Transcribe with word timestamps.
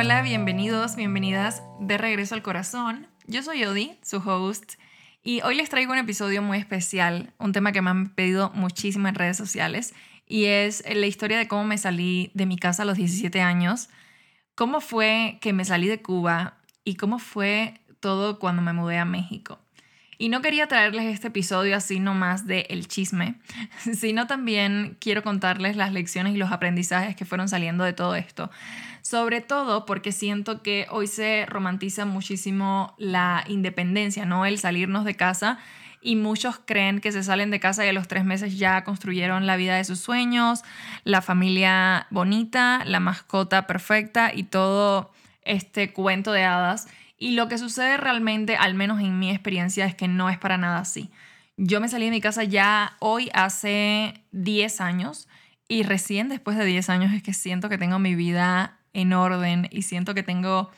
hola, 0.00 0.22
bienvenidos, 0.22 0.96
bienvenidas 0.96 1.62
de 1.78 1.98
regreso 1.98 2.34
al 2.34 2.40
corazón. 2.40 3.06
Yo 3.26 3.42
soy 3.42 3.64
Odi, 3.64 3.98
su 4.02 4.16
host, 4.16 4.76
y 5.22 5.42
hoy 5.42 5.54
les 5.54 5.68
traigo 5.68 5.92
un 5.92 5.98
episodio 5.98 6.40
muy 6.40 6.56
especial, 6.56 7.34
un 7.36 7.52
tema 7.52 7.70
que 7.70 7.82
me 7.82 7.90
han 7.90 8.08
pedido 8.08 8.50
muchísimo 8.54 9.08
en 9.08 9.14
redes 9.14 9.36
sociales, 9.36 9.92
y 10.26 10.46
es 10.46 10.82
la 10.90 11.04
historia 11.04 11.36
de 11.36 11.48
cómo 11.48 11.64
me 11.64 11.76
salí 11.76 12.30
de 12.32 12.46
mi 12.46 12.56
casa 12.56 12.84
a 12.84 12.86
los 12.86 12.96
17 12.96 13.42
años, 13.42 13.90
cómo 14.54 14.80
fue 14.80 15.36
que 15.42 15.52
me 15.52 15.66
salí 15.66 15.86
de 15.86 16.00
Cuba 16.00 16.54
y 16.82 16.94
cómo 16.94 17.18
fue 17.18 17.74
todo 18.00 18.38
cuando 18.38 18.62
me 18.62 18.72
mudé 18.72 18.96
a 18.96 19.04
México. 19.04 19.58
Y 20.16 20.30
no 20.30 20.40
quería 20.40 20.66
traerles 20.66 21.12
este 21.12 21.28
episodio 21.28 21.76
así 21.76 22.00
nomás 22.00 22.46
de 22.46 22.66
el 22.70 22.88
chisme, 22.88 23.34
sino 23.94 24.26
también 24.26 24.96
quiero 24.98 25.22
contarles 25.22 25.76
las 25.76 25.92
lecciones 25.92 26.34
y 26.34 26.38
los 26.38 26.52
aprendizajes 26.52 27.16
que 27.16 27.26
fueron 27.26 27.50
saliendo 27.50 27.84
de 27.84 27.92
todo 27.92 28.14
esto. 28.14 28.50
Sobre 29.02 29.40
todo 29.40 29.86
porque 29.86 30.12
siento 30.12 30.62
que 30.62 30.86
hoy 30.90 31.06
se 31.06 31.46
romantiza 31.46 32.04
muchísimo 32.04 32.94
la 32.98 33.44
independencia, 33.48 34.26
¿no? 34.26 34.46
El 34.46 34.58
salirnos 34.58 35.04
de 35.04 35.16
casa 35.16 35.58
y 36.02 36.16
muchos 36.16 36.58
creen 36.64 37.00
que 37.00 37.12
se 37.12 37.22
salen 37.22 37.50
de 37.50 37.60
casa 37.60 37.84
y 37.84 37.88
a 37.88 37.92
los 37.92 38.08
tres 38.08 38.24
meses 38.24 38.58
ya 38.58 38.84
construyeron 38.84 39.46
la 39.46 39.56
vida 39.56 39.76
de 39.76 39.84
sus 39.84 40.00
sueños, 40.00 40.62
la 41.04 41.20
familia 41.20 42.06
bonita, 42.10 42.82
la 42.86 43.00
mascota 43.00 43.66
perfecta 43.66 44.32
y 44.34 44.44
todo 44.44 45.12
este 45.42 45.92
cuento 45.92 46.32
de 46.32 46.44
hadas. 46.44 46.88
Y 47.18 47.32
lo 47.32 47.48
que 47.48 47.58
sucede 47.58 47.98
realmente, 47.98 48.56
al 48.56 48.74
menos 48.74 49.00
en 49.00 49.18
mi 49.18 49.30
experiencia, 49.30 49.84
es 49.84 49.94
que 49.94 50.08
no 50.08 50.30
es 50.30 50.38
para 50.38 50.56
nada 50.56 50.78
así. 50.78 51.10
Yo 51.58 51.80
me 51.80 51.88
salí 51.88 52.06
de 52.06 52.12
mi 52.12 52.22
casa 52.22 52.44
ya 52.44 52.96
hoy 53.00 53.30
hace 53.34 54.14
10 54.32 54.80
años 54.80 55.28
y 55.68 55.82
recién 55.82 56.30
después 56.30 56.56
de 56.56 56.64
10 56.64 56.88
años 56.88 57.12
es 57.12 57.22
que 57.22 57.34
siento 57.34 57.68
que 57.68 57.76
tengo 57.76 57.98
mi 57.98 58.14
vida 58.14 58.79
en 58.92 59.12
orden 59.12 59.68
y 59.70 59.82
siento 59.82 60.14
que 60.14 60.22
tengo 60.22 60.70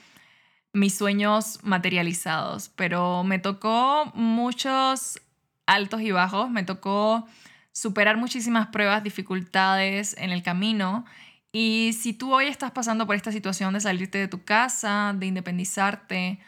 mis 0.73 0.97
sueños 0.97 1.59
materializados. 1.63 2.69
Pero 2.71 3.25
me 3.25 3.39
tocó 3.39 4.11
muchos 4.15 5.21
altos 5.67 6.01
y 6.03 6.11
bajos, 6.11 6.51
me 6.51 6.65
tocó 6.65 7.27
superar 7.73 8.17
muchísimas 8.17 8.69
pruebas, 8.69 9.03
dificultades 9.03 10.15
en 10.19 10.31
el 10.31 10.43
camino 10.43 11.05
y 11.53 11.93
si 11.93 12.15
tú 12.15 12.35
hoy 12.35 12.47
estás 12.47 12.71
pasando 12.71 13.07
por 13.07 13.15
esta 13.15 13.31
situación 13.31 13.75
de 13.75 13.81
salirte 13.81 14.17
de 14.17 14.27
tu 14.27 14.43
casa, 14.43 15.13
de 15.15 15.27
independizarte, 15.27 16.39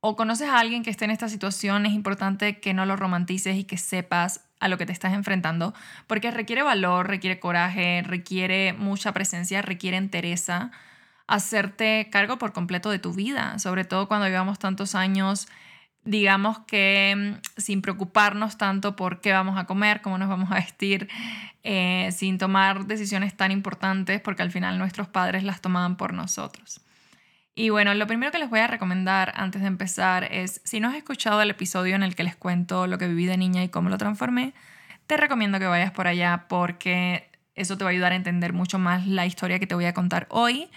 o 0.00 0.16
conoces 0.16 0.48
a 0.48 0.58
alguien 0.58 0.82
que 0.82 0.90
esté 0.90 1.04
en 1.04 1.12
esta 1.12 1.28
situación, 1.28 1.86
es 1.86 1.92
importante 1.92 2.58
que 2.58 2.74
no 2.74 2.84
lo 2.84 2.96
romantices 2.96 3.56
y 3.56 3.64
que 3.64 3.78
sepas 3.78 4.48
a 4.58 4.66
lo 4.66 4.76
que 4.76 4.86
te 4.86 4.92
estás 4.92 5.12
enfrentando, 5.12 5.74
porque 6.08 6.32
requiere 6.32 6.62
valor, 6.62 7.06
requiere 7.06 7.38
coraje, 7.38 8.02
requiere 8.04 8.72
mucha 8.72 9.12
presencia, 9.12 9.62
requiere 9.62 9.96
entereza 9.96 10.72
hacerte 11.28 12.08
cargo 12.10 12.38
por 12.38 12.52
completo 12.52 12.90
de 12.90 12.98
tu 12.98 13.12
vida, 13.12 13.58
sobre 13.58 13.84
todo 13.84 14.08
cuando 14.08 14.26
llevamos 14.26 14.58
tantos 14.58 14.94
años 14.94 15.46
digamos 16.08 16.60
que 16.60 17.14
mm, 17.16 17.60
sin 17.60 17.82
preocuparnos 17.82 18.56
tanto 18.56 18.96
por 18.96 19.20
qué 19.20 19.32
vamos 19.32 19.58
a 19.58 19.64
comer, 19.64 20.00
cómo 20.00 20.16
nos 20.16 20.28
vamos 20.28 20.50
a 20.50 20.54
vestir, 20.56 21.08
eh, 21.62 22.10
sin 22.12 22.38
tomar 22.38 22.86
decisiones 22.86 23.36
tan 23.36 23.52
importantes, 23.52 24.20
porque 24.20 24.42
al 24.42 24.50
final 24.50 24.78
nuestros 24.78 25.08
padres 25.08 25.44
las 25.44 25.60
tomaban 25.60 25.96
por 25.96 26.14
nosotros. 26.14 26.80
Y 27.54 27.70
bueno, 27.70 27.92
lo 27.92 28.06
primero 28.06 28.32
que 28.32 28.38
les 28.38 28.48
voy 28.48 28.60
a 28.60 28.68
recomendar 28.68 29.32
antes 29.36 29.60
de 29.60 29.66
empezar 29.66 30.24
es, 30.32 30.60
si 30.64 30.80
no 30.80 30.88
has 30.88 30.94
escuchado 30.94 31.42
el 31.42 31.50
episodio 31.50 31.96
en 31.96 32.04
el 32.04 32.14
que 32.14 32.22
les 32.22 32.36
cuento 32.36 32.86
lo 32.86 32.98
que 32.98 33.08
viví 33.08 33.26
de 33.26 33.36
niña 33.36 33.64
y 33.64 33.68
cómo 33.68 33.90
lo 33.90 33.98
transformé, 33.98 34.54
te 35.06 35.16
recomiendo 35.16 35.58
que 35.58 35.66
vayas 35.66 35.90
por 35.90 36.06
allá 36.06 36.46
porque 36.48 37.28
eso 37.54 37.76
te 37.76 37.84
va 37.84 37.90
a 37.90 37.92
ayudar 37.92 38.12
a 38.12 38.16
entender 38.16 38.52
mucho 38.52 38.78
más 38.78 39.06
la 39.06 39.26
historia 39.26 39.58
que 39.58 39.66
te 39.66 39.74
voy 39.74 39.86
a 39.86 39.92
contar 39.92 40.26
hoy. 40.30 40.70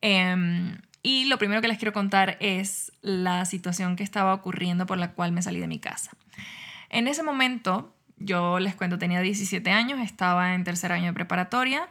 Em, 0.00 0.78
y 1.02 1.26
lo 1.26 1.38
primero 1.38 1.60
que 1.60 1.68
les 1.68 1.78
quiero 1.78 1.92
contar 1.92 2.36
es 2.40 2.92
la 3.02 3.44
situación 3.44 3.96
que 3.96 4.02
estaba 4.02 4.34
ocurriendo 4.34 4.86
por 4.86 4.98
la 4.98 5.12
cual 5.12 5.32
me 5.32 5.42
salí 5.42 5.60
de 5.60 5.68
mi 5.68 5.78
casa. 5.78 6.12
En 6.90 7.08
ese 7.08 7.22
momento, 7.22 7.94
yo 8.16 8.58
les 8.58 8.74
cuento, 8.74 8.98
tenía 8.98 9.20
17 9.20 9.70
años, 9.70 10.00
estaba 10.00 10.54
en 10.54 10.64
tercer 10.64 10.92
año 10.92 11.06
de 11.06 11.12
preparatoria, 11.12 11.88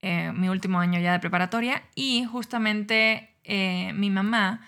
eh, 0.00 0.32
mi 0.32 0.48
último 0.48 0.78
año 0.78 1.00
ya 1.00 1.12
de 1.12 1.18
preparatoria, 1.18 1.82
y 1.94 2.24
justamente 2.24 3.34
eh, 3.42 3.92
mi 3.94 4.10
mamá 4.10 4.60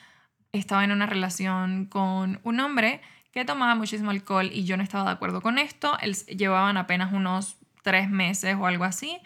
estaba 0.53 0.82
en 0.82 0.91
una 0.91 1.06
relación 1.06 1.86
con 1.86 2.41
un 2.42 2.59
hombre 2.59 3.00
que 3.30 3.44
tomaba 3.44 3.76
muchísimo 3.76 4.10
alcohol 4.10 4.50
y 4.53 4.64
yo 4.64 4.76
no 4.76 4.82
estaba 4.82 5.04
de 5.04 5.10
acuerdo 5.12 5.41
con 5.41 5.59
esto. 5.59 5.97
Llevaban 6.26 6.76
apenas 6.76 7.12
unos 7.12 7.56
tres 7.82 8.10
meses 8.10 8.56
o 8.59 8.66
algo 8.66 8.82
así 8.82 9.20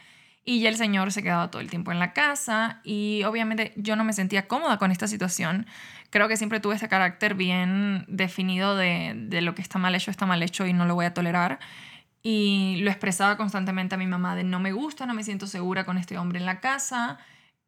y 0.44 0.60
ya 0.60 0.68
el 0.68 0.76
señor 0.76 1.10
se 1.10 1.22
quedaba 1.22 1.50
todo 1.50 1.62
el 1.62 1.70
tiempo 1.70 1.90
en 1.90 1.98
la 1.98 2.12
casa 2.12 2.80
y 2.84 3.22
obviamente 3.24 3.72
yo 3.76 3.96
no 3.96 4.04
me 4.04 4.12
sentía 4.12 4.46
cómoda 4.46 4.78
con 4.78 4.90
esta 4.90 5.06
situación. 5.06 5.66
Creo 6.10 6.28
que 6.28 6.36
siempre 6.36 6.60
tuve 6.60 6.74
este 6.74 6.88
carácter 6.88 7.34
bien 7.34 8.04
definido 8.08 8.76
de, 8.76 9.14
de 9.16 9.40
lo 9.40 9.54
que 9.54 9.62
está 9.62 9.78
mal 9.78 9.94
hecho, 9.94 10.10
está 10.10 10.26
mal 10.26 10.42
hecho 10.42 10.66
y 10.66 10.72
no 10.72 10.84
lo 10.84 10.94
voy 10.94 11.06
a 11.06 11.14
tolerar. 11.14 11.60
Y 12.22 12.76
lo 12.80 12.90
expresaba 12.90 13.36
constantemente 13.36 13.94
a 13.94 13.98
mi 13.98 14.06
mamá 14.06 14.36
de 14.36 14.44
no 14.44 14.60
me 14.60 14.72
gusta, 14.72 15.06
no 15.06 15.14
me 15.14 15.24
siento 15.24 15.46
segura 15.46 15.84
con 15.84 15.98
este 15.98 16.18
hombre 16.18 16.38
en 16.38 16.46
la 16.46 16.60
casa, 16.60 17.18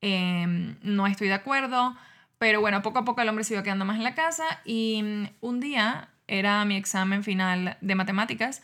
em, 0.01 0.77
no 0.83 1.07
estoy 1.07 1.29
de 1.29 1.35
acuerdo. 1.35 1.97
Pero 2.39 2.61
bueno, 2.61 2.83
poco 2.83 2.99
a 2.99 3.05
poco 3.05 3.23
el 3.23 3.29
hombre 3.29 3.45
se 3.45 3.55
iba 3.55 3.63
quedando 3.63 3.85
más 3.87 3.97
en 3.97 4.05
la 4.05 4.15
casa 4.15 4.45
y 4.65 5.03
mm, 5.03 5.29
un 5.41 5.61
día 5.61 6.09
era 6.29 6.65
mi 6.65 6.77
examen 6.77 7.25
final 7.25 7.79
de 7.81 7.95
matemáticas 7.95 8.63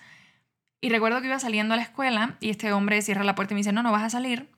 y 0.83 0.89
recuerdo 0.89 1.21
que 1.21 1.29
iba 1.29 1.39
saliendo 1.39 1.75
a 1.75 1.77
la 1.77 1.85
escuela 1.85 2.37
y 2.41 2.51
este 2.51 2.73
hombre 2.73 3.01
cierra 3.03 3.23
la 3.23 3.37
puerta 3.37 3.55
y 3.55 3.57
me 3.57 3.61
dice, 3.61 3.73
no, 3.73 3.85
no 3.85 3.93
vas 3.93 4.03
a 4.03 4.11
salir 4.11 4.51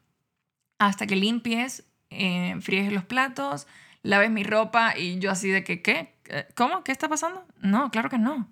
hasta 0.78 1.06
que 1.06 1.16
limpies, 1.16 1.84
eh, 2.08 2.56
fríes 2.60 2.90
los 2.92 3.04
platos, 3.04 3.66
laves 4.02 4.30
mi 4.30 4.42
ropa 4.42 4.96
y 4.96 5.18
yo 5.18 5.30
así 5.30 5.50
de 5.50 5.62
que, 5.62 5.82
¿qué? 5.82 6.14
¿Cómo? 6.56 6.82
¿Qué 6.82 6.92
está 6.92 7.10
pasando? 7.10 7.46
No, 7.60 7.90
claro 7.90 8.08
que 8.08 8.18
no. 8.18 8.48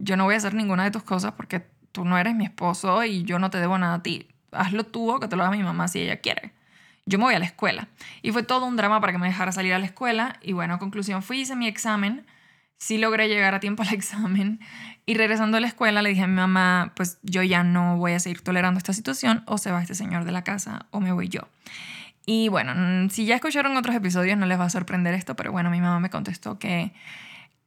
Yo 0.00 0.16
no 0.16 0.24
voy 0.24 0.34
a 0.34 0.38
hacer 0.38 0.54
ninguna 0.54 0.82
de 0.82 0.90
tus 0.90 1.04
cosas 1.04 1.32
porque 1.32 1.64
tú 1.92 2.04
no 2.04 2.18
eres 2.18 2.34
mi 2.34 2.44
esposo 2.44 3.04
y 3.04 3.22
yo 3.22 3.38
no 3.38 3.48
te 3.48 3.58
debo 3.58 3.78
nada 3.78 3.94
a 3.94 4.02
ti. 4.02 4.26
Hazlo 4.50 4.84
tú 4.84 5.08
o 5.08 5.20
que 5.20 5.28
te 5.28 5.36
lo 5.36 5.44
haga 5.44 5.56
mi 5.56 5.62
mamá 5.62 5.86
si 5.86 6.00
ella 6.00 6.20
quiere. 6.20 6.52
Yo 7.06 7.18
me 7.18 7.24
voy 7.24 7.34
a 7.34 7.38
la 7.38 7.44
escuela. 7.44 7.86
Y 8.22 8.32
fue 8.32 8.42
todo 8.42 8.66
un 8.66 8.76
drama 8.76 9.00
para 9.00 9.12
que 9.12 9.18
me 9.18 9.28
dejara 9.28 9.52
salir 9.52 9.72
a 9.72 9.78
la 9.78 9.86
escuela. 9.86 10.36
Y 10.42 10.52
bueno, 10.52 10.80
conclusión, 10.80 11.22
fui, 11.22 11.42
hice 11.42 11.54
mi 11.54 11.68
examen 11.68 12.26
sí 12.78 12.96
logré 12.96 13.28
llegar 13.28 13.54
a 13.54 13.60
tiempo 13.60 13.82
al 13.82 13.92
examen 13.92 14.60
y 15.04 15.14
regresando 15.14 15.56
a 15.56 15.60
la 15.60 15.66
escuela 15.66 16.02
le 16.02 16.10
dije 16.10 16.22
a 16.22 16.26
mi 16.26 16.34
mamá, 16.34 16.92
pues 16.94 17.18
yo 17.22 17.42
ya 17.42 17.62
no 17.64 17.96
voy 17.96 18.12
a 18.12 18.20
seguir 18.20 18.42
tolerando 18.42 18.78
esta 18.78 18.92
situación, 18.92 19.42
o 19.46 19.58
se 19.58 19.70
va 19.70 19.82
este 19.82 19.94
señor 19.94 20.24
de 20.24 20.32
la 20.32 20.44
casa 20.44 20.86
o 20.90 21.00
me 21.00 21.12
voy 21.12 21.28
yo. 21.28 21.48
Y 22.26 22.48
bueno, 22.48 22.74
mm, 22.76 23.10
si 23.10 23.24
ya 23.24 23.36
escucharon 23.36 23.76
otros 23.76 23.96
episodios 23.96 24.36
no 24.36 24.46
les 24.46 24.60
va 24.60 24.64
a 24.64 24.70
sorprender 24.70 25.14
esto, 25.14 25.34
pero 25.34 25.50
bueno, 25.50 25.70
mi 25.70 25.80
mamá 25.80 25.98
me 25.98 26.10
contestó 26.10 26.58
que 26.58 26.92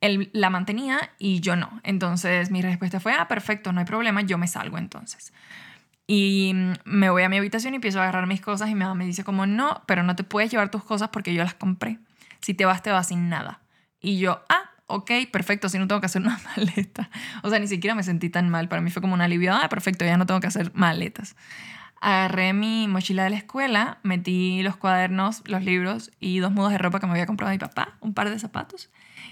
él 0.01 0.29
la 0.33 0.49
mantenía 0.49 1.11
y 1.17 1.39
yo 1.39 1.55
no. 1.55 1.81
Entonces 1.83 2.51
mi 2.51 2.61
respuesta 2.61 2.99
fue, 2.99 3.13
ah, 3.13 3.27
perfecto, 3.27 3.71
no 3.71 3.79
hay 3.79 3.85
problema, 3.85 4.21
yo 4.21 4.37
me 4.37 4.47
salgo 4.47 4.77
entonces. 4.77 5.33
Y 6.05 6.51
mm, 6.53 6.73
me 6.85 7.09
voy 7.09 7.23
a 7.23 7.29
mi 7.29 7.37
habitación 7.37 7.73
y 7.73 7.77
empiezo 7.77 7.99
a 7.99 8.03
agarrar 8.03 8.27
mis 8.27 8.41
cosas 8.41 8.69
y 8.69 8.75
mi 8.75 8.81
mamá 8.81 8.93
me 8.93 9.05
dice 9.05 9.23
como, 9.23 9.47
no, 9.47 9.81
pero 9.87 10.03
no 10.03 10.15
te 10.15 10.23
puedes 10.23 10.51
llevar 10.51 10.69
tus 10.69 10.83
cosas 10.83 11.09
porque 11.09 11.33
yo 11.33 11.43
las 11.43 11.55
compré. 11.55 11.97
Si 12.41 12.53
te 12.53 12.65
vas, 12.65 12.83
te 12.83 12.91
vas 12.91 13.07
sin 13.07 13.29
nada. 13.29 13.61
Y 13.99 14.19
yo, 14.19 14.43
ah, 14.49 14.70
ok, 14.91 15.11
perfecto, 15.31 15.69
si 15.69 15.79
no 15.79 15.87
tengo 15.87 16.01
que 16.01 16.05
hacer 16.05 16.21
una 16.21 16.39
maleta. 16.57 17.09
O 17.43 17.49
sea, 17.49 17.59
ni 17.59 17.67
siquiera 17.67 17.95
me 17.95 18.03
sentí 18.03 18.29
tan 18.29 18.49
mal. 18.49 18.67
Para 18.67 18.81
mí 18.81 18.91
fue 18.91 19.01
como 19.01 19.13
un 19.13 19.21
alivio, 19.21 19.53
ah, 19.53 19.67
perfecto, 19.69 20.05
ya 20.05 20.17
no 20.17 20.25
tengo 20.25 20.39
que 20.39 20.47
hacer 20.47 20.71
maletas. 20.73 21.35
Agarré 22.01 22.53
mi 22.53 22.87
mochila 22.87 23.23
de 23.23 23.29
la 23.29 23.37
escuela, 23.37 23.99
metí 24.01 24.63
los 24.63 24.75
cuadernos, 24.75 25.43
los 25.45 25.63
libros 25.63 26.11
y 26.19 26.39
dos 26.39 26.51
mudas 26.51 26.71
de 26.71 26.79
ropa 26.79 26.99
que 26.99 27.05
me 27.05 27.11
había 27.11 27.27
comprado 27.27 27.51
mi 27.51 27.59
papá, 27.59 27.95
un 28.01 28.15
par 28.15 28.29
de 28.29 28.39
zapatos, 28.39 28.89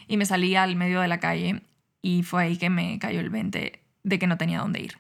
y 0.08 0.18
me 0.18 0.26
salí 0.26 0.56
al 0.56 0.76
medio 0.76 1.02
de 1.02 1.08
la 1.08 1.20
calle 1.20 1.64
y 2.04 2.22
fue 2.22 2.44
ahí 2.44 2.58
que 2.58 2.70
me 2.70 3.00
cayó 3.00 3.22
el 3.22 3.32
20 3.32 3.82
de 4.04 4.20
que 4.20 4.28
no 4.28 4.38
tenía 4.38 4.60
dónde 4.60 4.82
ir. 4.82 5.00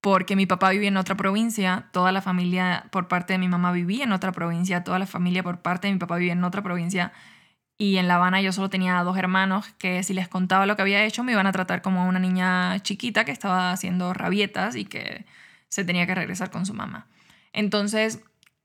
Porque 0.00 0.34
mi 0.34 0.46
papá 0.46 0.70
vivía 0.70 0.88
en 0.88 0.96
otra 0.96 1.16
provincia, 1.16 1.86
toda 1.92 2.10
la 2.10 2.22
familia 2.22 2.86
por 2.90 3.06
parte 3.06 3.34
de 3.34 3.38
mi 3.38 3.48
mamá 3.48 3.70
vivía 3.70 4.02
en 4.04 4.12
otra 4.12 4.32
provincia, 4.32 4.82
toda 4.82 4.98
la 4.98 5.06
familia 5.06 5.44
por 5.44 5.60
parte 5.60 5.86
de 5.86 5.94
mi 5.94 6.00
papá 6.00 6.16
vivía 6.16 6.32
en 6.32 6.42
otra 6.42 6.62
provincia 6.62 7.12
y 7.78 7.96
en 7.96 8.08
La 8.08 8.16
Habana 8.16 8.42
yo 8.42 8.52
solo 8.52 8.68
tenía 8.68 9.00
dos 9.04 9.16
hermanos 9.16 9.66
que 9.78 10.02
si 10.02 10.12
les 10.12 10.28
contaba 10.28 10.66
lo 10.66 10.74
que 10.74 10.82
había 10.82 11.04
hecho 11.04 11.22
me 11.22 11.32
iban 11.32 11.46
a 11.46 11.52
tratar 11.52 11.80
como 11.80 12.08
una 12.08 12.18
niña 12.18 12.80
chiquita 12.80 13.24
que 13.24 13.30
estaba 13.30 13.70
haciendo 13.70 14.12
rabietas 14.12 14.74
y 14.74 14.84
que 14.84 15.24
se 15.68 15.84
tenía 15.84 16.06
que 16.06 16.14
regresar 16.14 16.50
con 16.50 16.66
su 16.66 16.74
mamá. 16.74 17.06
Entonces, 17.52 18.20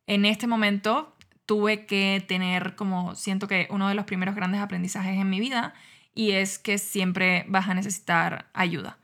en 0.08 0.26
este 0.26 0.48
momento 0.48 1.16
tuve 1.46 1.86
que 1.86 2.26
tener 2.28 2.76
como, 2.76 3.16
siento 3.16 3.48
que 3.48 3.68
uno 3.70 3.88
de 3.88 3.96
los 3.96 4.06
primeros 4.06 4.36
grandes 4.36 4.62
aprendizajes 4.62 5.18
en 5.18 5.30
mi 5.30 5.40
vida 5.40 5.76
y 6.16 6.32
es 6.32 6.58
que 6.58 6.78
siempre 6.80 7.46
vas 7.48 7.68
a 7.70 7.74
necesitar 7.76 8.48
ayuda. 8.54 8.98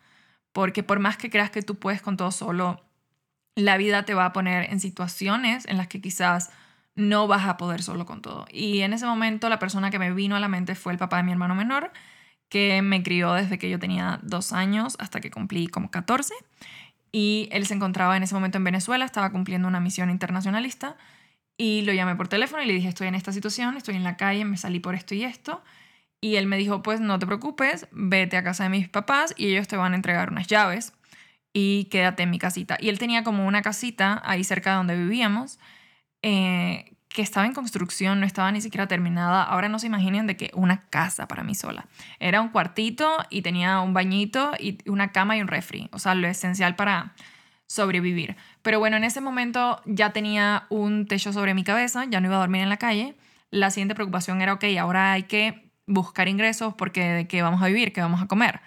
Porque 0.53 0.81
por 0.81 0.99
más 0.99 1.17
que 1.17 1.29
creas 1.29 1.51
que 1.51 1.61
tú 1.61 1.75
puedes 1.75 2.01
con 2.01 2.17
todo 2.17 2.31
solo, 2.31 2.83
la 3.55 3.77
vida 3.77 4.03
te 4.05 4.13
va 4.13 4.25
a 4.25 4.33
poner 4.33 4.71
en 4.71 4.79
situaciones 4.79 5.65
en 5.67 5.77
las 5.77 5.87
que 5.87 6.01
quizás 6.01 6.49
no 6.99 7.27
vas 7.27 7.47
a 7.47 7.57
poder 7.57 7.81
solo 7.81 8.05
con 8.05 8.21
todo. 8.21 8.45
Y 8.51 8.81
en 8.81 8.93
ese 8.93 9.05
momento 9.05 9.49
la 9.49 9.59
persona 9.59 9.89
que 9.89 9.99
me 9.99 10.13
vino 10.13 10.35
a 10.35 10.39
la 10.39 10.47
mente 10.47 10.75
fue 10.75 10.93
el 10.93 10.99
papá 10.99 11.17
de 11.17 11.23
mi 11.23 11.31
hermano 11.31 11.55
menor, 11.55 11.91
que 12.49 12.81
me 12.81 13.03
crió 13.03 13.33
desde 13.33 13.57
que 13.57 13.69
yo 13.69 13.79
tenía 13.79 14.19
dos 14.23 14.53
años 14.53 14.95
hasta 14.99 15.21
que 15.21 15.31
cumplí 15.31 15.67
como 15.67 15.91
14. 15.91 16.33
Y 17.11 17.49
él 17.51 17.65
se 17.65 17.73
encontraba 17.73 18.17
en 18.17 18.23
ese 18.23 18.35
momento 18.35 18.57
en 18.57 18.63
Venezuela, 18.63 19.05
estaba 19.05 19.31
cumpliendo 19.31 19.67
una 19.67 19.79
misión 19.79 20.09
internacionalista. 20.09 20.97
Y 21.57 21.81
lo 21.81 21.93
llamé 21.93 22.15
por 22.15 22.27
teléfono 22.27 22.63
y 22.63 22.67
le 22.67 22.73
dije, 22.73 22.87
estoy 22.87 23.07
en 23.07 23.15
esta 23.15 23.33
situación, 23.33 23.75
estoy 23.75 23.95
en 23.95 24.03
la 24.03 24.15
calle, 24.17 24.45
me 24.45 24.57
salí 24.57 24.79
por 24.79 24.95
esto 24.95 25.15
y 25.15 25.23
esto. 25.23 25.63
Y 26.21 26.35
él 26.35 26.47
me 26.47 26.57
dijo, 26.57 26.83
pues 26.83 26.99
no 27.01 27.17
te 27.19 27.25
preocupes, 27.25 27.87
vete 27.91 28.37
a 28.37 28.43
casa 28.43 28.63
de 28.63 28.69
mis 28.69 28.89
papás 28.89 29.33
y 29.37 29.47
ellos 29.47 29.67
te 29.67 29.77
van 29.77 29.93
a 29.93 29.95
entregar 29.95 30.31
unas 30.31 30.47
llaves 30.47 30.93
y 31.53 31.85
quédate 31.85 32.23
en 32.23 32.29
mi 32.29 32.39
casita. 32.39 32.77
Y 32.79 32.89
él 32.89 32.99
tenía 32.99 33.23
como 33.23 33.45
una 33.47 33.61
casita 33.61 34.21
ahí 34.25 34.43
cerca 34.43 34.71
de 34.71 34.77
donde 34.77 34.97
vivíamos 34.97 35.59
eh, 36.21 36.93
que 37.09 37.21
estaba 37.23 37.45
en 37.45 37.53
construcción, 37.53 38.19
no 38.19 38.25
estaba 38.25 38.51
ni 38.51 38.61
siquiera 38.61 38.87
terminada. 38.87 39.43
Ahora 39.43 39.67
no 39.67 39.79
se 39.79 39.87
imaginen 39.87 40.27
de 40.27 40.37
que 40.37 40.51
una 40.53 40.81
casa 40.89 41.27
para 41.27 41.43
mí 41.43 41.55
sola. 41.55 41.87
Era 42.19 42.39
un 42.41 42.49
cuartito 42.49 43.17
y 43.29 43.41
tenía 43.41 43.79
un 43.81 43.93
bañito 43.93 44.51
y 44.59 44.77
una 44.89 45.11
cama 45.11 45.35
y 45.35 45.41
un 45.41 45.47
refri. 45.47 45.89
O 45.91 45.99
sea, 45.99 46.13
lo 46.15 46.27
esencial 46.27 46.75
para 46.75 47.13
sobrevivir. 47.67 48.35
Pero 48.61 48.79
bueno, 48.79 48.97
en 48.97 49.03
ese 49.03 49.21
momento 49.21 49.81
ya 49.85 50.11
tenía 50.11 50.65
un 50.69 51.07
techo 51.07 51.33
sobre 51.33 51.53
mi 51.53 51.63
cabeza, 51.63 52.05
ya 52.05 52.19
no 52.19 52.27
iba 52.27 52.35
a 52.35 52.39
dormir 52.39 52.61
en 52.61 52.69
la 52.69 52.77
calle. 52.77 53.15
La 53.51 53.71
siguiente 53.71 53.95
preocupación 53.95 54.41
era, 54.41 54.53
ok, 54.53 54.65
ahora 54.79 55.13
hay 55.13 55.23
que 55.23 55.71
buscar 55.87 56.27
ingresos 56.27 56.75
porque 56.75 57.03
de 57.03 57.27
qué 57.27 57.41
vamos 57.41 57.61
a 57.63 57.67
vivir, 57.67 57.91
qué 57.91 58.01
vamos 58.01 58.21
a 58.21 58.27
comer. 58.27 58.61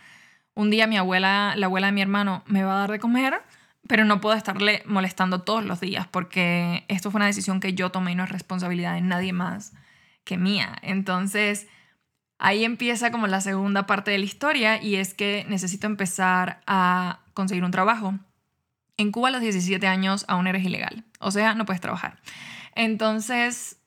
Un 0.55 0.71
día 0.71 0.87
mi 0.87 0.97
abuela, 0.97 1.55
la 1.57 1.67
abuela 1.67 1.87
de 1.87 1.93
mi 1.93 2.03
hermano, 2.03 2.43
me 2.47 2.65
va 2.65 2.75
a 2.75 2.81
dar 2.81 2.91
de 2.91 2.99
comer 2.99 3.41
pero 3.89 4.05
no 4.05 4.21
puedo 4.21 4.37
estarle 4.37 4.83
molestando 4.87 5.43
todos 5.43 5.65
los 5.65 5.81
días 5.81 6.07
porque 6.09 6.85
esto 6.89 7.11
fue 7.11 7.19
una 7.19 7.27
decisión 7.27 7.61
que 7.61 7.75
yo 7.75 7.91
tomé 7.91 8.13
y 8.13 8.15
no 8.15 8.25
es 8.25 8.31
responsabilidad 8.31 8.95
de 8.95 9.01
nadie 9.01 9.33
más 9.33 9.73
que 10.25 10.37
mía. 10.37 10.77
Entonces, 10.83 11.67
ahí 12.39 12.65
empieza 12.65 13.11
como 13.11 13.27
la 13.27 13.41
segunda 13.41 13.87
parte 13.87 14.11
de 14.11 14.19
la 14.19 14.25
historia 14.25 14.83
y 14.83 14.97
es 14.97 15.15
que 15.15 15.45
necesito 15.49 15.87
empezar 15.87 16.61
a 16.67 17.21
conseguir 17.35 17.65
un 17.65 17.71
trabajo. 17.71 18.19
En 18.97 19.11
Cuba 19.11 19.29
a 19.29 19.33
los 19.33 19.41
17 19.41 19.87
años 19.87 20.25
aún 20.29 20.47
eres 20.47 20.65
ilegal, 20.65 21.05
o 21.19 21.31
sea, 21.31 21.55
no 21.55 21.65
puedes 21.65 21.81
trabajar. 21.81 22.21
Entonces, 22.75 23.79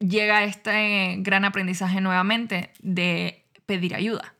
llega 0.00 0.44
este 0.44 1.16
gran 1.18 1.44
aprendizaje 1.44 2.00
nuevamente 2.00 2.72
de 2.80 3.44
pedir 3.66 3.94
ayuda. 3.94 4.34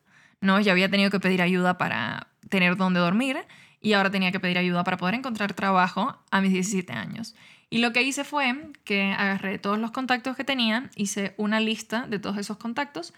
¿no? 0.45 0.61
Ya 0.61 0.73
había 0.73 0.91
tenido 0.91 1.11
que 1.11 1.21
pedir 1.21 1.43
ayuda 1.43 1.79
para 1.79 2.29
tener 2.51 2.77
dónde 2.77 3.01
dormir 3.01 3.39
y 3.85 3.93
ahora 3.93 4.11
tenía 4.11 4.33
que 4.33 4.41
pedir 4.41 4.57
ayuda 4.57 4.83
para 4.83 4.97
poder 4.97 5.15
encontrar 5.15 5.53
trabajo 5.53 6.19
a 6.31 6.41
mis 6.41 6.53
17 6.53 6.91
años. 6.95 7.35
Y 7.69 7.79
lo 7.79 7.93
que 7.93 8.03
hice 8.03 8.25
fue 8.25 8.73
que 8.83 9.13
agarré 9.13 9.59
todos 9.59 9.79
los 9.79 9.91
contactos 9.91 10.37
que 10.37 10.43
tenía, 10.43 10.91
hice 10.97 11.35
una 11.37 11.61
lista 11.61 12.07
de 12.09 12.19
todos 12.19 12.39
esos 12.39 12.57
contactos 12.57 13.13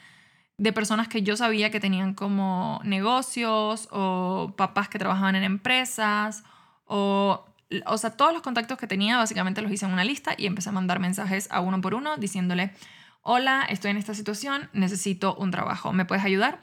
de 0.59 0.73
personas 0.73 1.07
que 1.07 1.23
yo 1.23 1.37
sabía 1.37 1.71
que 1.71 1.79
tenían 1.79 2.15
como 2.15 2.81
negocios 2.83 3.89
o 3.93 4.55
papás 4.57 4.89
que 4.89 4.99
trabajaban 4.99 5.37
en 5.37 5.45
empresas 5.45 6.43
o 6.87 7.47
o 7.85 7.99
sea, 7.99 8.11
todos 8.11 8.33
los 8.33 8.43
contactos 8.43 8.79
que 8.79 8.87
tenía 8.87 9.19
básicamente 9.19 9.61
los 9.61 9.73
hice 9.73 9.87
en 9.87 9.93
una 9.93 10.05
lista 10.05 10.35
y 10.37 10.47
empecé 10.47 10.69
a 10.69 10.73
mandar 10.73 11.01
mensajes 11.01 11.49
a 11.51 11.61
uno 11.61 11.81
por 11.81 11.95
uno 11.95 12.17
diciéndole, 12.17 12.73
hola, 13.23 13.67
estoy 13.69 13.91
en 13.91 13.97
esta 13.97 14.15
situación, 14.15 14.71
necesito 14.73 15.35
un 15.35 15.51
trabajo, 15.51 15.93
¿me 15.93 16.05
puedes 16.05 16.25
ayudar? 16.25 16.61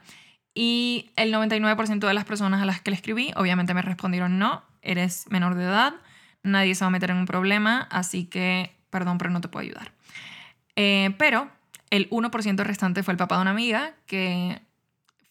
Y 0.54 1.10
el 1.16 1.32
99% 1.32 2.06
de 2.06 2.14
las 2.14 2.24
personas 2.24 2.62
a 2.62 2.64
las 2.64 2.80
que 2.80 2.90
le 2.90 2.96
escribí, 2.96 3.32
obviamente 3.36 3.74
me 3.74 3.82
respondieron 3.82 4.38
no, 4.38 4.62
eres 4.82 5.26
menor 5.30 5.56
de 5.56 5.64
edad, 5.64 5.94
nadie 6.42 6.74
se 6.74 6.84
va 6.84 6.88
a 6.88 6.90
meter 6.90 7.10
en 7.10 7.16
un 7.16 7.26
problema, 7.26 7.88
así 7.90 8.26
que 8.26 8.74
perdón, 8.90 9.18
pero 9.18 9.30
no 9.30 9.40
te 9.40 9.48
puedo 9.48 9.64
ayudar. 9.64 9.90
Eh, 10.76 11.12
pero 11.18 11.50
el 11.90 12.08
1% 12.10 12.62
restante 12.62 13.02
fue 13.02 13.12
el 13.12 13.18
papá 13.18 13.36
de 13.36 13.42
una 13.42 13.50
amiga 13.50 13.94
que 14.06 14.62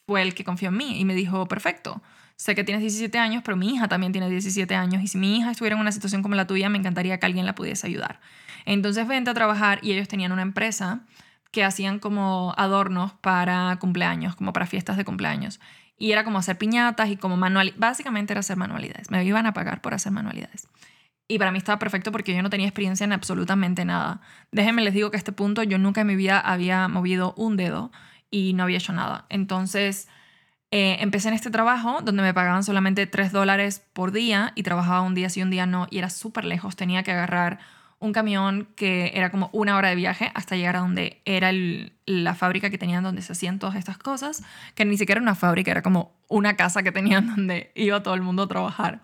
fue 0.06 0.22
el 0.22 0.34
que 0.34 0.44
confió 0.44 0.68
en 0.68 0.76
mí 0.76 1.00
y 1.00 1.06
me 1.06 1.16
dijo, 1.16 1.48
perfecto, 1.48 2.02
sé 2.36 2.56
que 2.56 2.66
tienes 2.66 2.82
17 2.82 3.18
años, 3.18 3.42
pero 3.46 3.56
mi 3.56 3.74
hija 3.74 3.88
también 3.88 4.12
tiene 4.12 4.30
17 4.30 4.76
años 4.76 5.02
y 5.02 5.08
si 5.08 5.18
mi 5.18 5.38
hija 5.38 5.52
estuviera 5.52 5.76
en 5.76 5.82
una 5.82 5.94
situación 5.94 6.22
como 6.22 6.36
la 6.36 6.46
tuya, 6.46 6.68
me 6.68 6.78
encantaría 6.78 7.18
que 7.20 7.26
alguien 7.26 7.46
la 7.46 7.56
pudiese 7.56 7.88
ayudar. 7.88 8.20
Entonces 8.66 9.08
vente 9.08 9.30
a 9.30 9.34
trabajar 9.34 9.80
y 9.82 9.94
ellos 9.94 10.10
tenían 10.10 10.34
una 10.34 10.42
empresa 10.42 11.06
que 11.54 11.64
hacían 11.64 12.00
como 12.00 12.54
adornos 12.58 13.14
para 13.14 13.78
cumpleaños, 13.80 14.36
como 14.36 14.52
para 14.52 14.66
fiestas 14.66 14.98
de 14.98 15.06
cumpleaños. 15.06 15.62
Y 15.98 16.12
era 16.12 16.24
como 16.24 16.40
hacer 16.40 16.58
piñatas 16.58 17.10
y 17.10 17.16
como 17.16 17.38
manualidades. 17.38 17.80
Básicamente 17.80 18.34
era 18.34 18.40
hacer 18.40 18.58
manualidades. 18.58 19.12
Me 19.12 19.24
iban 19.24 19.46
a 19.46 19.54
pagar 19.54 19.80
por 19.80 19.94
hacer 19.94 20.12
manualidades. 20.12 20.68
Y 21.28 21.38
para 21.38 21.52
mí 21.52 21.60
estaba 21.60 21.78
perfecto 21.78 22.12
porque 22.12 22.36
yo 22.36 22.42
no 22.42 22.50
tenía 22.50 22.68
experiencia 22.68 23.04
en 23.04 23.14
absolutamente 23.14 23.86
nada. 23.86 24.20
Déjenme 24.52 24.82
les 24.82 24.96
digo 24.96 25.12
que 25.12 25.18
a 25.18 25.20
este 25.20 25.32
punto 25.32 25.62
yo 25.62 25.78
nunca 25.78 26.02
en 26.02 26.08
mi 26.08 26.16
vida 26.16 26.40
había 26.40 26.88
movido 26.88 27.36
un 27.38 27.56
dedo 27.56 27.92
y 28.32 28.54
no 28.54 28.64
había 28.64 28.80
hecho 28.80 28.92
nada. 28.92 29.28
Entonces 29.30 30.10
eh, 30.72 30.98
empecé 31.02 31.28
en 31.28 31.36
este 31.36 31.52
trabajo 31.52 32.02
donde 32.02 32.24
me 32.24 32.34
pagaban 32.34 32.64
solamente 32.64 33.06
3 33.06 33.32
dólares 33.32 33.86
por 33.94 34.12
día 34.12 34.54
y 34.56 34.64
trabajaba 34.64 35.02
un 35.02 35.14
día 35.14 35.30
sí, 35.30 35.44
un 35.44 35.52
día 35.52 35.68
no 35.68 35.88
y 35.92 36.00
era 36.00 36.10
súper 36.10 36.46
lejos. 36.46 36.76
Tenía 36.76 37.04
que 37.04 37.12
agarrar 37.12 37.60
un 38.04 38.12
camión 38.12 38.68
que 38.76 39.12
era 39.16 39.32
como 39.32 39.50
una 39.54 39.78
hora 39.78 39.88
de 39.88 39.96
viaje 39.96 40.30
hasta 40.36 40.58
llegar 40.58 40.76
a 40.76 40.80
donde 40.80 41.22
era 41.24 41.52
la 42.06 42.36
fábrica 42.36 42.70
que 42.70 42.78
tenían 42.78 43.02
donde 43.02 43.22
se 43.22 43.32
hacían 43.32 43.60
todas 43.60 43.78
estas 43.78 43.98
cosas, 43.98 44.44
que 44.76 44.84
ni 44.84 44.98
siquiera 44.98 45.20
era 45.20 45.24
una 45.24 45.36
fábrica, 45.36 45.72
era 45.72 45.82
como 45.82 46.12
una 46.28 46.58
casa 46.58 46.84
que 46.84 46.92
tenían 46.92 47.28
donde 47.36 47.72
iba 47.76 48.04
todo 48.04 48.14
el 48.14 48.22
mundo 48.22 48.44
a 48.44 48.48
trabajar. 48.50 49.00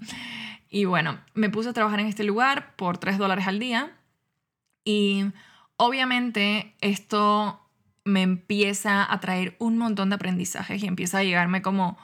Y 0.70 0.84
bueno, 0.84 1.18
me 1.34 1.50
puse 1.50 1.70
a 1.70 1.74
trabajar 1.74 2.02
en 2.02 2.08
este 2.08 2.26
lugar 2.26 2.76
por 2.76 2.98
3 2.98 3.18
dólares 3.18 3.48
al 3.48 3.58
día 3.58 3.90
y 4.84 5.28
obviamente 5.78 6.76
esto 6.82 7.66
me 8.04 8.22
empieza 8.22 9.10
a 9.10 9.20
traer 9.22 9.56
un 9.60 9.78
montón 9.78 10.10
de 10.10 10.16
aprendizajes 10.16 10.84
y 10.84 10.88
empieza 10.88 11.20
a 11.20 11.24
llegarme 11.24 11.62
como 11.62 11.98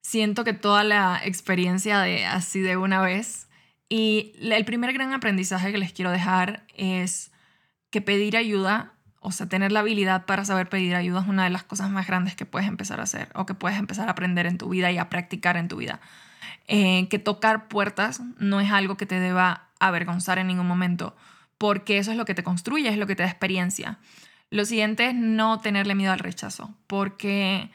siento 0.00 0.44
que 0.44 0.54
toda 0.54 0.82
la 0.82 1.20
experiencia 1.22 2.00
de 2.00 2.24
así 2.24 2.60
de 2.60 2.78
una 2.78 3.02
vez 3.02 3.48
y 3.94 4.32
el 4.40 4.64
primer 4.64 4.94
gran 4.94 5.12
aprendizaje 5.12 5.70
que 5.70 5.76
les 5.76 5.92
quiero 5.92 6.10
dejar 6.10 6.64
es 6.74 7.30
que 7.90 8.00
pedir 8.00 8.38
ayuda, 8.38 8.94
o 9.20 9.32
sea, 9.32 9.50
tener 9.50 9.70
la 9.70 9.80
habilidad 9.80 10.24
para 10.24 10.46
saber 10.46 10.70
pedir 10.70 10.94
ayuda 10.94 11.20
es 11.20 11.28
una 11.28 11.44
de 11.44 11.50
las 11.50 11.62
cosas 11.62 11.90
más 11.90 12.06
grandes 12.06 12.34
que 12.34 12.46
puedes 12.46 12.66
empezar 12.66 13.00
a 13.00 13.02
hacer 13.02 13.28
o 13.34 13.44
que 13.44 13.52
puedes 13.52 13.78
empezar 13.78 14.08
a 14.08 14.12
aprender 14.12 14.46
en 14.46 14.56
tu 14.56 14.70
vida 14.70 14.90
y 14.90 14.96
a 14.96 15.10
practicar 15.10 15.58
en 15.58 15.68
tu 15.68 15.76
vida. 15.76 16.00
Eh, 16.68 17.06
que 17.10 17.18
tocar 17.18 17.68
puertas 17.68 18.22
no 18.38 18.62
es 18.62 18.72
algo 18.72 18.96
que 18.96 19.04
te 19.04 19.20
deba 19.20 19.68
avergonzar 19.78 20.38
en 20.38 20.46
ningún 20.46 20.66
momento, 20.66 21.14
porque 21.58 21.98
eso 21.98 22.12
es 22.12 22.16
lo 22.16 22.24
que 22.24 22.34
te 22.34 22.42
construye, 22.42 22.88
es 22.88 22.96
lo 22.96 23.06
que 23.06 23.14
te 23.14 23.24
da 23.24 23.28
experiencia. 23.28 23.98
Lo 24.48 24.64
siguiente 24.64 25.08
es 25.08 25.14
no 25.14 25.60
tenerle 25.60 25.94
miedo 25.94 26.14
al 26.14 26.18
rechazo, 26.18 26.74
porque 26.86 27.70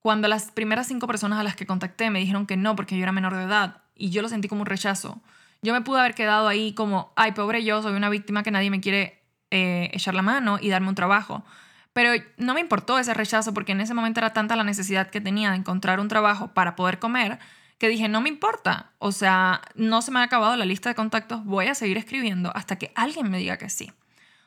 cuando 0.00 0.28
las 0.28 0.50
primeras 0.50 0.86
cinco 0.86 1.06
personas 1.06 1.38
a 1.38 1.44
las 1.44 1.56
que 1.56 1.64
contacté 1.64 2.10
me 2.10 2.18
dijeron 2.18 2.46
que 2.46 2.58
no 2.58 2.76
porque 2.76 2.98
yo 2.98 3.04
era 3.04 3.12
menor 3.12 3.34
de 3.34 3.44
edad 3.44 3.84
y 3.94 4.10
yo 4.10 4.20
lo 4.20 4.28
sentí 4.28 4.48
como 4.48 4.60
un 4.60 4.66
rechazo, 4.66 5.22
yo 5.62 5.72
me 5.72 5.80
pude 5.80 6.00
haber 6.00 6.14
quedado 6.14 6.48
ahí 6.48 6.74
como, 6.74 7.12
ay, 7.16 7.32
pobre 7.32 7.64
yo, 7.64 7.82
soy 7.82 7.94
una 7.94 8.08
víctima 8.08 8.42
que 8.42 8.50
nadie 8.50 8.70
me 8.70 8.80
quiere 8.80 9.22
eh, 9.50 9.90
echar 9.92 10.14
la 10.14 10.22
mano 10.22 10.58
y 10.60 10.68
darme 10.68 10.88
un 10.88 10.94
trabajo. 10.94 11.44
Pero 11.92 12.10
no 12.36 12.52
me 12.52 12.60
importó 12.60 12.98
ese 12.98 13.14
rechazo 13.14 13.54
porque 13.54 13.72
en 13.72 13.80
ese 13.80 13.94
momento 13.94 14.20
era 14.20 14.32
tanta 14.32 14.54
la 14.54 14.64
necesidad 14.64 15.08
que 15.08 15.20
tenía 15.20 15.50
de 15.50 15.56
encontrar 15.56 15.98
un 15.98 16.08
trabajo 16.08 16.48
para 16.52 16.76
poder 16.76 16.98
comer 16.98 17.38
que 17.78 17.88
dije, 17.88 18.08
no 18.08 18.20
me 18.20 18.28
importa. 18.28 18.92
O 18.98 19.12
sea, 19.12 19.62
no 19.74 20.02
se 20.02 20.10
me 20.10 20.20
ha 20.20 20.22
acabado 20.22 20.56
la 20.56 20.64
lista 20.64 20.88
de 20.88 20.94
contactos, 20.94 21.44
voy 21.44 21.66
a 21.66 21.74
seguir 21.74 21.98
escribiendo 21.98 22.52
hasta 22.54 22.76
que 22.76 22.92
alguien 22.94 23.30
me 23.30 23.38
diga 23.38 23.56
que 23.56 23.70
sí. 23.70 23.92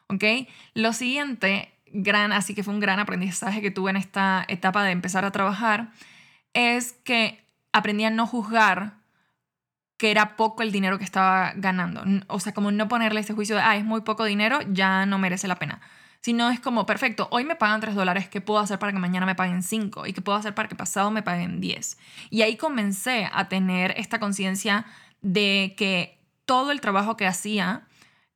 ¿Ok? 0.08 0.24
Lo 0.74 0.94
siguiente, 0.94 1.74
gran, 1.88 2.32
así 2.32 2.56
que 2.56 2.63
fue 2.63 2.74
un 2.74 2.80
gran 2.80 3.00
aprendizaje 3.00 3.62
que 3.62 3.72
tuve 3.72 3.92
en 3.92 3.98
esta 3.98 4.46
etapa 4.48 4.84
de 4.84 4.92
empezar 4.92 5.25
a 5.25 5.32
trabajar, 5.32 5.92
es 6.54 6.94
que 7.04 7.44
aprendí 7.72 8.06
a 8.06 8.10
no 8.10 8.25
juzgar 8.25 8.99
que 10.00 10.12
era 10.12 10.38
poco 10.38 10.63
el 10.63 10.72
dinero 10.72 10.98
que 10.98 11.03
estaba 11.03 11.51
ganando. 11.58 12.01
O 12.27 12.39
sea, 12.39 12.53
como 12.53 12.72
no 12.72 12.88
ponerle 12.88 13.20
ese 13.20 13.34
juicio 13.34 13.58
de, 13.58 13.62
ah, 13.62 13.75
es 13.75 13.84
muy 13.84 14.00
poco 14.01 14.24
dinero, 14.24 14.60
ya 14.72 15.06
no 15.06 15.20
merece 15.20 15.50
la 15.50 15.58
pena. 15.58 15.82
Sino 16.22 16.50
es 16.50 16.62
como, 16.62 16.86
perfecto, 16.86 17.27
hoy 17.32 17.44
me 17.44 17.58
pagan 17.58 17.82
3 17.82 17.96
dólares, 17.96 18.29
¿qué 18.29 18.39
puedo 18.39 18.62
hacer 18.62 18.79
para 18.79 18.94
que 18.94 18.98
mañana 18.98 19.25
me 19.25 19.36
paguen 19.36 19.62
5? 19.62 20.08
¿Y 20.08 20.13
qué 20.13 20.22
puedo 20.22 20.38
hacer 20.38 20.56
para 20.56 20.70
que 20.70 20.75
pasado 20.75 21.12
me 21.12 21.22
paguen 21.22 21.60
10? 21.60 21.98
Y 22.29 22.44
ahí 22.44 22.56
comencé 22.56 23.29
a 23.32 23.50
tener 23.50 23.94
esta 23.98 24.20
conciencia 24.22 24.86
de 25.22 25.75
que 25.77 26.18
todo 26.46 26.72
el 26.72 26.79
trabajo 26.79 27.18
que 27.18 27.27
hacía 27.27 27.84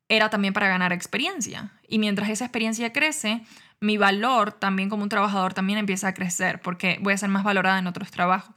era 0.10 0.29
también 0.29 0.53
para 0.53 0.67
ganar 0.67 0.91
experiencia. 0.91 1.72
Y 1.88 1.98
mientras 1.98 2.29
esa 2.29 2.43
experiencia 2.43 2.91
crece, 2.91 3.41
mi 3.79 3.96
valor 3.96 4.51
también 4.51 4.89
como 4.89 5.03
un 5.03 5.10
trabajador 5.10 5.53
también 5.53 5.79
empieza 5.79 6.10
a 6.10 6.13
crecer 6.13 6.60
porque 6.60 7.00
voy 7.01 7.13
a 7.13 7.17
ser 7.17 7.29
más 7.29 7.46
valorada 7.46 7.79
en 7.79 7.88
otros 7.88 8.12
trabajos. 8.12 8.53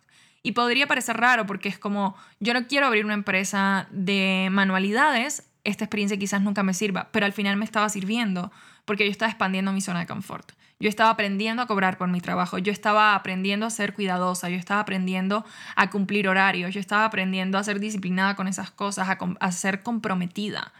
Y 0.47 0.53
podría 0.53 0.87
parecer 0.87 1.17
raro 1.17 1.45
porque 1.45 1.69
es 1.69 1.77
como, 1.77 2.15
yo 2.39 2.55
no 2.55 2.69
quiero 2.69 2.87
abrir 2.87 3.05
una 3.05 3.15
empresa 3.15 3.89
de 3.91 4.47
manualidades, 4.53 5.43
esta 5.65 5.83
experiencia 5.83 6.17
quizás 6.19 6.41
nunca 6.41 6.63
me 6.63 6.73
sirva, 6.73 7.09
pero 7.11 7.27
al 7.27 7.33
final 7.33 7.57
me 7.57 7.65
estaba 7.65 7.89
sirviendo 7.89 8.53
porque 8.85 9.05
yo 9.05 9.11
estaba 9.11 9.29
expandiendo 9.29 9.73
mi 9.73 9.81
zona 9.81 9.99
de 9.99 10.07
confort. 10.07 10.53
Yo 10.79 10.89
estaba 10.89 11.11
aprendiendo 11.11 11.63
a 11.63 11.67
cobrar 11.67 11.99
por 11.99 12.07
mi 12.07 12.21
trabajo, 12.21 12.59
yo 12.59 12.71
estaba 12.71 13.17
aprendiendo 13.17 13.67
a 13.67 13.71
ser 13.71 13.93
cuidadosa, 13.93 14.49
yo 14.49 14.57
estaba 14.57 14.79
aprendiendo 14.79 15.45
a 15.75 15.91
cumplir 15.91 16.29
horarios, 16.29 16.73
yo 16.73 16.79
estaba 16.79 17.07
aprendiendo 17.07 17.59
a 17.59 17.65
ser 17.65 17.81
disciplinada 17.81 18.37
con 18.37 18.47
esas 18.47 18.71
cosas, 18.71 19.09
a, 19.41 19.51
ser 19.51 19.83
comprometida. 19.83 20.73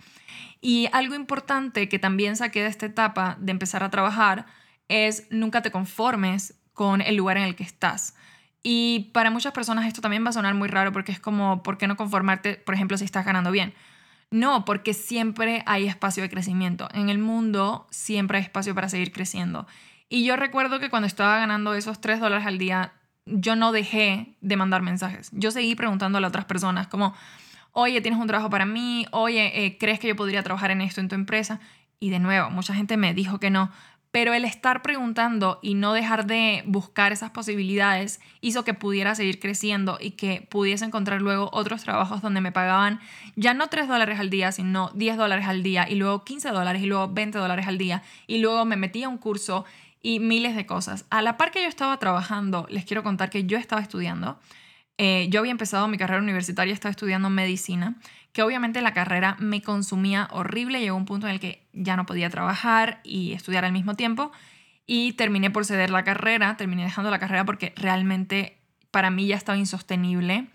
Y 0.61 0.89
algo 0.93 1.17
importante 1.17 1.89
que 1.89 1.99
también 1.99 2.37
saqué 2.37 2.63
de 2.63 2.69
esta 2.69 2.87
etapa 2.87 3.37
de 3.41 3.51
empezar 3.51 3.83
a 3.83 3.91
trabajar 3.91 4.47
es 4.87 5.27
nunca 5.31 5.61
te 5.61 5.73
conformes 5.73 6.55
con 6.73 7.01
el 7.01 7.17
lugar 7.17 7.37
en 7.37 7.43
el 7.43 7.57
que 7.57 7.65
estás. 7.65 8.15
Y 8.69 9.11
para 9.13 9.31
muchas 9.31 9.53
personas 9.53 9.87
esto 9.87 10.01
también 10.01 10.25
va 10.25 10.31
a 10.31 10.33
sonar 10.33 10.53
muy 10.55 10.67
raro 10.67 10.91
porque 10.91 11.13
es 11.13 11.21
como, 11.21 11.63
¿por 11.63 11.79
qué 11.79 11.87
no 11.87 11.97
conformarte, 11.97 12.57
por 12.57 12.75
ejemplo, 12.75 12.99
si 12.99 13.05
estás 13.05 13.25
ganando 13.25 13.53
bien? 13.53 13.75
No, 14.33 14.65
porque 14.65 14.93
siempre 14.93 15.63
hay 15.67 15.87
espacio 15.87 16.25
de 16.25 16.29
crecimiento. 16.29 16.89
En 16.93 17.09
el 17.09 17.19
mundo 17.19 17.87
siempre 17.91 18.39
hay 18.39 18.43
espacio 18.43 18.75
para 18.75 18.89
seguir 18.89 19.13
creciendo. 19.13 19.69
Y 20.09 20.25
yo 20.25 20.35
recuerdo 20.35 20.81
que 20.81 20.91
cuando 20.91 21.07
estaba 21.07 21.39
ganando 21.39 21.75
esos 21.75 22.01
3 22.01 22.19
dólares 22.19 22.45
al 22.45 22.59
día, 22.59 22.93
yo 23.25 23.55
no 23.55 23.71
dejé 23.71 24.35
de 24.41 24.57
mandar 24.57 24.83
mensajes. 24.83 25.31
Yo 25.31 25.53
seguí 25.53 25.77
preguntando 25.77 26.19
a 26.19 26.21
las 26.21 26.31
otras 26.31 26.47
personas 26.47 26.89
como, 26.89 27.15
oye, 27.71 28.01
¿tienes 28.01 28.19
un 28.19 28.27
trabajo 28.27 28.51
para 28.51 28.67
mí? 28.67 29.07
Oye, 29.13 29.65
eh, 29.65 29.79
¿crees 29.79 30.01
que 30.01 30.09
yo 30.09 30.17
podría 30.17 30.43
trabajar 30.43 30.73
en 30.73 30.81
esto 30.81 31.01
en 31.01 31.07
tu 31.07 31.15
empresa? 31.15 31.61
Y 32.01 32.11
de 32.11 32.19
nuevo, 32.19 32.51
mucha 32.51 32.75
gente 32.75 32.97
me 32.97 33.15
dijo 33.15 33.39
que 33.39 33.51
no, 33.51 33.71
pero 34.17 34.33
el 34.33 34.47
estar 34.47 34.81
preguntando 34.81 35.59
y 35.61 35.75
no 35.75 35.93
dejar 35.93 36.27
de 36.27 36.63
buscar 36.65 37.13
esas 37.13 37.33
posibilidades 37.33 38.19
hizo 38.41 38.65
que 38.65 38.73
pudiera 38.73 39.15
seguir 39.15 39.39
creciendo 39.39 39.99
y 40.01 40.13
que 40.13 40.41
pudiese 40.49 40.87
encontrar 40.87 41.21
luego 41.21 41.51
otros 41.53 41.83
trabajos 41.83 42.23
donde 42.23 42.41
me 42.41 42.51
pagaban 42.51 42.99
ya 43.35 43.53
no 43.53 43.67
3 43.67 43.87
dólares 43.87 44.19
al 44.19 44.31
día, 44.31 44.53
sino 44.53 44.91
10 44.95 45.19
dólares 45.19 45.45
al 45.47 45.63
día 45.63 45.87
y 45.87 45.97
luego 45.97 46.25
15 46.25 46.49
dólares 46.49 46.81
y 46.81 46.87
luego 46.87 47.13
20 47.13 47.37
dólares 47.37 47.67
al 47.67 47.77
día 47.77 48.03
y 48.27 48.39
luego 48.39 48.65
me 48.65 48.77
metí 48.77 49.03
a 49.03 49.11
un 49.11 49.19
curso 49.19 49.67
y 50.01 50.19
miles 50.19 50.57
de 50.57 50.65
cosas. 50.65 51.05
A 51.11 51.21
la 51.21 51.37
par 51.37 51.51
que 51.51 51.61
yo 51.61 51.69
estaba 51.69 51.99
trabajando, 51.99 52.67
les 52.71 52.87
quiero 52.87 53.03
contar 53.03 53.29
que 53.29 53.45
yo 53.45 53.59
estaba 53.59 53.83
estudiando. 53.83 54.39
Eh, 54.99 55.29
yo 55.31 55.41
había 55.41 55.53
empezado 55.53 55.89
mi 55.89 55.99
carrera 55.99 56.23
universitaria, 56.23 56.73
estaba 56.73 56.91
estudiando 56.91 57.29
medicina 57.29 57.97
que 58.33 58.43
obviamente 58.43 58.83
la 58.83 58.93
carrera 58.93 59.37
me 59.39 59.63
consumía 59.63 60.29
horrible, 60.31 60.81
llegó 60.81 60.97
un 60.97 61.07
punto 61.07 61.27
en 61.27 61.33
el 61.33 61.41
que 61.41 61.67
ya 61.73 61.97
no 61.97 62.05
podía 62.05 62.29
trabajar 62.29 63.01
y 63.03 63.33
estudiar 63.33 63.65
al 63.65 63.73
mismo 63.73 63.95
tiempo 63.95 64.31
y 64.87 65.13
terminé 65.13 65.51
por 65.51 65.65
ceder 65.65 65.89
la 65.89 66.05
carrera, 66.05 66.55
terminé 66.59 66.85
dejando 66.85 67.11
la 67.11 67.19
carrera 67.19 67.47
porque 67.47 67.73
realmente 67.77 68.59
para 68.91 69.11
mí 69.11 69.27
ya 69.27 69.37
estaba 69.37 69.57
insostenible 69.57 70.49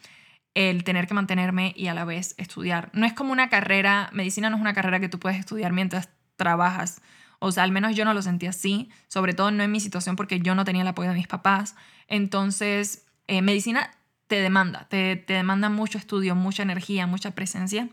el 0.54 0.84
tener 0.84 1.08
que 1.08 1.14
mantenerme 1.14 1.74
y 1.76 1.88
a 1.88 1.94
la 1.94 2.06
vez 2.06 2.36
estudiar. 2.38 2.92
No 2.94 3.06
es 3.06 3.14
como 3.14 3.32
una 3.32 3.50
carrera, 3.50 4.10
medicina 4.14 4.50
no 4.50 4.58
es 4.58 4.62
una 4.62 4.74
carrera 4.74 5.00
que 5.00 5.10
tú 5.10 5.20
puedes 5.20 5.40
estudiar 5.40 5.74
mientras 5.74 6.10
trabajas. 6.36 7.02
O 7.40 7.52
sea, 7.52 7.64
al 7.64 7.72
menos 7.72 7.96
yo 7.96 8.06
no 8.06 8.14
lo 8.14 8.22
sentí 8.22 8.46
así, 8.46 8.90
sobre 9.08 9.34
todo 9.34 9.50
no 9.50 9.64
en 9.64 9.72
mi 9.72 9.80
situación 9.80 10.16
porque 10.16 10.40
yo 10.40 10.54
no 10.54 10.66
tenía 10.66 10.84
el 10.84 10.88
apoyo 10.88 11.10
de 11.10 11.16
mis 11.16 11.28
papás. 11.28 11.76
Entonces, 12.08 13.08
eh, 13.28 13.42
medicina 13.42 13.90
te 14.32 14.40
demanda, 14.40 14.88
te, 14.88 15.26
demanda 15.28 15.68
mucho 15.68 15.98
estudio, 15.98 16.36
mucha 16.36 16.64
energía, 16.64 17.06
mucha 17.06 17.32
presencia. 17.32 17.90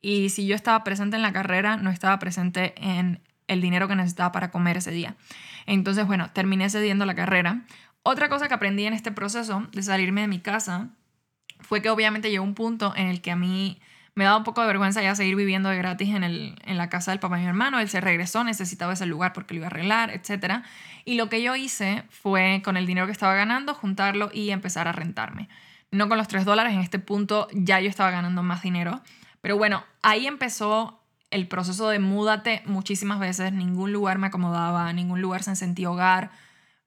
Y 0.00 0.28
si 0.28 0.46
yo 0.46 0.54
estaba 0.54 0.84
presente 0.84 1.16
en 1.16 1.22
la 1.22 1.32
carrera, 1.32 1.78
no 1.78 1.90
estaba 1.90 2.16
presente 2.20 2.74
en 2.76 3.20
el 3.48 3.60
dinero 3.60 3.88
que 3.88 3.96
necesitaba 3.96 4.30
para 4.30 4.52
comer 4.52 4.76
ese 4.76 4.92
día. 4.92 5.16
Entonces, 5.66 6.06
bueno, 6.06 6.30
terminé 6.30 6.70
cediendo 6.70 7.06
la 7.06 7.16
carrera. 7.16 7.64
Otra 8.04 8.28
cosa 8.28 8.46
que 8.46 8.54
aprendí 8.54 8.84
en 8.84 8.92
este 8.92 9.10
proceso 9.10 9.66
de 9.72 9.82
salirme 9.82 10.20
de 10.20 10.28
mi 10.28 10.38
casa 10.38 10.90
fue 11.58 11.82
que 11.82 11.90
obviamente 11.90 12.30
llegó 12.30 12.44
un 12.44 12.54
punto 12.54 12.94
en 12.94 13.08
el 13.08 13.20
que 13.20 13.32
a 13.32 13.36
mí 13.36 13.80
me 14.14 14.22
daba 14.22 14.36
un 14.36 14.44
poco 14.44 14.60
de 14.60 14.68
vergüenza 14.68 15.02
ya 15.02 15.16
seguir 15.16 15.34
viviendo 15.34 15.70
de 15.70 15.76
gratis 15.76 16.14
en, 16.14 16.22
el, 16.22 16.54
en 16.66 16.78
la 16.78 16.88
casa 16.88 17.10
del 17.10 17.18
papá 17.18 17.34
de 17.34 17.42
mi 17.42 17.48
hermano. 17.48 17.80
Él 17.80 17.88
se 17.88 18.00
regresó, 18.00 18.44
necesitaba 18.44 18.92
ese 18.92 19.06
lugar 19.06 19.32
porque 19.32 19.54
lo 19.54 19.58
iba 19.58 19.66
a 19.66 19.70
arreglar, 19.70 20.10
etc. 20.10 20.62
Y 21.04 21.16
lo 21.16 21.28
que 21.28 21.42
yo 21.42 21.56
hice 21.56 22.04
fue, 22.10 22.62
con 22.64 22.76
el 22.76 22.86
dinero 22.86 23.06
que 23.06 23.12
estaba 23.12 23.34
ganando, 23.34 23.74
juntarlo 23.74 24.30
y 24.32 24.50
empezar 24.50 24.86
a 24.86 24.92
rentarme. 24.92 25.48
No 25.90 26.08
con 26.08 26.18
los 26.18 26.28
3 26.28 26.44
dólares, 26.44 26.72
en 26.72 26.80
este 26.80 26.98
punto 26.98 27.48
ya 27.52 27.80
yo 27.80 27.88
estaba 27.88 28.10
ganando 28.10 28.42
más 28.42 28.62
dinero. 28.62 29.00
Pero 29.40 29.56
bueno, 29.56 29.84
ahí 30.02 30.26
empezó 30.26 31.00
el 31.30 31.48
proceso 31.48 31.88
de 31.88 31.98
múdate 31.98 32.62
muchísimas 32.66 33.18
veces. 33.18 33.52
Ningún 33.52 33.92
lugar 33.92 34.18
me 34.18 34.28
acomodaba, 34.28 34.92
ningún 34.92 35.20
lugar 35.20 35.42
se 35.42 35.56
sentía 35.56 35.90
hogar. 35.90 36.30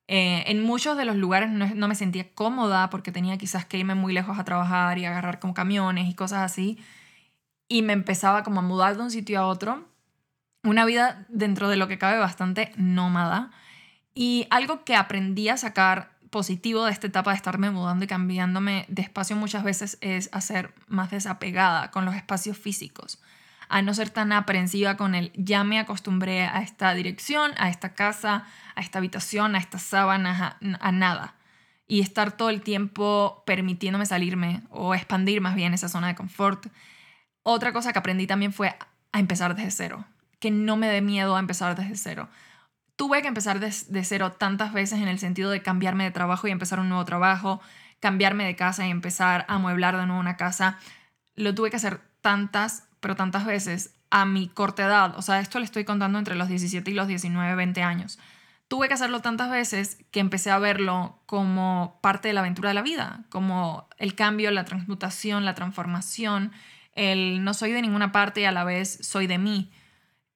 Eh, 0.08 0.44
en 0.48 0.64
muchos 0.64 0.98
de 0.98 1.06
los 1.06 1.16
lugares 1.16 1.50
no, 1.50 1.68
no, 1.74 1.88
me 1.88 1.96
sentía 1.96 2.34
cómoda 2.34 2.90
porque 2.90 3.12
tenía 3.12 3.38
quizás 3.38 3.66
que 3.66 3.78
irme 3.78 3.96
muy 3.96 4.14
lejos 4.14 4.38
a 4.38 4.44
trabajar 4.44 4.98
y 4.98 5.06
agarrar 5.06 5.40
como 5.40 5.54
camiones 5.54 6.10
y 6.10 6.14
cosas 6.14 6.40
así 6.40 6.78
y 7.74 7.82
me 7.82 7.94
empezaba 7.94 8.44
como 8.44 8.60
a 8.60 8.64
mudar 8.64 8.96
de 8.96 9.04
un 9.04 9.12
sitio 9.12 9.40
a 9.40 9.48
otro. 9.48 9.88
Una 10.64 10.86
vida 10.86 11.26
dentro 11.28 11.70
de 11.70 11.76
lo 11.76 11.88
que 11.88 11.98
cabe 11.98 12.20
bastante 12.20 12.72
nómada. 12.78 13.52
Y 14.14 14.46
algo 14.52 14.84
que 14.86 14.96
aprendí 14.96 15.50
a 15.50 15.58
sacar 15.58 16.12
positivo 16.34 16.84
de 16.84 16.92
esta 16.92 17.08
etapa 17.08 17.32
de 17.32 17.38
estarme 17.38 17.72
mudando 17.72 18.04
y 18.04 18.10
cambiándome 18.10 18.84
de 18.90 19.02
espacio 19.02 19.38
muchas 19.38 19.63
veces 19.63 19.98
es 20.02 20.28
hacer 20.34 20.74
más 20.88 21.12
desapegada 21.12 21.92
con 21.92 22.04
los 22.04 22.16
espacios 22.16 22.58
físicos, 22.58 23.22
a 23.70 23.82
no 23.82 23.94
ser 23.94 24.10
tan 24.10 24.34
aprensiva 24.34 24.98
con 24.98 25.16
el 25.16 25.32
ya 25.36 25.63
me 25.63 25.80
acostumbré 25.80 26.42
a 26.42 26.62
esta 26.62 26.94
dirección, 26.94 27.54
a 27.58 27.70
esta 27.70 27.94
casa, 27.94 28.46
a 28.75 28.82
esta 28.82 29.00
habitación, 29.00 29.56
a 29.56 29.60
estas 29.60 29.84
sábanas, 29.84 30.42
a, 30.42 30.58
a 30.82 30.92
nada. 30.92 31.36
Y 31.88 32.02
estar 32.02 32.36
todo 32.36 32.50
el 32.50 32.62
tiempo 32.62 33.44
permitiéndome 33.46 34.06
salirme 34.06 34.63
o 34.70 34.96
expandir 34.96 35.40
más 35.40 35.56
bien 35.56 35.74
esa 35.74 35.90
zona 35.90 36.08
de 36.08 36.16
confort 36.16 36.68
otra 37.44 37.74
cosa 37.74 37.92
que 37.92 38.00
aprendí 38.00 38.25
también 38.25 38.54
fue 38.54 38.74
a 39.12 39.20
empezar 39.20 39.54
desde 39.56 39.72
cero, 39.72 40.06
que 40.40 40.50
no 40.50 40.78
me 40.78 40.88
dé 40.88 41.02
miedo 41.02 41.36
a 41.36 41.40
empezar 41.40 41.75
desde 41.75 41.98
cero. 41.98 42.30
Tuve 42.96 43.22
que 43.22 43.28
empezar 43.28 43.60
desde 43.60 44.04
cero 44.04 44.34
tantas 44.34 44.74
veces 44.74 45.00
en 45.00 45.08
el 45.08 45.20
sentido 45.20 45.50
de 45.50 45.62
cambiarme 45.62 46.04
de 46.04 46.12
trabajo 46.12 46.48
y 46.48 46.52
empezar 46.52 46.80
un 46.80 46.90
nuevo 46.90 47.06
trabajo, 47.06 47.62
cambiarme 48.00 48.46
de 48.46 48.56
casa 48.56 48.86
y 48.86 48.92
empezar 48.92 49.46
a 49.48 49.56
amueblar 49.56 49.98
de 49.98 50.06
nuevo 50.06 50.20
una 50.20 50.38
casa. 50.38 50.78
Lo 51.36 51.56
tuve 51.56 51.70
que 51.70 51.78
hacer 51.78 52.02
tantas, 52.22 52.88
pero 53.00 53.16
tantas 53.16 53.46
veces 53.46 53.96
a 54.10 54.26
mi 54.26 54.48
corta 54.48 54.86
edad. 54.86 55.18
O 55.18 55.24
sea, 55.24 55.40
esto 55.40 55.58
le 55.58 55.66
estoy 55.66 55.86
contando 55.86 56.20
entre 56.20 56.36
los 56.36 56.48
17 56.48 56.92
y 56.92 56.94
los 56.94 57.08
19, 57.08 57.56
20 57.56 57.82
años. 57.82 58.20
Tuve 58.68 58.88
que 58.88 58.94
hacerlo 58.94 59.22
tantas 59.22 59.50
veces 59.50 59.98
que 60.12 60.20
empecé 60.20 60.52
a 60.52 60.60
verlo 60.60 61.20
como 61.26 62.00
parte 62.02 62.28
de 62.28 62.34
la 62.34 62.42
aventura 62.42 62.70
de 62.70 62.76
la 62.76 62.82
vida, 62.82 63.26
como 63.30 63.88
el 63.98 64.16
cambio, 64.16 64.52
la 64.52 64.66
transmutación, 64.66 65.46
la 65.46 65.56
transformación, 65.56 66.52
el 66.94 67.44
no 67.44 67.54
soy 67.54 67.72
de 67.72 67.82
ninguna 67.82 68.12
parte 68.12 68.42
y 68.42 68.46
a 68.46 68.52
la 68.52 68.64
vez 68.64 69.00
soy 69.02 69.28
de 69.28 69.38
mí. 69.38 69.72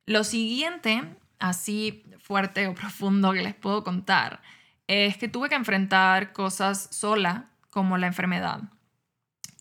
Lo 0.06 0.24
siguiente, 0.24 1.04
así 1.40 2.04
fuerte 2.28 2.68
o 2.68 2.76
profundo 2.76 3.32
que 3.32 3.42
les 3.42 3.56
puedo 3.56 3.84
contar, 3.84 4.42
es 4.88 5.18
que 5.18 5.30
tuve 5.30 5.48
que 5.50 5.56
enfrentar 5.56 6.34
cosas 6.34 6.90
sola, 6.92 7.46
como 7.70 7.98
la 7.98 8.08
enfermedad. 8.08 8.62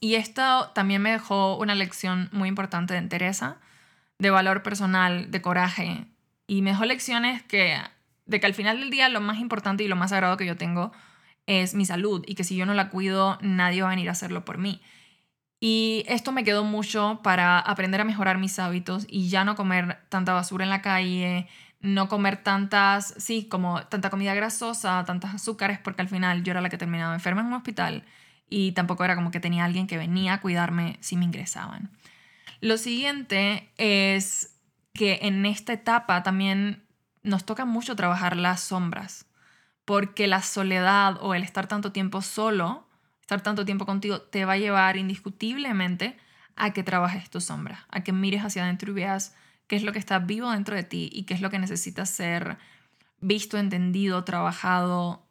Y 0.00 0.14
esto 0.14 0.70
también 0.75 1.02
me 1.02 1.12
dejó 1.12 1.56
una 1.56 1.75
lección 1.75 2.28
muy 2.32 2.49
importante 2.49 2.94
de 2.94 2.99
entereza, 2.99 3.58
de 4.18 4.30
valor 4.30 4.62
personal, 4.62 5.30
de 5.30 5.42
coraje. 5.42 6.06
Y 6.46 6.62
me 6.62 6.70
dejó 6.70 6.85
lecciones 6.85 7.42
que, 7.42 7.78
de 8.25 8.40
que 8.40 8.46
al 8.46 8.54
final 8.54 8.80
del 8.80 8.90
día 8.90 9.08
lo 9.08 9.20
más 9.20 9.38
importante 9.38 9.85
y 9.85 9.88
lo 9.88 9.96
más 9.96 10.11
sagrado 10.11 10.37
que 10.37 10.46
yo 10.46 10.56
tengo 10.56 10.92
es 11.46 11.75
mi 11.75 11.85
salud 11.85 12.25
y 12.26 12.35
que 12.35 12.44
si 12.44 12.56
yo 12.56 12.66
no 12.66 12.75
la 12.75 12.90
cuido, 12.90 13.38
nadie 13.40 13.82
va 13.82 13.88
a 13.88 13.90
venir 13.90 14.08
a 14.08 14.12
hacerlo 14.12 14.44
por 14.44 14.58
mí. 14.58 14.80
Y 15.61 16.04
esto 16.06 16.32
me 16.32 16.44
quedó 16.44 16.64
mucho 16.64 17.20
para 17.23 17.58
aprender 17.58 18.00
a 18.00 18.04
mejorar 18.04 18.38
mis 18.38 18.58
hábitos 18.58 19.06
y 19.08 19.28
ya 19.28 19.44
no 19.44 19.56
comer 19.56 19.99
tanta 20.08 20.35
basura 20.35 20.64
en 20.64 20.70
la 20.70 20.82
calle, 20.82 21.49
no 21.87 22.09
comer 22.09 22.37
tantas, 22.43 23.14
sí, 23.16 23.47
como 23.49 23.83
tanta 23.85 24.11
comida 24.11 24.35
grasosa, 24.35 25.05
tantos 25.05 25.35
azúcares, 25.35 25.78
porque 25.78 26.02
al 26.02 26.09
final 26.09 26.43
yo 26.43 26.50
era 26.50 26.61
la 26.61 26.69
que 26.69 26.78
terminaba 26.78 27.14
enferma 27.14 27.40
en 27.40 27.49
un 27.49 27.55
hospital 27.55 28.05
y 28.49 28.73
tampoco 28.73 29.05
era 29.05 29.14
como 29.14 29.31
que 29.31 29.40
tenía 29.40 29.64
alguien 29.64 29.87
que 29.87 29.97
venía 29.97 30.35
a 30.35 30.40
cuidarme 30.40 30.99
si 31.00 31.16
me 31.16 31.25
ingresaban. 31.25 31.90
Lo 32.61 32.78
siguiente 32.78 33.71
es 33.76 34.57
que 34.93 35.21
en 35.23 35.47
esta 35.47 35.73
etapa 35.73 36.23
también 36.23 36.85
nos 37.23 37.45
toca 37.45 37.64
mucho 37.64 37.97
trabajar 37.97 38.37
las 38.37 38.61
sombras, 38.61 39.26
porque 39.85 40.26
la 40.26 40.43
soledad 40.43 41.19
o 41.21 41.35
el 41.35 41.43
estar 41.43 41.66
tanto 41.66 41.93
tiempo 41.93 42.23
solo 42.23 42.87
estar 43.26 43.40
tanto 43.40 43.64
tiempo 43.64 43.87
contigo 43.87 44.21
te 44.21 44.45
va 44.45 44.52
a 44.52 44.57
llevar 44.57 44.97
indiscutiblemente 44.97 46.16
a 46.55 46.73
que 46.73 46.85
trabajes 46.85 47.28
tu 47.28 47.40
sombra, 47.40 47.85
a 47.90 48.05
que 48.05 48.12
mires 48.12 48.45
hacia 48.45 48.62
adentro 48.62 48.93
y 48.93 48.95
veas 48.95 49.35
qué 49.66 49.76
es 49.76 49.82
lo 49.82 49.92
que 49.92 49.99
está 49.99 50.18
vivo 50.18 50.50
dentro 50.50 50.76
de 50.76 50.85
ti 50.85 51.11
y 51.12 51.25
qué 51.25 51.35
es 51.35 51.40
lo 51.40 51.50
que 51.50 51.58
necesita 51.58 52.06
ser 52.06 52.58
visto, 53.20 53.58
entendido, 53.58 54.25
trabajado, 54.25 55.26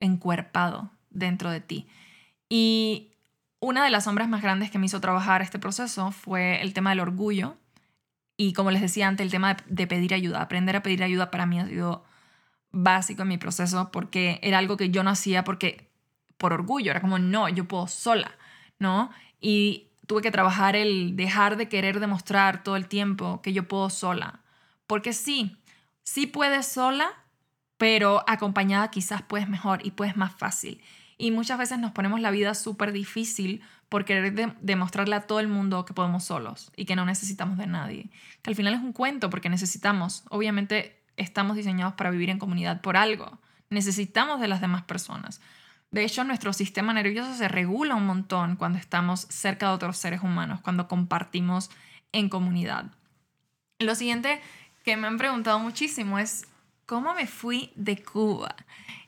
encuerpado 0.00 0.90
dentro 1.10 1.50
de 1.50 1.60
ti. 1.60 1.86
Y 2.48 3.12
una 3.60 3.84
de 3.84 3.90
las 3.90 4.04
sombras 4.04 4.28
más 4.28 4.42
grandes 4.42 4.70
que 4.70 4.78
me 4.78 4.86
hizo 4.86 5.00
trabajar 5.00 5.42
este 5.42 5.58
proceso 5.58 6.10
fue 6.10 6.60
el 6.62 6.74
tema 6.74 6.90
del 6.90 7.00
orgullo 7.00 7.56
y 8.36 8.52
como 8.52 8.70
les 8.70 8.82
decía 8.82 9.08
antes, 9.08 9.24
el 9.24 9.30
tema 9.30 9.56
de 9.66 9.86
pedir 9.86 10.12
ayuda. 10.12 10.42
Aprender 10.42 10.76
a 10.76 10.82
pedir 10.82 11.02
ayuda 11.02 11.30
para 11.30 11.46
mí 11.46 11.60
ha 11.60 11.66
sido 11.66 12.04
básico 12.72 13.22
en 13.22 13.28
mi 13.28 13.38
proceso 13.38 13.90
porque 13.92 14.40
era 14.42 14.58
algo 14.58 14.76
que 14.76 14.90
yo 14.90 15.02
no 15.04 15.10
hacía 15.10 15.44
porque 15.44 15.90
por 16.36 16.52
orgullo, 16.52 16.90
era 16.90 17.00
como, 17.00 17.18
no, 17.18 17.48
yo 17.48 17.66
puedo 17.66 17.86
sola, 17.86 18.36
¿no? 18.78 19.10
Y 19.40 19.88
tuve 20.06 20.22
que 20.22 20.30
trabajar 20.30 20.76
el 20.76 21.16
dejar 21.16 21.56
de 21.56 21.68
querer 21.68 22.00
demostrar 22.00 22.62
todo 22.62 22.76
el 22.76 22.88
tiempo 22.88 23.40
que 23.42 23.52
yo 23.52 23.68
puedo 23.68 23.90
sola. 23.90 24.40
Porque 24.86 25.12
sí, 25.12 25.56
sí 26.02 26.26
puedes 26.26 26.66
sola, 26.66 27.10
pero 27.76 28.22
acompañada 28.26 28.90
quizás 28.90 29.22
puedes 29.22 29.48
mejor 29.48 29.84
y 29.84 29.92
puedes 29.92 30.16
más 30.16 30.34
fácil. 30.34 30.80
Y 31.16 31.30
muchas 31.30 31.58
veces 31.58 31.78
nos 31.78 31.92
ponemos 31.92 32.20
la 32.20 32.30
vida 32.30 32.54
súper 32.54 32.92
difícil 32.92 33.62
por 33.88 34.04
querer 34.04 34.56
demostrarle 34.60 35.14
a 35.14 35.26
todo 35.26 35.40
el 35.40 35.48
mundo 35.48 35.84
que 35.84 35.94
podemos 35.94 36.24
solos 36.24 36.72
y 36.76 36.84
que 36.84 36.96
no 36.96 37.04
necesitamos 37.04 37.58
de 37.58 37.66
nadie. 37.66 38.10
Que 38.42 38.50
al 38.50 38.56
final 38.56 38.74
es 38.74 38.80
un 38.80 38.92
cuento 38.92 39.30
porque 39.30 39.48
necesitamos, 39.48 40.24
obviamente 40.30 41.00
estamos 41.16 41.56
diseñados 41.56 41.94
para 41.94 42.10
vivir 42.10 42.30
en 42.30 42.38
comunidad 42.38 42.80
por 42.80 42.96
algo. 42.96 43.38
Necesitamos 43.70 44.40
de 44.40 44.48
las 44.48 44.60
demás 44.60 44.82
personas. 44.82 45.40
De 45.94 46.02
hecho, 46.02 46.24
nuestro 46.24 46.52
sistema 46.52 46.92
nervioso 46.92 47.34
se 47.34 47.46
regula 47.46 47.94
un 47.94 48.04
montón 48.04 48.56
cuando 48.56 48.80
estamos 48.80 49.28
cerca 49.30 49.68
de 49.68 49.74
otros 49.74 49.96
seres 49.96 50.24
humanos, 50.24 50.60
cuando 50.60 50.88
compartimos 50.88 51.70
en 52.10 52.28
comunidad. 52.28 52.86
Lo 53.78 53.94
siguiente 53.94 54.40
que 54.84 54.96
me 54.96 55.06
han 55.06 55.18
preguntado 55.18 55.60
muchísimo 55.60 56.18
es, 56.18 56.48
¿cómo 56.84 57.14
me 57.14 57.28
fui 57.28 57.70
de 57.76 58.02
Cuba? 58.02 58.56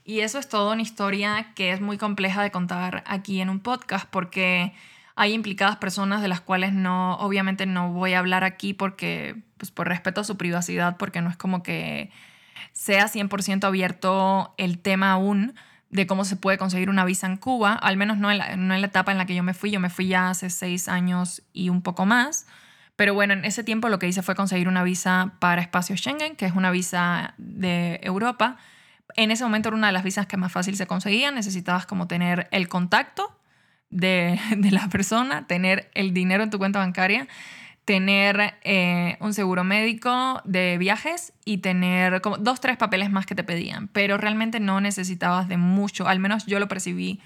Y 0.04 0.20
eso 0.20 0.38
es 0.38 0.48
toda 0.48 0.74
una 0.74 0.82
historia 0.82 1.54
que 1.56 1.72
es 1.72 1.80
muy 1.80 1.98
compleja 1.98 2.40
de 2.40 2.52
contar 2.52 3.02
aquí 3.08 3.40
en 3.40 3.50
un 3.50 3.58
podcast 3.58 4.08
porque 4.08 4.72
hay 5.16 5.32
implicadas 5.32 5.78
personas 5.78 6.22
de 6.22 6.28
las 6.28 6.40
cuales 6.40 6.72
no, 6.72 7.16
obviamente 7.16 7.66
no 7.66 7.90
voy 7.90 8.12
a 8.12 8.20
hablar 8.20 8.44
aquí 8.44 8.74
porque, 8.74 9.34
pues 9.56 9.72
por 9.72 9.88
respeto 9.88 10.20
a 10.20 10.24
su 10.24 10.36
privacidad, 10.36 10.98
porque 10.98 11.20
no 11.20 11.30
es 11.30 11.36
como 11.36 11.64
que 11.64 12.12
sea 12.70 13.06
100% 13.06 13.64
abierto 13.64 14.54
el 14.56 14.78
tema 14.78 15.10
aún 15.10 15.56
de 15.90 16.06
cómo 16.06 16.24
se 16.24 16.36
puede 16.36 16.58
conseguir 16.58 16.90
una 16.90 17.04
visa 17.04 17.26
en 17.26 17.36
Cuba, 17.36 17.74
al 17.74 17.96
menos 17.96 18.18
no 18.18 18.30
en, 18.30 18.38
la, 18.38 18.56
no 18.56 18.74
en 18.74 18.80
la 18.80 18.86
etapa 18.86 19.12
en 19.12 19.18
la 19.18 19.26
que 19.26 19.34
yo 19.34 19.42
me 19.42 19.54
fui, 19.54 19.70
yo 19.70 19.80
me 19.80 19.90
fui 19.90 20.08
ya 20.08 20.30
hace 20.30 20.50
seis 20.50 20.88
años 20.88 21.42
y 21.52 21.68
un 21.68 21.82
poco 21.82 22.06
más. 22.06 22.46
Pero 22.96 23.14
bueno, 23.14 23.34
en 23.34 23.44
ese 23.44 23.62
tiempo 23.62 23.88
lo 23.88 23.98
que 23.98 24.08
hice 24.08 24.22
fue 24.22 24.34
conseguir 24.34 24.68
una 24.68 24.82
visa 24.82 25.34
para 25.38 25.60
espacio 25.60 25.96
Schengen, 25.96 26.34
que 26.34 26.46
es 26.46 26.54
una 26.54 26.70
visa 26.70 27.34
de 27.36 28.00
Europa. 28.02 28.56
En 29.16 29.30
ese 29.30 29.44
momento 29.44 29.68
era 29.68 29.76
una 29.76 29.88
de 29.88 29.92
las 29.92 30.02
visas 30.02 30.26
que 30.26 30.36
más 30.36 30.50
fácil 30.50 30.76
se 30.76 30.86
conseguía. 30.86 31.30
Necesitabas 31.30 31.86
como 31.86 32.08
tener 32.08 32.48
el 32.50 32.68
contacto 32.68 33.38
de, 33.90 34.40
de 34.56 34.70
la 34.70 34.88
persona, 34.88 35.46
tener 35.46 35.90
el 35.94 36.14
dinero 36.14 36.42
en 36.42 36.50
tu 36.50 36.58
cuenta 36.58 36.78
bancaria, 36.78 37.28
tener 37.86 38.58
eh, 38.64 39.16
un 39.20 39.32
seguro 39.32 39.62
médico 39.62 40.42
de 40.44 40.76
viajes 40.76 41.32
y 41.44 41.58
tener 41.58 42.20
como 42.20 42.36
dos, 42.36 42.60
tres 42.60 42.76
papeles 42.76 43.10
más 43.10 43.26
que 43.26 43.36
te 43.36 43.44
pedían. 43.44 43.86
Pero 43.88 44.18
realmente 44.18 44.58
no 44.58 44.80
necesitabas 44.80 45.48
de 45.48 45.56
mucho. 45.56 46.08
Al 46.08 46.18
menos 46.18 46.46
yo 46.46 46.58
lo 46.58 46.66
percibí 46.66 47.20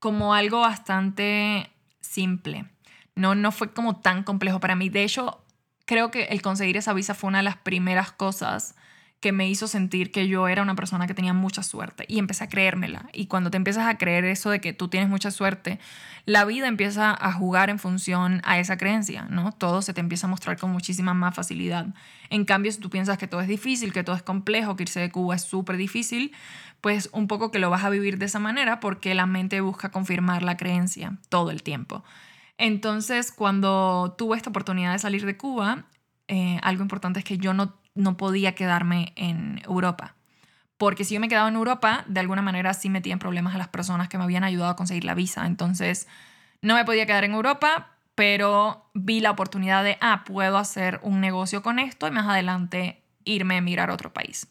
como 0.00 0.34
algo 0.34 0.60
bastante 0.60 1.70
simple. 2.00 2.66
No, 3.14 3.36
no 3.36 3.52
fue 3.52 3.72
como 3.72 4.00
tan 4.00 4.24
complejo 4.24 4.58
para 4.58 4.74
mí. 4.74 4.88
De 4.88 5.04
hecho, 5.04 5.40
creo 5.86 6.10
que 6.10 6.24
el 6.24 6.42
conseguir 6.42 6.76
esa 6.76 6.92
visa 6.92 7.14
fue 7.14 7.28
una 7.28 7.38
de 7.38 7.44
las 7.44 7.56
primeras 7.56 8.10
cosas 8.10 8.74
que 9.22 9.30
me 9.30 9.48
hizo 9.48 9.68
sentir 9.68 10.10
que 10.10 10.26
yo 10.26 10.48
era 10.48 10.62
una 10.62 10.74
persona 10.74 11.06
que 11.06 11.14
tenía 11.14 11.32
mucha 11.32 11.62
suerte 11.62 12.04
y 12.08 12.18
empecé 12.18 12.42
a 12.42 12.48
creérmela. 12.48 13.08
Y 13.12 13.28
cuando 13.28 13.52
te 13.52 13.56
empiezas 13.56 13.86
a 13.86 13.96
creer 13.96 14.24
eso 14.24 14.50
de 14.50 14.60
que 14.60 14.72
tú 14.72 14.88
tienes 14.88 15.08
mucha 15.08 15.30
suerte, 15.30 15.78
la 16.26 16.44
vida 16.44 16.66
empieza 16.66 17.16
a 17.18 17.32
jugar 17.32 17.70
en 17.70 17.78
función 17.78 18.42
a 18.44 18.58
esa 18.58 18.76
creencia, 18.76 19.26
¿no? 19.30 19.52
Todo 19.52 19.80
se 19.80 19.94
te 19.94 20.00
empieza 20.00 20.26
a 20.26 20.30
mostrar 20.30 20.58
con 20.58 20.70
muchísima 20.70 21.14
más 21.14 21.36
facilidad. 21.36 21.86
En 22.30 22.44
cambio, 22.44 22.72
si 22.72 22.80
tú 22.80 22.90
piensas 22.90 23.16
que 23.16 23.28
todo 23.28 23.40
es 23.40 23.46
difícil, 23.46 23.92
que 23.92 24.02
todo 24.02 24.16
es 24.16 24.24
complejo, 24.24 24.74
que 24.74 24.82
irse 24.82 24.98
de 24.98 25.12
Cuba 25.12 25.36
es 25.36 25.42
súper 25.42 25.76
difícil, 25.76 26.32
pues 26.80 27.08
un 27.12 27.28
poco 27.28 27.52
que 27.52 27.60
lo 27.60 27.70
vas 27.70 27.84
a 27.84 27.90
vivir 27.90 28.18
de 28.18 28.26
esa 28.26 28.40
manera 28.40 28.80
porque 28.80 29.14
la 29.14 29.26
mente 29.26 29.60
busca 29.60 29.92
confirmar 29.92 30.42
la 30.42 30.56
creencia 30.56 31.18
todo 31.28 31.52
el 31.52 31.62
tiempo. 31.62 32.02
Entonces, 32.58 33.30
cuando 33.30 34.16
tuve 34.18 34.36
esta 34.36 34.50
oportunidad 34.50 34.90
de 34.92 34.98
salir 34.98 35.24
de 35.24 35.36
Cuba, 35.36 35.84
eh, 36.26 36.58
algo 36.62 36.82
importante 36.82 37.20
es 37.20 37.24
que 37.24 37.38
yo 37.38 37.54
no 37.54 37.81
no 37.94 38.16
podía 38.16 38.54
quedarme 38.54 39.12
en 39.16 39.60
Europa. 39.64 40.14
Porque 40.76 41.04
si 41.04 41.14
yo 41.14 41.20
me 41.20 41.28
quedaba 41.28 41.48
en 41.48 41.54
Europa, 41.54 42.04
de 42.08 42.20
alguna 42.20 42.42
manera 42.42 42.74
sí 42.74 42.90
metía 42.90 43.12
en 43.12 43.18
problemas 43.18 43.54
a 43.54 43.58
las 43.58 43.68
personas 43.68 44.08
que 44.08 44.18
me 44.18 44.24
habían 44.24 44.44
ayudado 44.44 44.70
a 44.70 44.76
conseguir 44.76 45.04
la 45.04 45.14
visa. 45.14 45.46
Entonces, 45.46 46.08
no 46.60 46.74
me 46.74 46.84
podía 46.84 47.06
quedar 47.06 47.24
en 47.24 47.32
Europa, 47.32 47.90
pero 48.14 48.90
vi 48.94 49.20
la 49.20 49.30
oportunidad 49.30 49.84
de, 49.84 49.98
ah, 50.00 50.24
puedo 50.24 50.58
hacer 50.58 51.00
un 51.02 51.20
negocio 51.20 51.62
con 51.62 51.78
esto 51.78 52.08
y 52.08 52.10
más 52.10 52.28
adelante 52.28 53.02
irme 53.24 53.54
a 53.54 53.58
emigrar 53.58 53.90
a 53.90 53.94
otro 53.94 54.12
país. 54.12 54.48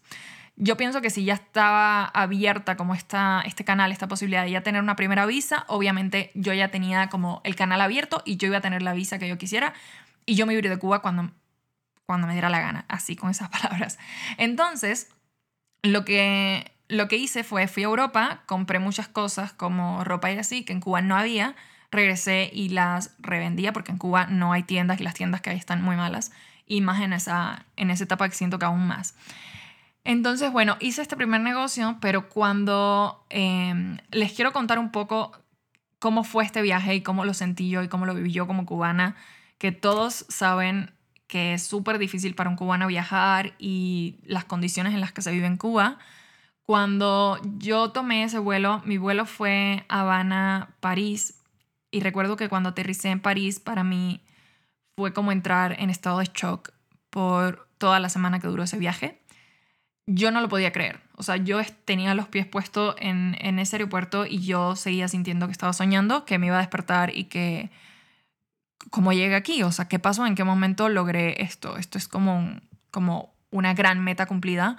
Yo 0.55 0.77
pienso 0.77 1.01
que 1.01 1.09
si 1.09 1.23
ya 1.23 1.33
estaba 1.33 2.05
abierta 2.05 2.77
como 2.77 2.93
está 2.93 3.41
este 3.45 3.63
canal, 3.63 3.91
esta 3.91 4.07
posibilidad 4.07 4.43
de 4.43 4.51
ya 4.51 4.61
tener 4.61 4.81
una 4.81 4.95
primera 4.95 5.25
visa, 5.25 5.65
obviamente 5.67 6.31
yo 6.35 6.53
ya 6.53 6.69
tenía 6.69 7.09
como 7.09 7.41
el 7.43 7.55
canal 7.55 7.81
abierto 7.81 8.21
y 8.25 8.37
yo 8.37 8.47
iba 8.47 8.57
a 8.57 8.61
tener 8.61 8.83
la 8.83 8.93
visa 8.93 9.17
que 9.17 9.27
yo 9.27 9.37
quisiera 9.37 9.73
y 10.25 10.35
yo 10.35 10.45
me 10.45 10.53
iba 10.53 10.69
de 10.69 10.77
Cuba 10.77 11.01
cuando 11.01 11.31
cuando 12.11 12.27
me 12.27 12.33
diera 12.33 12.49
la 12.49 12.59
gana, 12.59 12.85
así 12.87 13.15
con 13.15 13.29
esas 13.29 13.49
palabras. 13.61 13.97
Entonces, 14.37 15.09
lo 15.83 16.05
que, 16.05 16.71
lo 16.87 17.07
que 17.07 17.17
hice 17.17 17.43
fue, 17.43 17.67
fui 17.67 17.83
a 17.83 17.87
Europa, 17.87 18.43
compré 18.45 18.79
muchas 18.79 19.07
cosas 19.07 19.53
como 19.53 20.03
ropa 20.03 20.31
y 20.31 20.37
así, 20.37 20.63
que 20.63 20.73
en 20.73 20.81
Cuba 20.81 21.01
no 21.01 21.15
había, 21.15 21.55
regresé 21.91 22.49
y 22.53 22.69
las 22.69 23.15
revendía 23.19 23.73
porque 23.73 23.91
en 23.91 23.97
Cuba 23.97 24.27
no 24.27 24.53
hay 24.53 24.63
tiendas 24.63 24.99
y 24.99 25.03
las 25.03 25.13
tiendas 25.13 25.41
que 25.41 25.49
hay 25.49 25.57
están 25.57 25.81
muy 25.81 25.95
malas 25.95 26.31
y 26.65 26.81
más 26.81 27.01
en 27.01 27.13
esa, 27.13 27.65
en 27.75 27.89
esa 27.89 28.03
etapa 28.03 28.27
que 28.29 28.35
siento 28.35 28.59
que 28.59 28.65
aún 28.65 28.87
más. 28.87 29.15
Entonces, 30.03 30.51
bueno, 30.51 30.77
hice 30.79 31.01
este 31.01 31.15
primer 31.15 31.41
negocio, 31.41 31.97
pero 32.01 32.29
cuando 32.29 33.25
em, 33.29 33.97
les 34.09 34.31
quiero 34.33 34.51
contar 34.51 34.79
un 34.79 34.91
poco 34.91 35.31
cómo 35.99 36.23
fue 36.23 36.43
este 36.43 36.61
viaje 36.61 36.95
y 36.95 37.01
cómo 37.01 37.25
lo 37.25 37.33
sentí 37.33 37.69
yo 37.69 37.83
y 37.83 37.87
cómo 37.87 38.05
lo 38.05 38.15
viví 38.15 38.31
yo 38.31 38.47
como 38.47 38.65
cubana, 38.65 39.15
que 39.59 39.71
todos 39.71 40.25
saben 40.29 40.91
que 41.31 41.53
es 41.53 41.63
súper 41.63 41.97
difícil 41.97 42.35
para 42.35 42.49
un 42.49 42.57
cubano 42.57 42.87
viajar 42.87 43.53
y 43.57 44.17
las 44.25 44.43
condiciones 44.43 44.93
en 44.93 44.99
las 44.99 45.13
que 45.13 45.21
se 45.21 45.31
vive 45.31 45.47
en 45.47 45.55
Cuba. 45.55 45.97
Cuando 46.63 47.39
yo 47.57 47.91
tomé 47.91 48.25
ese 48.25 48.37
vuelo, 48.37 48.81
mi 48.83 48.97
vuelo 48.97 49.25
fue 49.25 49.85
Habana-París 49.87 51.41
y 51.89 52.01
recuerdo 52.01 52.35
que 52.35 52.49
cuando 52.49 52.67
aterricé 52.67 53.11
en 53.11 53.21
París 53.21 53.61
para 53.61 53.85
mí 53.85 54.19
fue 54.97 55.13
como 55.13 55.31
entrar 55.31 55.77
en 55.79 55.89
estado 55.89 56.19
de 56.19 56.29
shock 56.33 56.73
por 57.09 57.65
toda 57.77 58.01
la 58.01 58.09
semana 58.09 58.41
que 58.41 58.47
duró 58.47 58.63
ese 58.63 58.77
viaje. 58.77 59.21
Yo 60.07 60.31
no 60.31 60.41
lo 60.41 60.49
podía 60.49 60.73
creer. 60.73 60.99
O 61.15 61.23
sea, 61.23 61.37
yo 61.37 61.61
tenía 61.85 62.13
los 62.13 62.27
pies 62.27 62.45
puestos 62.45 62.93
en, 62.99 63.37
en 63.39 63.57
ese 63.57 63.77
aeropuerto 63.77 64.25
y 64.25 64.41
yo 64.41 64.75
seguía 64.75 65.07
sintiendo 65.07 65.45
que 65.45 65.53
estaba 65.53 65.71
soñando, 65.71 66.25
que 66.25 66.37
me 66.39 66.47
iba 66.47 66.57
a 66.57 66.61
despertar 66.61 67.15
y 67.15 67.25
que 67.25 67.71
cómo 68.89 69.13
llegué 69.13 69.35
aquí, 69.35 69.63
o 69.63 69.71
sea, 69.71 69.87
qué 69.87 69.99
pasó, 69.99 70.25
en 70.25 70.35
qué 70.35 70.43
momento 70.43 70.89
logré 70.89 71.41
esto. 71.43 71.77
Esto 71.77 71.97
es 71.97 72.07
como, 72.07 72.59
como 72.89 73.33
una 73.51 73.73
gran 73.73 74.03
meta 74.03 74.25
cumplida. 74.25 74.77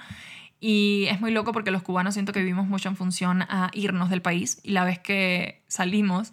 Y 0.60 1.06
es 1.10 1.20
muy 1.20 1.32
loco 1.32 1.52
porque 1.52 1.70
los 1.70 1.82
cubanos 1.82 2.14
siento 2.14 2.32
que 2.32 2.40
vivimos 2.40 2.66
mucho 2.66 2.88
en 2.88 2.96
función 2.96 3.42
a 3.42 3.70
irnos 3.72 4.10
del 4.10 4.22
país 4.22 4.60
y 4.62 4.70
la 4.70 4.84
vez 4.84 4.98
que 4.98 5.64
salimos 5.66 6.32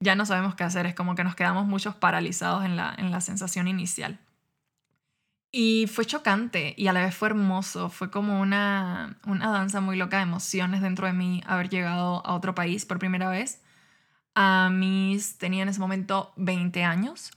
ya 0.00 0.14
no 0.14 0.26
sabemos 0.26 0.54
qué 0.54 0.64
hacer, 0.64 0.86
es 0.86 0.94
como 0.94 1.14
que 1.14 1.24
nos 1.24 1.34
quedamos 1.34 1.66
muchos 1.66 1.94
paralizados 1.94 2.64
en 2.64 2.76
la, 2.76 2.94
en 2.98 3.10
la 3.10 3.20
sensación 3.20 3.66
inicial. 3.68 4.18
Y 5.52 5.86
fue 5.86 6.04
chocante 6.04 6.74
y 6.76 6.88
a 6.88 6.92
la 6.92 7.04
vez 7.04 7.14
fue 7.14 7.28
hermoso, 7.28 7.88
fue 7.88 8.10
como 8.10 8.40
una, 8.40 9.18
una 9.26 9.50
danza 9.50 9.80
muy 9.80 9.96
loca 9.96 10.18
de 10.18 10.24
emociones 10.24 10.82
dentro 10.82 11.06
de 11.06 11.14
mí 11.14 11.42
haber 11.46 11.70
llegado 11.70 12.26
a 12.26 12.34
otro 12.34 12.54
país 12.54 12.84
por 12.84 12.98
primera 12.98 13.30
vez 13.30 13.62
a 14.36 14.68
mis, 14.70 15.38
tenía 15.38 15.62
en 15.62 15.70
ese 15.70 15.80
momento 15.80 16.32
20 16.36 16.84
años. 16.84 17.32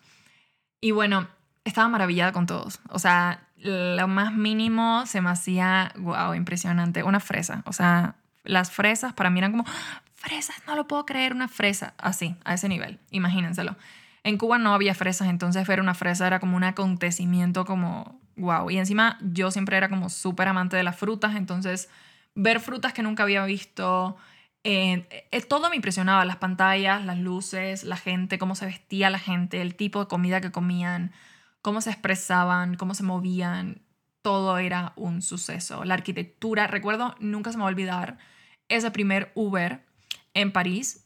Y 0.81 0.91
bueno, 0.91 1.27
estaba 1.63 1.87
maravillada 1.87 2.33
con 2.33 2.45
todos. 2.45 2.79
O 2.89 2.99
sea, 2.99 3.47
lo 3.55 4.07
más 4.07 4.33
mínimo 4.33 5.05
se 5.05 5.21
me 5.21 5.29
hacía, 5.29 5.93
wow, 5.97 6.33
impresionante. 6.35 7.03
Una 7.03 7.21
fresa. 7.21 7.63
O 7.65 7.73
sea, 7.73 8.15
las 8.43 8.69
fresas 8.69 9.13
para 9.13 9.29
mí 9.29 9.39
eran 9.39 9.51
como, 9.51 9.65
fresas, 10.13 10.57
no 10.67 10.75
lo 10.75 10.87
puedo 10.87 11.05
creer, 11.05 11.33
una 11.33 11.47
fresa. 11.47 11.93
Así, 11.97 12.35
a 12.43 12.53
ese 12.53 12.67
nivel. 12.67 12.99
Imagínenselo. 13.11 13.77
En 14.23 14.37
Cuba 14.37 14.57
no 14.57 14.73
había 14.73 14.93
fresas, 14.93 15.29
entonces 15.29 15.65
ver 15.65 15.79
una 15.79 15.93
fresa 15.93 16.27
era 16.27 16.41
como 16.41 16.57
un 16.57 16.65
acontecimiento 16.65 17.63
como, 17.63 18.19
wow. 18.35 18.69
Y 18.69 18.77
encima 18.77 19.17
yo 19.21 19.51
siempre 19.51 19.77
era 19.77 19.87
como 19.87 20.09
súper 20.09 20.49
amante 20.49 20.75
de 20.75 20.83
las 20.83 20.97
frutas, 20.97 21.37
entonces 21.37 21.89
ver 22.35 22.59
frutas 22.59 22.91
que 22.91 23.03
nunca 23.03 23.23
había 23.23 23.45
visto, 23.45 24.17
eh, 24.63 25.41
todo 25.47 25.69
me 25.69 25.75
impresionaba, 25.75 26.25
las 26.25 26.37
pantallas, 26.37 27.05
las 27.05 27.17
luces, 27.17 27.83
la 27.83 27.97
gente, 27.97 28.37
cómo 28.37 28.55
se 28.55 28.65
vestía 28.65 29.09
la 29.09 29.19
gente, 29.19 29.61
el 29.61 29.75
tipo 29.75 30.01
de 30.01 30.07
comida 30.07 30.41
que 30.41 30.51
comían, 30.51 31.11
cómo 31.61 31.81
se 31.81 31.91
expresaban, 31.91 32.75
cómo 32.75 32.93
se 32.93 33.03
movían, 33.03 33.81
todo 34.21 34.57
era 34.57 34.93
un 34.95 35.21
suceso. 35.21 35.85
La 35.85 35.93
arquitectura, 35.93 36.67
recuerdo, 36.67 37.15
nunca 37.19 37.51
se 37.51 37.57
me 37.57 37.63
va 37.63 37.69
a 37.69 37.71
olvidar 37.71 38.17
ese 38.67 38.91
primer 38.91 39.31
Uber 39.35 39.85
en 40.33 40.51
París, 40.51 41.05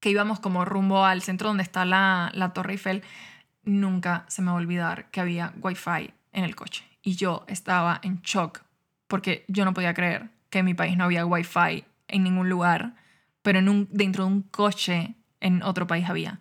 que 0.00 0.10
íbamos 0.10 0.40
como 0.40 0.64
rumbo 0.64 1.04
al 1.04 1.22
centro 1.22 1.48
donde 1.48 1.62
está 1.62 1.84
la, 1.84 2.30
la 2.34 2.52
Torre 2.52 2.72
Eiffel, 2.72 3.02
nunca 3.62 4.26
se 4.28 4.42
me 4.42 4.48
va 4.48 4.52
a 4.52 4.60
olvidar 4.60 5.10
que 5.10 5.20
había 5.20 5.54
wifi 5.60 6.12
en 6.32 6.44
el 6.44 6.54
coche. 6.54 6.84
Y 7.02 7.16
yo 7.16 7.44
estaba 7.48 8.00
en 8.02 8.20
shock 8.20 8.62
porque 9.06 9.44
yo 9.48 9.64
no 9.64 9.74
podía 9.74 9.94
creer 9.94 10.30
que 10.50 10.58
en 10.58 10.64
mi 10.66 10.74
país 10.74 10.96
no 10.96 11.04
había 11.04 11.24
wifi 11.24 11.84
en 12.08 12.24
ningún 12.24 12.48
lugar, 12.48 12.94
pero 13.42 13.58
en 13.58 13.68
un, 13.68 13.88
dentro 13.90 14.24
de 14.24 14.30
un 14.30 14.42
coche 14.42 15.14
en 15.40 15.62
otro 15.62 15.86
país 15.86 16.08
había. 16.08 16.40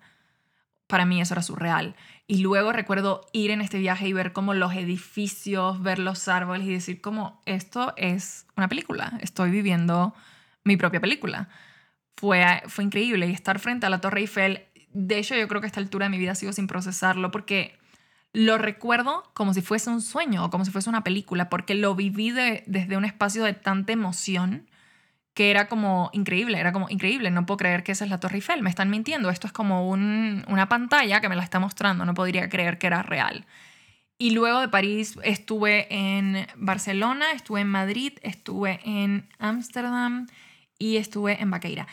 Para 0.88 1.06
mí 1.06 1.20
eso 1.22 1.34
era 1.34 1.42
surreal. 1.42 1.96
Y 2.28 2.38
luego 2.38 2.72
recuerdo 2.72 3.28
ir 3.34 3.52
en 3.52 3.62
este 3.62 3.80
viaje 3.80 4.08
y 4.08 4.14
ver 4.14 4.34
como 4.34 4.54
los 4.54 4.74
edificios, 4.74 5.82
ver 5.82 6.00
los 6.00 6.28
árboles 6.28 6.68
y 6.68 6.74
decir 6.74 7.02
como 7.02 7.42
esto 7.46 7.94
es 7.98 8.48
una 8.56 8.70
película, 8.70 9.18
estoy 9.22 9.52
viviendo 9.52 10.14
mi 10.64 10.78
propia 10.78 11.02
película. 11.02 11.50
Fue, 12.16 12.64
fue 12.68 12.84
increíble 12.84 13.28
y 13.28 13.34
estar 13.34 13.60
frente 13.60 13.86
a 13.86 13.90
la 13.90 14.00
Torre 14.00 14.22
Eiffel, 14.22 14.64
de 14.94 15.18
hecho 15.18 15.36
yo 15.36 15.48
creo 15.48 15.60
que 15.60 15.66
a 15.66 15.68
esta 15.68 15.80
altura 15.80 16.06
de 16.06 16.12
mi 16.12 16.20
vida 16.20 16.36
sigo 16.36 16.54
sin 16.54 16.68
procesarlo 16.68 17.32
porque 17.32 17.78
lo 18.34 18.58
recuerdo 18.58 19.30
como 19.34 19.54
si 19.54 19.62
fuese 19.62 19.90
un 19.90 20.02
sueño 20.02 20.46
o 20.46 20.50
como 20.50 20.66
si 20.66 20.72
fuese 20.72 20.90
una 20.90 21.04
película, 21.04 21.50
porque 21.50 21.76
lo 21.76 21.96
viví 21.96 22.32
desde 22.32 22.98
un 22.98 23.06
espacio 23.06 23.44
de 23.44 23.54
tanta 23.54 23.94
emoción 23.94 24.68
que 25.34 25.50
era 25.50 25.68
como 25.68 26.10
increíble, 26.14 26.60
era 26.60 26.72
como 26.72 26.90
increíble, 26.90 27.32
no 27.32 27.46
puedo 27.46 27.58
creer 27.58 27.84
que 27.84 27.92
esa 27.92 28.04
es 28.04 28.12
la 28.12 28.20
Torre 28.20 28.36
Eiffel, 28.36 28.62
me 28.62 28.70
están 28.70 28.90
mintiendo, 28.90 29.30
esto 29.30 29.48
es 29.48 29.54
como 29.54 29.90
una 29.90 30.70
pantalla 30.70 31.22
que 31.22 31.30
me 31.30 31.36
la 31.36 31.44
está 31.44 31.60
mostrando, 31.60 32.06
no 32.06 32.14
podría 32.14 32.50
creer 32.50 32.78
que 32.78 32.88
era 32.88 33.02
real. 33.02 33.46
Y 34.18 34.32
luego 34.32 34.62
de 34.62 34.70
París 34.70 35.18
estuve 35.24 35.88
en 35.90 36.48
Barcelona, 36.56 37.32
estuve 37.32 37.62
en 37.62 37.68
Madrid, 37.68 38.14
estuve 38.22 38.80
en 38.86 39.28
Ámsterdam 39.40 40.28
y 40.78 40.98
estuve 40.98 41.42
en 41.42 41.50
Baqueira. 41.50 41.88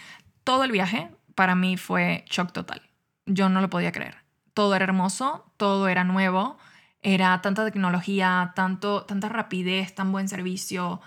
Todo 0.45 0.65
el 0.65 0.71
viaje 0.71 1.09
para 1.35 1.55
mí 1.55 1.77
fue 1.77 2.25
shock 2.29 2.53
total. 2.53 2.83
Yo 3.25 3.49
no 3.49 3.61
lo 3.61 3.71
podía 3.71 3.91
creer. 3.91 4.17
Todo 4.53 4.75
era 4.75 4.85
hermoso, 4.85 5.51
todo 5.57 5.89
era 5.89 6.05
nuevo, 6.05 6.59
era 7.01 7.41
tanta 7.41 7.65
tecnología, 7.65 8.53
tanto, 8.55 9.05
tanta 9.05 9.29
rapidez, 9.31 9.95
tan 9.95 10.13
buen 10.13 10.29
servicio. 10.29 11.01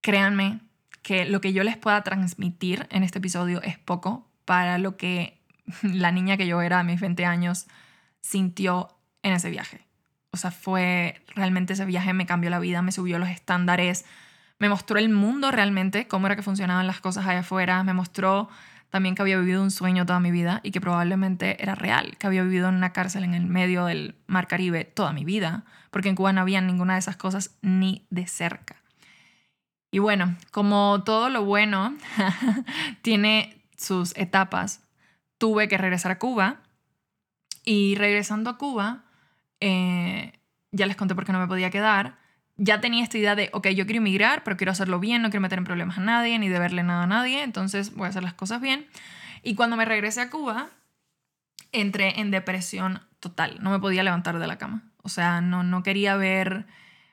Créanme, 0.00 0.60
que 1.08 1.24
lo 1.24 1.40
que 1.40 1.54
yo 1.54 1.64
les 1.64 1.78
pueda 1.78 2.02
transmitir 2.02 2.86
en 2.90 3.02
este 3.02 3.16
episodio 3.16 3.62
es 3.62 3.78
poco 3.78 4.28
para 4.44 4.76
lo 4.76 4.98
que 4.98 5.40
la 5.82 6.12
niña 6.12 6.36
que 6.36 6.46
yo 6.46 6.60
era 6.60 6.80
a 6.80 6.82
mis 6.82 7.00
20 7.00 7.24
años 7.24 7.66
sintió 8.20 8.94
en 9.22 9.32
ese 9.32 9.48
viaje. 9.48 9.86
O 10.32 10.36
sea, 10.36 10.50
fue 10.50 11.22
realmente 11.34 11.72
ese 11.72 11.86
viaje 11.86 12.12
me 12.12 12.26
cambió 12.26 12.50
la 12.50 12.58
vida, 12.58 12.82
me 12.82 12.92
subió 12.92 13.18
los 13.18 13.30
estándares, 13.30 14.04
me 14.58 14.68
mostró 14.68 14.98
el 14.98 15.08
mundo 15.08 15.50
realmente, 15.50 16.06
cómo 16.08 16.26
era 16.26 16.36
que 16.36 16.42
funcionaban 16.42 16.86
las 16.86 17.00
cosas 17.00 17.26
allá 17.26 17.40
afuera, 17.40 17.82
me 17.84 17.94
mostró 17.94 18.50
también 18.90 19.14
que 19.14 19.22
había 19.22 19.38
vivido 19.38 19.62
un 19.62 19.70
sueño 19.70 20.04
toda 20.04 20.20
mi 20.20 20.30
vida 20.30 20.60
y 20.62 20.72
que 20.72 20.80
probablemente 20.82 21.62
era 21.62 21.74
real, 21.74 22.18
que 22.18 22.26
había 22.26 22.42
vivido 22.42 22.68
en 22.68 22.74
una 22.74 22.92
cárcel 22.92 23.24
en 23.24 23.32
el 23.32 23.46
medio 23.46 23.86
del 23.86 24.14
Mar 24.26 24.46
Caribe 24.46 24.84
toda 24.84 25.14
mi 25.14 25.24
vida, 25.24 25.64
porque 25.90 26.10
en 26.10 26.16
Cuba 26.16 26.34
no 26.34 26.42
había 26.42 26.60
ninguna 26.60 26.92
de 26.92 26.98
esas 26.98 27.16
cosas 27.16 27.56
ni 27.62 28.06
de 28.10 28.26
cerca. 28.26 28.77
Y 29.90 30.00
bueno, 30.00 30.36
como 30.50 31.02
todo 31.04 31.30
lo 31.30 31.44
bueno 31.44 31.96
tiene 33.02 33.64
sus 33.76 34.16
etapas, 34.16 34.82
tuve 35.38 35.68
que 35.68 35.78
regresar 35.78 36.12
a 36.12 36.18
Cuba 36.18 36.60
y 37.64 37.94
regresando 37.94 38.50
a 38.50 38.58
Cuba, 38.58 39.04
eh, 39.60 40.32
ya 40.72 40.86
les 40.86 40.96
conté 40.96 41.14
por 41.14 41.24
qué 41.24 41.32
no 41.32 41.38
me 41.38 41.46
podía 41.46 41.70
quedar, 41.70 42.18
ya 42.56 42.80
tenía 42.80 43.04
esta 43.04 43.18
idea 43.18 43.36
de, 43.36 43.50
ok, 43.52 43.68
yo 43.68 43.86
quiero 43.86 43.98
emigrar, 43.98 44.42
pero 44.42 44.56
quiero 44.56 44.72
hacerlo 44.72 44.98
bien, 44.98 45.22
no 45.22 45.30
quiero 45.30 45.42
meter 45.42 45.58
en 45.58 45.64
problemas 45.64 45.98
a 45.98 46.00
nadie, 46.00 46.38
ni 46.38 46.48
deberle 46.48 46.82
nada 46.82 47.04
a 47.04 47.06
nadie, 47.06 47.42
entonces 47.42 47.94
voy 47.94 48.06
a 48.06 48.08
hacer 48.10 48.24
las 48.24 48.34
cosas 48.34 48.60
bien. 48.60 48.86
Y 49.42 49.54
cuando 49.54 49.76
me 49.76 49.84
regresé 49.84 50.20
a 50.20 50.30
Cuba, 50.30 50.68
entré 51.72 52.20
en 52.20 52.30
depresión 52.30 53.00
total, 53.20 53.58
no 53.60 53.70
me 53.70 53.78
podía 53.78 54.02
levantar 54.02 54.38
de 54.38 54.46
la 54.46 54.58
cama. 54.58 54.82
O 55.02 55.08
sea, 55.08 55.40
no, 55.40 55.62
no 55.62 55.82
quería 55.82 56.16
ver 56.16 56.66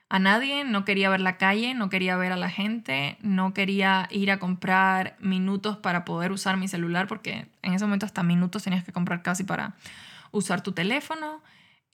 a 0.08 0.18
nadie, 0.18 0.64
no 0.64 0.84
quería 0.84 1.10
ver 1.10 1.20
la 1.20 1.36
calle, 1.36 1.74
no 1.74 1.88
quería 1.88 2.16
ver 2.16 2.32
a 2.32 2.36
la 2.36 2.48
gente, 2.48 3.18
no 3.22 3.52
quería 3.54 4.08
ir 4.10 4.30
a 4.30 4.38
comprar 4.38 5.16
minutos 5.20 5.78
para 5.78 6.04
poder 6.04 6.30
usar 6.30 6.56
mi 6.56 6.68
celular, 6.68 7.08
porque 7.08 7.48
en 7.62 7.74
ese 7.74 7.84
momento 7.84 8.06
hasta 8.06 8.22
minutos 8.22 8.62
tenías 8.62 8.84
que 8.84 8.92
comprar 8.92 9.22
casi 9.22 9.42
para 9.42 9.74
usar 10.30 10.62
tu 10.62 10.72
teléfono. 10.72 11.42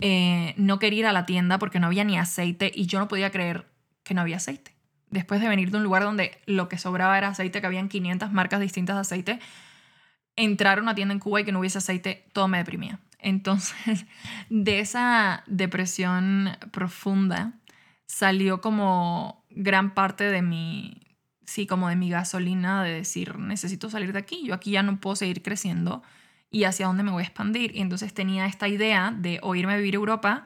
Eh, 0.01 0.55
no 0.59 0.79
quería 0.79 1.01
ir 1.01 1.07
a 1.07 1.13
la 1.13 1.25
tienda 1.25 1.59
porque 1.59 1.81
no 1.81 1.87
había 1.87 2.05
ni 2.05 2.19
aceite 2.19 2.71
y 2.75 2.87
yo 2.87 2.99
no 2.99 3.09
podía 3.09 3.31
creer 3.31 3.67
que 4.03 4.15
no 4.15 4.21
había 4.21 4.37
aceite. 4.37 4.75
Después 5.11 5.41
de 5.41 5.49
venir 5.49 5.71
de 5.71 5.79
un 5.79 5.83
lugar 5.83 6.03
donde 6.03 6.39
lo 6.47 6.69
que 6.69 6.79
sobraba 6.79 7.17
era 7.17 7.29
aceite, 7.29 7.61
que 7.61 7.67
habían 7.67 7.89
500 7.89 8.33
marcas 8.33 8.61
distintas 8.61 8.97
de 8.97 9.01
aceite, 9.01 9.39
entrar 10.37 10.79
a 10.79 10.83
una 10.83 10.95
tienda 10.95 11.15
en 11.15 11.21
Cuba 11.21 11.41
y 11.41 11.45
que 11.45 11.53
no 11.53 11.61
hubiese 11.61 11.79
aceite, 11.79 12.27
todo 12.33 12.49
me 12.49 12.59
deprimía. 12.59 12.99
Entonces, 13.23 14.05
de 14.51 14.81
esa 14.81 15.45
depresión 15.47 16.57
profunda, 16.73 17.53
salió 18.13 18.61
como 18.61 19.43
gran 19.49 19.95
parte 19.95 20.25
de 20.25 20.43
mi, 20.43 21.01
sí, 21.47 21.67
como 21.67 21.89
de 21.89 21.97
mi 21.97 22.11
gasolina 22.11 22.85
de 22.85 22.93
decir, 22.93 23.39
necesito 23.39 23.89
salir 23.89 24.13
de 24.13 24.19
aquí, 24.19 24.45
yo 24.45 24.53
aquí 24.53 24.73
ya 24.73 24.83
no 24.83 25.01
puedo 25.01 25.17
seguir 25.17 25.43
creciendo 25.43 26.03
y 26.51 26.65
hacia 26.65 26.89
dónde 26.89 27.05
me 27.05 27.11
voy 27.11 27.23
a 27.23 27.27
expandir. 27.27 27.75
Y 27.75 27.81
entonces 27.81 28.13
tenía 28.13 28.45
esta 28.45 28.69
idea 28.69 29.15
de 29.17 29.41
o 29.43 29.55
irme 29.55 29.73
a 29.73 29.77
vivir 29.79 29.95
a 29.95 29.97
Europa 29.97 30.45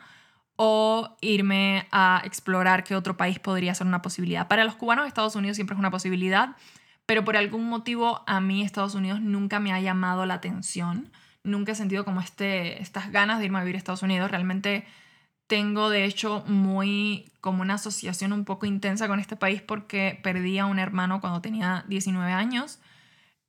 o 0.55 1.16
irme 1.20 1.88
a 1.90 2.22
explorar 2.24 2.85
qué 2.85 2.94
otro 2.94 3.16
país 3.16 3.40
podría 3.40 3.74
ser 3.74 3.88
una 3.88 4.00
posibilidad. 4.00 4.46
Para 4.46 4.64
los 4.64 4.76
cubanos 4.76 5.09
Estados 5.09 5.35
Unidos 5.35 5.57
siempre 5.57 5.74
es 5.74 5.81
una 5.81 5.90
posibilidad, 5.90 6.55
pero 7.05 7.24
por 7.24 7.37
algún 7.37 7.68
motivo 7.68 8.22
a 8.29 8.40
mí 8.40 8.62
Estados 8.62 8.94
Unidos 8.94 9.20
nunca 9.20 9.59
me 9.59 9.72
ha 9.72 9.81
llamado 9.81 10.24
la 10.24 10.35
atención. 10.35 11.11
Nunca 11.42 11.72
he 11.72 11.74
sentido 11.74 12.05
como 12.05 12.20
este, 12.20 12.81
estas 12.81 13.11
ganas 13.11 13.40
de 13.40 13.46
irme 13.46 13.59
a 13.59 13.62
vivir 13.62 13.74
a 13.74 13.79
Estados 13.79 14.05
Unidos. 14.05 14.31
Realmente 14.31 14.87
tengo 15.46 15.90
de 15.90 16.04
hecho 16.04 16.42
muy 16.46 17.30
como 17.40 17.62
una 17.62 17.74
asociación 17.74 18.32
un 18.32 18.44
poco 18.44 18.66
intensa 18.66 19.06
con 19.09 19.20
este 19.20 19.37
país 19.37 19.62
porque 19.62 20.18
perdí 20.22 20.59
a 20.59 20.66
un 20.66 20.78
hermano 20.78 21.20
cuando 21.20 21.40
tenía 21.40 21.85
19 21.88 22.32
años, 22.32 22.80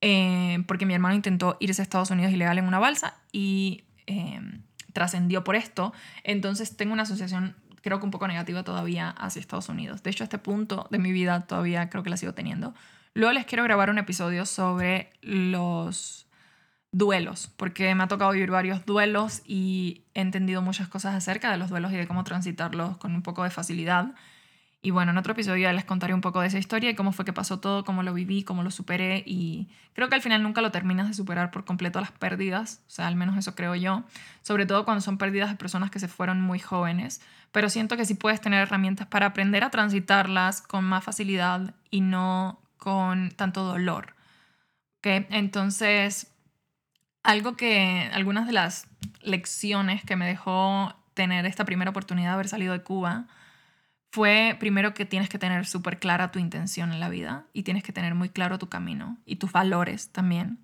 eh, 0.02 0.64
porque 0.68 0.86
mi 0.86 0.94
hermano 0.94 1.16
intentó 1.16 1.58
irse 1.60 1.82
a 1.82 1.84
Estados 1.84 2.12
Unidos 2.12 2.32
ilegal 2.32 2.58
en 2.60 2.68
una 2.68 2.80
balsa 2.80 3.16
y 3.32 3.84
eh, 4.06 4.40
trascendió 4.94 5.44
por 5.44 5.56
esto. 5.56 5.94
Entonces 6.24 6.78
tengo 6.78 6.94
una 6.94 7.04
asociación 7.04 7.56
creo 7.82 8.00
que 8.00 8.06
un 8.06 8.12
poco 8.12 8.28
negativa 8.28 8.64
todavía 8.64 9.10
hacia 9.12 9.40
Estados 9.40 9.70
Unidos. 9.70 10.04
De 10.04 10.10
hecho, 10.10 10.24
a 10.24 10.26
este 10.26 10.38
punto 10.38 10.88
de 10.92 11.00
mi 11.00 11.14
vida 11.14 11.46
todavía 11.48 11.90
creo 11.90 12.04
que 12.04 12.10
la 12.10 12.18
sigo 12.18 12.34
teniendo. 12.34 12.74
Luego 13.14 13.32
les 13.34 13.46
quiero 13.46 13.64
grabar 13.64 13.90
un 13.90 13.98
episodio 13.98 14.46
sobre 14.46 15.10
los 15.22 16.27
duelos, 16.92 17.52
porque 17.58 17.94
me 17.96 18.04
ha 18.04 18.08
tocado 18.08 18.32
vivir 18.32 18.52
varios 18.52 18.86
duelos 18.86 19.42
y 19.46 20.04
he 20.14 20.22
entendido 20.22 20.62
muchas 20.62 20.88
cosas 20.88 21.16
acerca 21.16 21.52
de 21.52 21.58
los 21.58 21.70
duelos 21.70 21.92
y 21.92 21.96
de 21.96 22.08
cómo 22.08 22.24
transitarlos 22.24 22.98
con 22.98 23.14
un 23.14 23.22
poco 23.22 23.44
de 23.44 23.50
facilidad. 23.50 24.16
Y 24.82 24.92
bueno, 24.92 25.12
en 25.12 25.18
otro 25.18 25.34
episodio 25.34 25.64
ya 25.64 25.74
les 25.74 25.86
contaré 25.86 26.14
un 26.14 26.22
poco 26.22 26.40
de 26.40 26.48
esa 26.48 26.60
historia 26.60 26.90
y 26.90 26.96
cómo 26.96 27.12
fue 27.12 27.26
que 27.26 27.34
pasó 27.34 27.60
todo, 27.60 27.84
cómo 27.84 28.04
lo 28.04 28.14
viví, 28.14 28.44
cómo 28.44 28.64
lo 28.64 28.72
superé 28.72 29.24
y 29.26 29.68
creo 29.94 30.08
que 30.08 30.16
al 30.16 30.22
final 30.22 30.44
nunca 30.44 30.62
lo 30.62 30.72
terminas 30.72 31.08
de 31.08 31.14
superar 31.14 31.52
por 31.52 31.66
completo 31.66 32.00
las 32.00 32.12
pérdidas, 32.12 32.84
o 32.88 32.92
sea, 32.92 33.08
al 33.08 33.16
menos 33.16 33.36
eso 33.38 33.56
creo 33.56 33.76
yo, 33.76 34.04
sobre 34.44 34.66
todo 34.66 34.86
cuando 34.86 35.02
son 35.02 35.18
pérdidas 35.18 35.50
de 35.50 35.56
personas 35.56 35.90
que 35.90 36.00
se 36.00 36.08
fueron 36.08 36.42
muy 36.42 36.60
jóvenes, 36.60 37.22
pero 37.52 37.70
siento 37.70 37.98
que 37.98 38.06
sí 38.06 38.14
puedes 38.14 38.40
tener 38.40 38.62
herramientas 38.62 39.08
para 39.08 39.26
aprender 39.26 39.64
a 39.64 39.72
transitarlas 39.72 40.62
con 40.62 40.86
más 40.86 41.04
facilidad 41.04 41.74
y 41.90 42.02
no 42.02 42.62
con 42.78 43.32
tanto 43.32 43.64
dolor. 43.64 44.16
¿Okay? 45.00 45.26
Entonces, 45.32 46.37
algo 47.28 47.58
que, 47.58 48.10
algunas 48.14 48.48
de 48.48 48.54
las 48.54 48.88
lecciones 49.22 50.02
que 50.02 50.16
me 50.16 50.26
dejó 50.26 50.96
tener 51.14 51.46
esta 51.46 51.66
primera 51.66 51.92
oportunidad 51.92 52.30
de 52.30 52.34
haber 52.36 52.48
salido 52.48 52.72
de 52.72 52.84
Cuba 52.84 53.28
fue 54.12 54.56
primero 54.62 54.94
que 54.94 55.06
tienes 55.06 55.28
que 55.28 55.38
tener 55.38 55.66
súper 55.66 56.00
clara 56.00 56.32
tu 56.32 56.40
intención 56.40 56.94
en 56.94 57.02
la 57.02 57.10
vida 57.10 57.46
y 57.52 57.64
tienes 57.64 57.84
que 57.84 57.92
tener 57.92 58.16
muy 58.16 58.30
claro 58.30 58.58
tu 58.58 58.70
camino 58.70 59.18
y 59.26 59.36
tus 59.36 59.52
valores 59.52 60.10
también. 60.14 60.64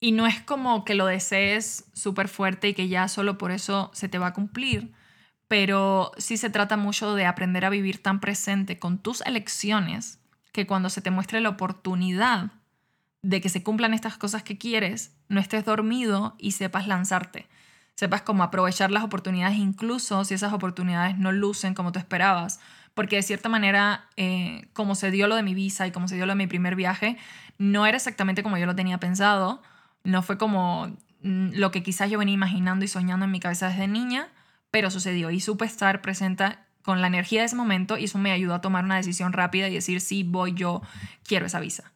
Y 0.00 0.12
no 0.12 0.26
es 0.26 0.40
como 0.40 0.86
que 0.86 0.94
lo 0.94 1.04
desees 1.04 1.84
súper 1.92 2.28
fuerte 2.28 2.70
y 2.70 2.74
que 2.74 2.88
ya 2.88 3.06
solo 3.06 3.36
por 3.36 3.50
eso 3.50 3.90
se 3.92 4.08
te 4.08 4.18
va 4.18 4.28
a 4.28 4.32
cumplir, 4.32 4.90
pero 5.48 6.12
sí 6.16 6.38
se 6.38 6.48
trata 6.48 6.78
mucho 6.78 7.14
de 7.14 7.26
aprender 7.26 7.66
a 7.66 7.70
vivir 7.70 8.02
tan 8.02 8.20
presente 8.20 8.78
con 8.78 8.96
tus 8.96 9.20
elecciones 9.20 10.18
que 10.50 10.66
cuando 10.66 10.88
se 10.88 11.02
te 11.02 11.10
muestre 11.10 11.42
la 11.42 11.50
oportunidad 11.50 12.52
de 13.20 13.42
que 13.42 13.50
se 13.50 13.62
cumplan 13.62 13.92
estas 13.92 14.16
cosas 14.16 14.42
que 14.42 14.56
quieres, 14.56 15.13
no 15.28 15.40
estés 15.40 15.64
dormido 15.64 16.34
y 16.38 16.52
sepas 16.52 16.86
lanzarte. 16.86 17.46
Sepas 17.94 18.22
cómo 18.22 18.42
aprovechar 18.42 18.90
las 18.90 19.04
oportunidades, 19.04 19.58
incluso 19.58 20.24
si 20.24 20.34
esas 20.34 20.52
oportunidades 20.52 21.16
no 21.16 21.32
lucen 21.32 21.74
como 21.74 21.92
tú 21.92 21.98
esperabas. 21.98 22.60
Porque 22.94 23.16
de 23.16 23.22
cierta 23.22 23.48
manera, 23.48 24.06
eh, 24.16 24.68
como 24.72 24.94
se 24.94 25.10
dio 25.10 25.26
lo 25.26 25.36
de 25.36 25.42
mi 25.42 25.54
visa 25.54 25.86
y 25.86 25.92
como 25.92 26.08
se 26.08 26.16
dio 26.16 26.26
lo 26.26 26.32
de 26.32 26.36
mi 26.36 26.46
primer 26.46 26.76
viaje, 26.76 27.16
no 27.58 27.86
era 27.86 27.96
exactamente 27.96 28.42
como 28.42 28.58
yo 28.58 28.66
lo 28.66 28.76
tenía 28.76 28.98
pensado. 28.98 29.62
No 30.04 30.22
fue 30.22 30.38
como 30.38 30.88
mm, 31.22 31.52
lo 31.54 31.70
que 31.70 31.82
quizás 31.82 32.10
yo 32.10 32.18
venía 32.18 32.34
imaginando 32.34 32.84
y 32.84 32.88
soñando 32.88 33.24
en 33.24 33.32
mi 33.32 33.40
cabeza 33.40 33.68
desde 33.68 33.88
niña, 33.88 34.28
pero 34.70 34.90
sucedió 34.90 35.30
y 35.30 35.40
supe 35.40 35.64
estar 35.64 36.02
presente 36.02 36.56
con 36.82 37.00
la 37.00 37.06
energía 37.06 37.40
de 37.40 37.46
ese 37.46 37.56
momento 37.56 37.96
y 37.96 38.04
eso 38.04 38.18
me 38.18 38.32
ayudó 38.32 38.54
a 38.54 38.60
tomar 38.60 38.84
una 38.84 38.96
decisión 38.96 39.32
rápida 39.32 39.68
y 39.68 39.74
decir, 39.74 40.00
sí, 40.00 40.22
voy, 40.22 40.52
yo 40.54 40.82
quiero 41.24 41.46
esa 41.46 41.60
visa 41.60 41.94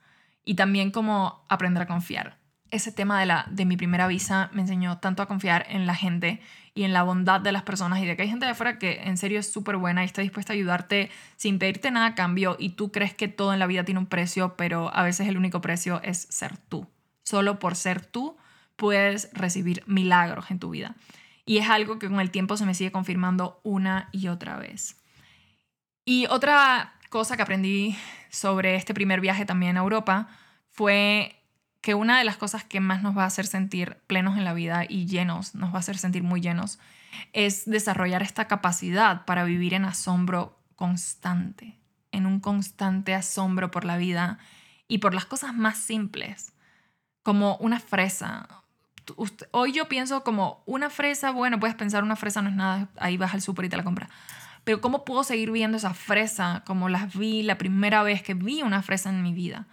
y 0.49 0.55
también 0.55 0.91
como 0.91 1.45
aprender 1.51 1.83
a 1.83 1.87
confiar. 1.87 2.38
Ese 2.71 2.93
tema 2.93 3.21
de, 3.21 3.27
la, 3.27 3.47
de 3.51 3.65
mi 3.65 3.77
primera 3.77 4.07
visa 4.07 4.51
me 4.53 4.63
enseñó 4.63 4.99
tanto 4.99 5.23
a 5.23 5.27
confiar 5.27 5.67
en 5.69 5.87
la 5.87 5.95
gente 5.95 6.41
y 6.75 6.85
en 6.85 6.93
la 6.93 7.03
bondad 7.03 7.41
de 7.41 7.51
las 7.51 7.63
personas 7.63 8.01
y 8.01 8.07
de 8.07 8.15
que 8.15 8.23
hay 8.23 8.29
gente 8.29 8.47
de 8.47 8.53
afuera 8.53 8.79
que 8.79 9.03
en 9.03 9.17
serio 9.17 9.41
es 9.41 9.51
súper 9.51 9.77
buena 9.79 10.03
y 10.03 10.07
está 10.07 10.23
dispuesta 10.23 10.53
a 10.53 10.55
ayudarte 10.55 11.11
sin 11.37 11.59
pedirte 11.59 11.91
nada 11.91 12.07
a 12.07 12.15
cambio 12.15 12.57
y 12.59 12.71
tú 12.71 12.93
crees 12.93 13.15
que 13.15 13.27
todo 13.27 13.53
en 13.53 13.59
la 13.59 13.67
vida 13.67 13.85
tiene 13.85 13.99
un 13.99 14.07
precio, 14.07 14.55
pero 14.57 14.95
a 14.95 15.03
veces 15.03 15.27
el 15.29 15.37
único 15.37 15.61
precio 15.61 16.01
es 16.05 16.29
ser 16.31 16.57
tú. 16.57 16.87
Solo 17.25 17.59
por 17.59 17.75
ser 17.75 18.05
tú 18.05 18.37
puedes 18.77 19.29
recibir 19.33 19.83
milagros 19.87 20.51
en 20.51 20.61
tu 20.61 20.71
vida. 20.71 20.95
Y 21.45 21.59
es 21.59 21.69
algo 21.69 21.99
que 21.99 22.09
con 22.09 22.21
el 22.21 22.31
tiempo 22.31 22.57
se 22.57 22.65
me 22.65 22.75
sigue 22.75 22.93
confirmando 22.93 23.61
una 23.65 24.09
y 24.13 24.29
otra 24.29 24.57
vez. 24.57 24.97
Y 26.05 26.27
otra 26.27 26.95
cosa 27.11 27.37
que 27.37 27.43
aprendí 27.43 27.97
sobre 28.31 28.77
este 28.77 28.95
primer 28.95 29.21
viaje 29.21 29.45
también 29.45 29.77
a 29.77 29.81
Europa 29.81 30.29
fue 30.71 31.38
que 31.81 31.95
una 31.95 32.19
de 32.19 32.25
las 32.25 32.37
cosas 32.37 32.65
que 32.65 32.81
más 32.81 33.03
nos 33.03 33.17
va 33.17 33.25
a 33.25 33.27
hacer 33.27 33.47
sentir 33.47 33.99
plenos 34.07 34.37
en 34.37 34.45
la 34.45 34.53
vida 34.53 34.85
y 34.89 35.07
llenos, 35.07 35.55
nos 35.55 35.71
va 35.71 35.77
a 35.77 35.81
hacer 35.81 35.99
sentir 35.99 36.23
muy 36.23 36.41
llenos, 36.41 36.79
es 37.33 37.65
desarrollar 37.67 38.23
esta 38.23 38.47
capacidad 38.47 39.25
para 39.25 39.45
vivir 39.45 39.75
en 39.75 39.85
asombro 39.85 40.59
constante, 40.77 41.79
en 42.13 42.27
un 42.27 42.41
constante 42.41 43.15
asombro 43.15 43.71
por 43.71 43.85
la 43.85 43.97
vida 43.97 44.39
y 44.89 44.99
por 44.99 45.15
las 45.15 45.27
cosas 45.27 45.55
más 45.55 45.79
simples, 45.79 46.53
como 47.23 47.57
una 47.57 47.81
fresa. 47.81 48.49
Hoy 49.53 49.73
yo 49.73 49.89
pienso 49.89 50.25
como 50.25 50.63
una 50.67 50.91
fresa, 50.91 51.31
bueno, 51.31 51.61
puedes 51.61 51.77
pensar 51.77 52.03
una 52.03 52.17
fresa 52.17 52.43
no 52.43 52.51
es 52.51 52.57
nada, 52.57 52.89
ahí 52.99 53.17
vas 53.17 53.35
al 53.35 53.43
súper 53.43 53.67
y 53.67 53.69
te 53.69 53.77
la 53.77 53.85
compras. 53.85 54.11
Pero 54.65 54.81
¿cómo 54.81 55.05
puedo 55.05 55.25
seguir 55.25 55.51
viendo 55.51 55.79
esa 55.79 55.95
fresa 55.95 56.63
como 56.67 56.89
las 56.89 57.17
vi 57.17 57.43
la 57.43 57.57
primera 57.57 58.03
vez 58.03 58.23
que 58.23 58.35
vi 58.35 58.63
una 58.63 58.83
fresa 58.83 59.09
en 59.09 59.23
mi 59.23 59.33
vida? 59.33 59.67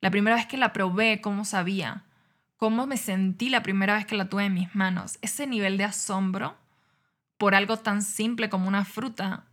La 0.00 0.10
primera 0.10 0.36
vez 0.36 0.46
que 0.46 0.56
la 0.56 0.72
probé, 0.72 1.20
cómo 1.20 1.44
sabía, 1.44 2.04
cómo 2.56 2.86
me 2.86 2.96
sentí 2.96 3.48
la 3.48 3.62
primera 3.62 3.94
vez 3.94 4.06
que 4.06 4.16
la 4.16 4.28
tuve 4.28 4.44
en 4.44 4.54
mis 4.54 4.74
manos. 4.74 5.18
Ese 5.22 5.46
nivel 5.46 5.76
de 5.76 5.84
asombro 5.84 6.56
por 7.38 7.54
algo 7.54 7.78
tan 7.78 8.02
simple 8.02 8.50
como 8.50 8.68
una 8.68 8.84
fruta, 8.84 9.44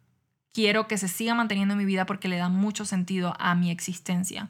quiero 0.53 0.87
que 0.87 0.97
se 0.97 1.07
siga 1.07 1.33
manteniendo 1.35 1.73
en 1.73 1.77
mi 1.77 1.85
vida 1.85 2.05
porque 2.05 2.27
le 2.27 2.37
da 2.37 2.49
mucho 2.49 2.83
sentido 2.83 3.33
a 3.39 3.55
mi 3.55 3.71
existencia. 3.71 4.49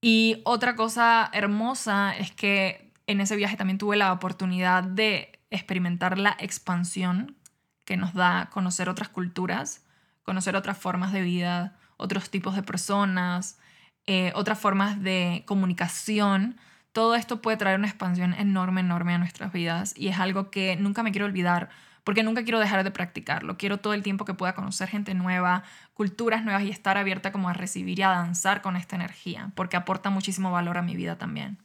Y 0.00 0.40
otra 0.44 0.76
cosa 0.76 1.28
hermosa 1.34 2.16
es 2.16 2.30
que 2.32 2.92
en 3.06 3.20
ese 3.20 3.36
viaje 3.36 3.56
también 3.56 3.76
tuve 3.76 3.96
la 3.96 4.12
oportunidad 4.12 4.84
de 4.84 5.38
experimentar 5.50 6.16
la 6.16 6.36
expansión 6.38 7.36
que 7.84 7.96
nos 7.96 8.14
da 8.14 8.48
conocer 8.50 8.88
otras 8.88 9.08
culturas, 9.08 9.84
conocer 10.22 10.56
otras 10.56 10.78
formas 10.78 11.12
de 11.12 11.22
vida, 11.22 11.76
otros 11.96 12.30
tipos 12.30 12.54
de 12.54 12.62
personas, 12.62 13.58
eh, 14.06 14.32
otras 14.34 14.58
formas 14.58 15.02
de 15.02 15.44
comunicación. 15.46 16.56
Todo 16.92 17.14
esto 17.14 17.40
puede 17.40 17.56
traer 17.56 17.78
una 17.78 17.88
expansión 17.88 18.34
enorme, 18.34 18.80
enorme 18.80 19.14
a 19.14 19.18
nuestras 19.18 19.52
vidas 19.52 19.94
y 19.96 20.08
es 20.08 20.18
algo 20.18 20.50
que 20.50 20.76
nunca 20.76 21.02
me 21.02 21.12
quiero 21.12 21.26
olvidar 21.26 21.70
porque 22.04 22.22
nunca 22.22 22.42
quiero 22.42 22.58
dejar 22.58 22.82
de 22.84 22.90
practicarlo. 22.90 23.56
Quiero 23.56 23.78
todo 23.78 23.94
el 23.94 24.02
tiempo 24.02 24.24
que 24.24 24.34
pueda 24.34 24.54
conocer 24.54 24.88
gente 24.88 25.14
nueva, 25.14 25.62
culturas 25.94 26.44
nuevas 26.44 26.62
y 26.64 26.70
estar 26.70 26.96
abierta 26.96 27.32
como 27.32 27.48
a 27.48 27.52
recibir 27.52 27.98
y 27.98 28.02
a 28.02 28.08
danzar 28.08 28.62
con 28.62 28.76
esta 28.76 28.96
energía, 28.96 29.52
porque 29.54 29.76
aporta 29.76 30.10
muchísimo 30.10 30.50
valor 30.50 30.78
a 30.78 30.82
mi 30.82 30.96
vida 30.96 31.18
también. 31.18 31.58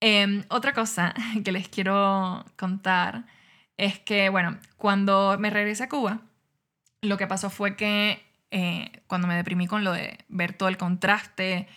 Em, 0.00 0.44
otra 0.48 0.72
cosa 0.72 1.14
que 1.44 1.52
les 1.52 1.68
quiero 1.68 2.44
contar 2.56 3.26
es 3.76 3.98
que, 3.98 4.28
bueno, 4.28 4.58
cuando 4.76 5.36
me 5.38 5.50
regresé 5.50 5.84
a 5.84 5.88
Cuba, 5.88 6.20
lo 7.02 7.16
que 7.16 7.26
pasó 7.26 7.50
fue 7.50 7.76
que 7.76 8.22
eh, 8.50 9.02
cuando 9.06 9.28
me 9.28 9.36
deprimí 9.36 9.66
con 9.66 9.84
lo 9.84 9.92
de 9.92 10.18
ver 10.28 10.52
todo 10.52 10.68
el 10.68 10.76
contraste 10.76 11.68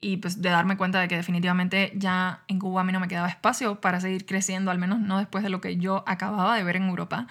y 0.00 0.18
pues 0.18 0.42
de 0.42 0.50
darme 0.50 0.76
cuenta 0.76 1.00
de 1.00 1.08
que 1.08 1.16
definitivamente 1.16 1.92
ya 1.94 2.44
en 2.48 2.58
Cuba 2.58 2.82
a 2.82 2.84
mí 2.84 2.92
no 2.92 3.00
me 3.00 3.08
quedaba 3.08 3.28
espacio 3.28 3.80
para 3.80 4.00
seguir 4.00 4.26
creciendo, 4.26 4.70
al 4.70 4.78
menos 4.78 5.00
no 5.00 5.18
después 5.18 5.42
de 5.42 5.50
lo 5.50 5.60
que 5.60 5.76
yo 5.76 6.04
acababa 6.06 6.56
de 6.56 6.64
ver 6.64 6.76
en 6.76 6.88
Europa, 6.88 7.26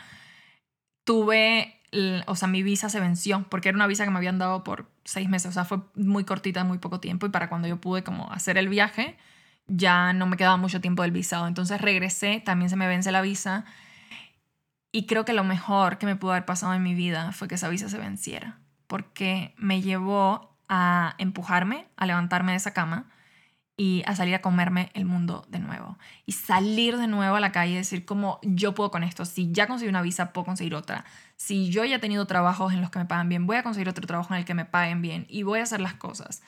tuve, 1.04 1.80
o 2.26 2.36
sea, 2.36 2.48
mi 2.48 2.64
visa 2.64 2.90
se 2.90 3.00
venció, 3.00 3.46
porque 3.50 3.70
era 3.70 3.76
una 3.78 3.88
visa 3.88 4.04
que 4.04 4.12
me 4.12 4.18
habían 4.18 4.40
dado 4.40 4.64
por 4.64 4.90
seis 5.06 5.30
meses, 5.30 5.50
o 5.50 5.54
sea, 5.54 5.66
fue 5.66 5.80
muy 5.96 6.26
cortita, 6.26 6.64
muy 6.64 6.80
poco 6.80 7.00
tiempo, 7.00 7.26
y 7.28 7.30
para 7.30 7.48
cuando 7.50 7.68
yo 7.68 7.80
pude 7.80 8.04
como 8.04 8.32
hacer 8.32 8.58
el 8.58 8.68
viaje, 8.68 9.18
ya 9.68 10.14
no 10.14 10.26
me 10.26 10.36
quedaba 10.38 10.58
mucho 10.58 10.82
tiempo 10.82 11.04
del 11.04 11.12
visado. 11.12 11.48
Entonces 11.48 11.80
regresé, 11.82 12.42
también 12.44 12.70
se 12.70 12.76
me 12.76 12.88
vence 12.88 13.12
la 13.12 13.22
visa, 13.22 13.66
y 14.92 15.06
creo 15.06 15.26
que 15.26 15.34
lo 15.34 15.44
mejor 15.44 15.98
que 15.98 16.06
me 16.08 16.16
pudo 16.16 16.32
haber 16.32 16.46
pasado 16.46 16.74
en 16.74 16.82
mi 16.84 16.96
vida 16.96 17.32
fue 17.32 17.48
que 17.48 17.56
esa 17.56 17.70
visa 17.70 17.90
se 17.90 18.00
venciera, 18.00 18.60
porque 18.88 19.54
me 19.58 19.82
llevó 19.82 20.56
a 20.70 21.16
empujarme, 21.18 21.88
a 21.98 22.06
levantarme 22.06 22.52
de 22.52 22.58
esa 22.58 22.74
cama 22.74 23.08
y 23.78 24.04
a 24.06 24.16
salir 24.16 24.34
a 24.36 24.42
comerme 24.42 24.90
el 24.94 25.06
mundo 25.06 25.46
de 25.50 25.60
nuevo. 25.60 25.98
Y 26.26 26.32
salir 26.32 26.98
de 26.98 27.08
nuevo 27.08 27.36
a 27.36 27.40
la 27.40 27.52
calle 27.52 27.74
y 27.74 27.76
decir 27.76 28.06
como 28.06 28.40
yo 28.42 28.74
puedo 28.74 28.90
con 28.92 29.04
esto. 29.04 29.26
Si 29.26 29.52
ya 29.52 29.68
conseguí 29.68 29.90
una 29.90 30.02
visa, 30.02 30.32
puedo 30.32 30.46
conseguir 30.46 30.76
otra. 30.76 31.06
Si 31.36 31.70
yo 31.70 31.84
ya 31.84 31.98
he 31.98 32.00
tenido 32.00 32.26
trabajos 32.26 32.74
en 32.74 32.82
los 32.82 32.90
que 32.90 33.00
me 33.00 33.06
pagan 33.06 33.28
bien, 33.28 33.46
voy 33.46 33.58
a 33.58 33.64
conseguir 33.64 33.90
otro 33.90 34.08
trabajo 34.08 34.34
en 34.34 34.40
el 34.40 34.46
que 34.46 34.54
me 34.54 34.66
paguen 34.66 35.02
bien 35.02 35.26
y 35.30 35.44
voy 35.44 35.60
a 35.60 35.64
hacer 35.64 35.82
las 35.82 35.96
cosas. 35.96 36.42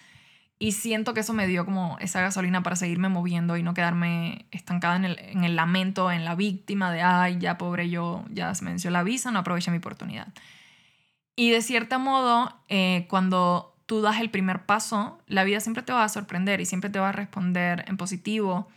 Y 0.60 0.72
siento 0.72 1.14
que 1.14 1.20
eso 1.20 1.34
me 1.34 1.46
dio 1.46 1.66
como 1.66 1.98
esa 2.00 2.22
gasolina 2.22 2.64
para 2.64 2.76
seguirme 2.76 3.10
moviendo 3.10 3.58
y 3.58 3.64
no 3.64 3.76
quedarme 3.76 4.48
estancada 4.52 4.96
en 4.96 5.06
el, 5.06 5.20
en 5.20 5.44
el 5.44 5.56
lamento, 5.56 6.12
en 6.12 6.26
la 6.26 6.34
víctima 6.34 6.92
de, 6.92 7.02
ay, 7.02 7.38
ya 7.40 7.60
pobre 7.60 7.90
yo, 7.90 8.26
ya 8.32 8.56
se 8.56 8.64
me 8.64 8.72
venció 8.72 8.90
la 8.90 9.04
visa, 9.04 9.30
no 9.30 9.40
aproveché 9.40 9.70
mi 9.70 9.78
oportunidad. 9.78 10.30
Y 11.40 11.52
de 11.52 11.62
cierto 11.62 12.00
modo, 12.00 12.52
eh, 12.68 13.06
cuando 13.10 13.78
tú 13.86 14.02
das 14.02 14.20
el 14.20 14.32
primer 14.32 14.66
paso, 14.66 15.22
la 15.28 15.44
vida 15.44 15.60
siempre 15.60 15.84
te 15.84 15.94
va 15.94 16.04
a 16.04 16.10
sorprender 16.10 16.60
y 16.62 16.66
siempre 16.66 16.90
te 16.90 16.98
va 17.00 17.10
a 17.10 17.12
responder 17.12 17.86
en 17.88 17.96
positivo. 17.96 18.68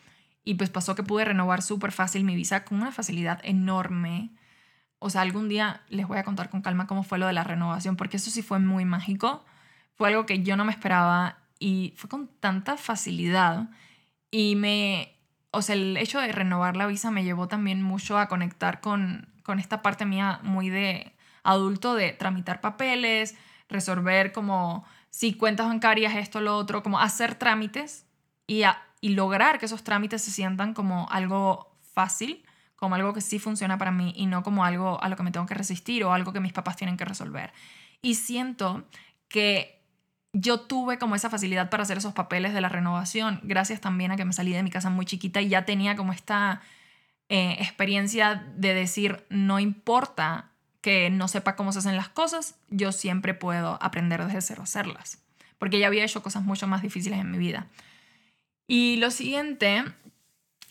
Y 0.45 0.55
pues 0.55 0.69
pasó 0.69 0.95
que 0.95 1.03
pude 1.03 1.25
renovar 1.25 1.63
súper 1.63 1.91
fácil 1.91 2.23
mi 2.23 2.37
visa 2.37 2.65
con 2.67 2.83
una 2.83 2.93
facilidad 2.93 3.41
enorme. 3.45 4.31
O 4.99 5.09
sea, 5.09 5.23
algún 5.23 5.49
día 5.49 5.83
les 5.89 6.07
voy 6.07 6.19
a 6.19 6.23
contar 6.23 6.51
con 6.51 6.61
calma 6.61 6.87
cómo 6.87 7.03
fue 7.03 7.19
lo 7.19 7.27
de 7.27 7.33
la 7.33 7.45
renovación, 7.45 7.97
porque 7.97 8.19
eso 8.19 8.31
sí 8.31 8.43
fue 8.43 8.59
muy 8.59 8.85
mágico. 8.85 9.43
Fue 9.97 10.09
algo 10.09 10.27
que 10.27 10.43
yo 10.43 10.55
no 10.59 10.67
me 10.67 10.73
esperaba 10.73 11.39
y 11.59 11.95
fue 11.97 12.11
con 12.11 12.29
tanta 12.41 12.77
facilidad 12.77 13.71
y 14.31 14.55
me, 14.57 15.17
o 15.51 15.63
sea, 15.63 15.77
el 15.77 15.97
hecho 15.97 16.21
de 16.21 16.31
renovar 16.31 16.77
la 16.77 16.87
visa 16.87 17.11
me 17.11 17.25
llevó 17.25 17.49
también 17.49 17.83
mucho 17.83 18.19
a 18.19 18.29
conectar 18.29 18.83
con, 18.83 19.29
con 19.45 19.59
esta 19.59 19.81
parte 19.81 20.05
mía 20.05 20.41
muy 20.43 20.69
de 20.69 21.15
adulto 21.43 21.95
de 21.95 22.13
tramitar 22.13 22.61
papeles, 22.61 23.37
resolver 23.69 24.33
como 24.33 24.85
si 25.11 25.35
cuentas 25.35 25.67
bancarias, 25.67 26.17
esto, 26.17 26.41
lo 26.41 26.57
otro, 26.57 26.83
como 26.83 27.01
hacer 27.01 27.35
trámites 27.35 28.07
y, 28.47 28.65
lograr 29.03 29.59
que 29.59 29.67
esos 29.67 29.83
trámites 29.83 30.23
se 30.23 30.31
sientan 30.31 30.75
como 30.75 31.09
algo 31.11 31.75
fácil, 31.81 32.45
como 32.77 32.95
algo 32.95 33.13
que 33.13 33.21
sí 33.21 33.39
funciona 33.39 33.79
para 33.79 33.91
mí 33.91 34.13
y 34.17 34.27
no 34.27 34.43
como 34.43 34.65
algo 34.65 35.03
a 35.03 35.09
lo 35.09 35.17
que 35.17 35.23
me 35.23 35.31
tengo 35.31 35.47
que 35.47 35.55
resistir 35.55 36.05
o 36.05 36.13
algo 36.13 36.33
que 36.33 36.41
mis 36.41 36.53
papás 36.53 36.77
tienen 36.77 36.97
que 36.97 37.05
resolver. 37.05 37.53
Y 38.03 38.15
siento 38.15 38.85
que 39.29 39.83
yo 40.33 40.61
tuve 40.61 40.99
como 40.99 41.15
esa 41.15 41.31
facilidad 41.31 41.71
para 41.71 41.83
hacer 41.83 41.99
esos 41.99 42.13
papeles 42.13 42.53
de 42.55 42.61
la 42.61 42.69
renovación, 42.69 43.41
gracias 43.43 43.81
también 43.81 44.13
a 44.13 44.17
que 44.17 44.25
me 44.25 44.33
salí 44.33 44.53
de 44.53 44.63
mi 44.63 44.71
casa 44.71 44.91
muy 44.91 45.07
chiquita 45.07 45.41
y 45.41 45.49
ya 45.49 45.65
tenía 45.65 45.97
como 45.97 46.13
esta 46.13 46.61
eh, 47.29 47.57
experiencia 47.59 48.47
de 48.57 48.75
decir, 48.75 49.25
no 49.29 49.61
importa 49.61 50.50
que 50.81 51.11
no 51.11 51.29
sepa 51.29 51.57
cómo 51.57 51.73
se 51.73 51.81
hacen 51.81 51.97
las 51.97 52.09
cosas, 52.09 52.57
yo 52.69 52.93
siempre 52.93 53.35
puedo 53.35 53.79
aprender 53.83 54.25
desde 54.25 54.41
cero 54.41 54.63
a 54.63 54.65
hacerlas, 54.65 55.19
porque 55.59 55.79
ya 55.79 55.87
había 55.87 56.05
hecho 56.05 56.23
cosas 56.23 56.43
mucho 56.43 56.67
más 56.67 56.83
difíciles 56.83 57.19
en 57.19 57.31
mi 57.31 57.39
vida. 57.39 57.67
Y 58.67 58.97
lo 58.97 59.11
siguiente 59.11 59.85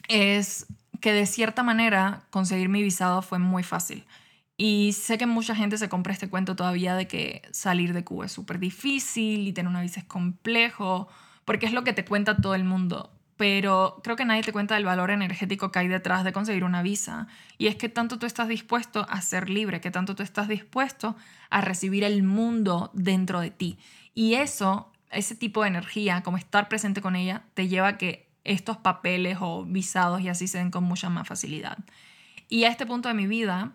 es 0.07 0.65
que 1.01 1.13
de 1.13 1.25
cierta 1.25 1.63
manera 1.63 2.23
conseguir 2.29 2.69
mi 2.69 2.81
visado 2.81 3.21
fue 3.21 3.39
muy 3.39 3.63
fácil. 3.63 4.05
Y 4.57 4.93
sé 4.93 5.17
que 5.17 5.25
mucha 5.25 5.55
gente 5.55 5.77
se 5.77 5.87
compra 5.87 6.11
este 6.11 6.27
cuento 6.27 6.55
todavía 6.55 6.95
de 6.95 7.07
que 7.07 7.41
salir 7.51 7.93
de 7.93 8.03
Cuba 8.03 8.25
es 8.25 8.31
súper 8.31 8.59
difícil 8.59 9.47
y 9.47 9.53
tener 9.53 9.69
una 9.69 9.81
visa 9.81 10.01
es 10.01 10.05
complejo, 10.05 11.07
porque 11.45 11.65
es 11.65 11.71
lo 11.71 11.83
que 11.83 11.93
te 11.93 12.03
cuenta 12.03 12.37
todo 12.37 12.55
el 12.55 12.65
mundo. 12.65 13.09
Pero 13.39 14.01
creo 14.03 14.17
que 14.17 14.25
nadie 14.25 14.43
te 14.43 14.51
cuenta 14.51 14.75
el 14.75 14.83
valor 14.83 15.11
energético 15.11 15.71
que 15.71 15.79
hay 15.79 15.87
detrás 15.87 16.25
de 16.25 16.33
conseguir 16.33 16.65
una 16.65 16.81
visa. 16.81 17.27
Y 17.57 17.67
es 17.67 17.77
que 17.77 17.87
tanto 17.87 18.19
tú 18.19 18.25
estás 18.25 18.49
dispuesto 18.49 19.05
a 19.09 19.21
ser 19.21 19.49
libre, 19.49 19.79
que 19.79 19.91
tanto 19.91 20.13
tú 20.13 20.23
estás 20.23 20.49
dispuesto 20.49 21.15
a 21.49 21.61
recibir 21.61 22.03
el 22.03 22.21
mundo 22.21 22.91
dentro 22.93 23.39
de 23.39 23.49
ti. 23.49 23.77
Y 24.13 24.33
eso, 24.33 24.91
ese 25.09 25.35
tipo 25.35 25.61
de 25.61 25.69
energía, 25.69 26.21
como 26.21 26.35
estar 26.35 26.67
presente 26.67 27.01
con 27.01 27.15
ella, 27.15 27.43
te 27.53 27.69
lleva 27.69 27.87
a 27.87 27.97
que 27.97 28.27
estos 28.43 28.75
papeles 28.75 29.37
o 29.39 29.63
visados 29.63 30.19
y 30.19 30.27
así 30.27 30.49
se 30.49 30.57
den 30.57 30.69
con 30.69 30.83
mucha 30.83 31.07
más 31.07 31.25
facilidad. 31.25 31.77
Y 32.49 32.65
a 32.65 32.67
este 32.67 32.85
punto 32.85 33.07
de 33.07 33.13
mi 33.13 33.25
vida, 33.25 33.71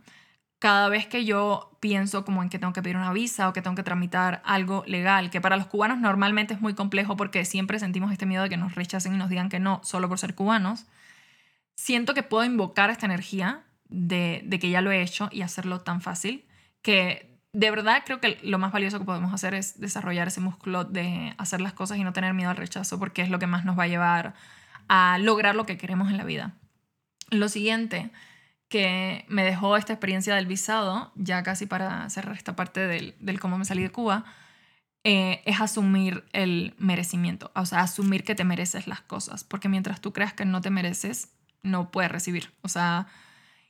cada 0.65 0.89
vez 0.89 1.07
que 1.07 1.27
yo 1.27 1.77
pienso 1.79 2.25
como 2.25 2.43
en 2.43 2.49
que 2.49 2.59
tengo 2.59 2.73
que 2.73 2.81
pedir 2.81 2.97
una 2.97 3.13
visa 3.13 3.51
o 3.51 3.53
que 3.53 3.61
tengo 3.61 3.77
que 3.77 3.83
tramitar 3.83 4.41
algo 4.47 4.83
legal, 4.87 5.29
que 5.29 5.43
para 5.43 5.59
los 5.59 5.67
cubanos 5.67 5.99
normalmente 5.99 6.55
es 6.55 6.63
muy 6.63 6.73
complejo 6.73 7.19
porque 7.19 7.45
siempre 7.45 7.79
sentimos 7.79 8.11
este 8.11 8.25
miedo 8.25 8.45
de 8.45 8.49
que 8.49 8.57
nos 8.57 8.75
rechacen 8.75 9.15
y 9.15 9.19
nos 9.19 9.29
digan 9.29 9.51
que 9.51 9.61
no 9.61 9.83
solo 9.85 10.09
por 10.09 10.19
ser 10.19 10.35
cubanos, 10.35 10.87
siento 11.75 12.15
que 12.15 12.23
puedo 12.23 12.47
invocar 12.47 12.89
esta 12.89 13.05
energía 13.05 13.63
de, 13.91 14.41
de 14.47 14.59
que 14.59 14.71
ya 14.71 14.81
lo 14.81 14.91
he 14.91 15.03
hecho 15.03 15.29
y 15.31 15.43
hacerlo 15.43 15.83
tan 15.83 16.01
fácil 16.01 16.47
que 16.81 17.39
de 17.53 17.71
verdad 17.71 18.03
creo 18.07 18.23
que 18.23 18.39
lo 18.43 18.59
más 18.59 18.73
valioso 18.73 18.99
que 18.99 19.05
podemos 19.05 19.35
hacer 19.35 19.53
es 19.53 19.79
desarrollar 19.79 20.29
ese 20.29 20.41
músculo 20.41 20.85
de 20.85 21.35
hacer 21.37 21.61
las 21.61 21.75
cosas 21.75 21.99
y 21.99 22.05
no 22.05 22.15
tener 22.15 22.33
miedo 22.33 22.49
al 22.49 22.57
rechazo 22.57 22.99
porque 22.99 23.21
es 23.21 23.29
lo 23.29 23.39
que 23.39 23.47
más 23.47 23.67
nos 23.67 23.79
va 23.79 23.83
a 23.83 23.89
llevar 23.89 24.33
a 24.89 25.19
lograr 25.19 25.57
lo 25.57 25.67
que 25.67 25.77
queremos 25.77 26.11
en 26.11 26.17
la 26.17 26.25
vida. 26.25 26.55
Lo 27.29 27.51
siguiente 27.51 28.11
que 28.75 29.25
me 29.29 29.45
dejó 29.45 29.77
esta 29.77 29.93
experiencia 29.93 30.35
del 30.35 30.47
visado, 30.47 31.13
ya 31.15 31.45
casi 31.45 31.65
para 31.65 32.11
cerrar 32.11 32.35
esta 32.35 32.57
parte 32.57 32.85
del, 32.89 33.15
del 33.21 33.39
cómo 33.39 33.57
me 33.57 33.65
salí 33.65 33.85
de 33.85 33.93
Cuba, 33.93 34.25
eh, 35.05 35.43
es 35.45 35.61
asumir 35.61 36.25
el 36.33 36.75
merecimiento, 36.77 37.53
o 37.55 37.67
sea, 37.67 37.83
asumir 37.83 38.25
que 38.25 38.35
te 38.35 38.43
mereces 38.43 38.89
las 38.89 39.01
cosas, 39.01 39.45
porque 39.45 39.69
mientras 39.69 40.01
tú 40.01 40.13
creas 40.13 40.33
que 40.33 40.45
no 40.45 40.61
te 40.61 40.71
mereces, 40.71 41.29
no 41.63 41.93
puedes 41.93 42.11
recibir, 42.11 42.53
o 42.63 42.69
sea, 42.69 43.07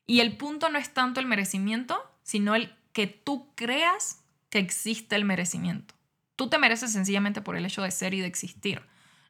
y 0.06 0.20
el 0.20 0.38
punto 0.38 0.70
no 0.70 0.78
es 0.78 0.94
tanto 0.94 1.20
el 1.20 1.26
merecimiento, 1.26 2.00
sino 2.22 2.54
el 2.54 2.74
que 2.94 3.06
tú 3.06 3.50
creas 3.56 4.24
que 4.48 4.58
existe 4.58 5.16
el 5.16 5.26
merecimiento. 5.26 5.94
Tú 6.34 6.48
te 6.48 6.56
mereces 6.56 6.92
sencillamente 6.92 7.42
por 7.42 7.56
el 7.56 7.66
hecho 7.66 7.82
de 7.82 7.90
ser 7.90 8.14
y 8.14 8.20
de 8.20 8.26
existir. 8.26 8.80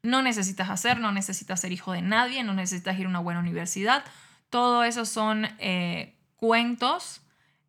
No 0.04 0.22
necesitas 0.22 0.70
hacer, 0.70 1.00
no 1.00 1.10
necesitas 1.10 1.60
ser 1.60 1.72
hijo 1.72 1.90
de 1.90 2.02
nadie, 2.02 2.44
no 2.44 2.54
necesitas 2.54 2.96
ir 2.96 3.06
a 3.06 3.08
una 3.08 3.18
buena 3.18 3.40
universidad, 3.40 4.04
todo 4.50 4.84
eso 4.84 5.04
son 5.04 5.46
eh, 5.58 6.14
cuentos 6.36 7.22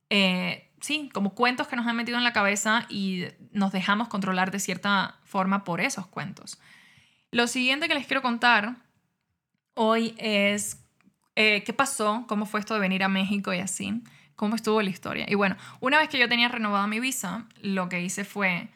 eh, 0.10 0.72
sí, 0.82 1.10
como 1.14 1.34
cuentos 1.34 1.68
que 1.68 1.76
nos 1.76 1.88
han 1.88 1.96
metido 1.96 2.18
en 2.18 2.24
la 2.24 2.34
cabeza 2.34 2.86
y 2.90 3.26
nos 3.52 3.72
dejamos 3.72 4.08
controlar 4.08 4.52
de 4.52 4.60
cierta 4.60 5.20
forma 5.24 5.64
por 5.64 5.82
esos 5.82 6.08
cuentos. 6.08 6.60
Lo 7.32 7.48
siguiente 7.48 7.88
que 7.88 7.96
les 7.96 8.06
quiero 8.06 8.22
contar 8.22 8.76
hoy 9.74 10.16
es 10.18 10.86
eh, 11.36 11.64
qué 11.64 11.74
pasó, 11.74 12.26
cómo 12.28 12.46
fue 12.46 12.60
esto 12.60 12.76
de 12.76 12.80
venir 12.80 13.04
a 13.04 13.10
México 13.10 13.54
y 13.54 13.60
así, 13.60 14.04
cómo 14.36 14.56
estuvo 14.56 14.82
la 14.82 14.90
historia. 14.90 15.26
Y 15.28 15.36
bueno, 15.36 15.58
una 15.80 15.98
vez 15.98 16.08
que 16.08 16.20
yo 16.20 16.30
tenía 16.30 16.50
renovada 16.50 16.88
mi 16.88 17.00
visa, 17.00 17.48
lo 17.62 17.90
que 17.90 18.02
hice 18.02 18.24
fue 18.24 18.70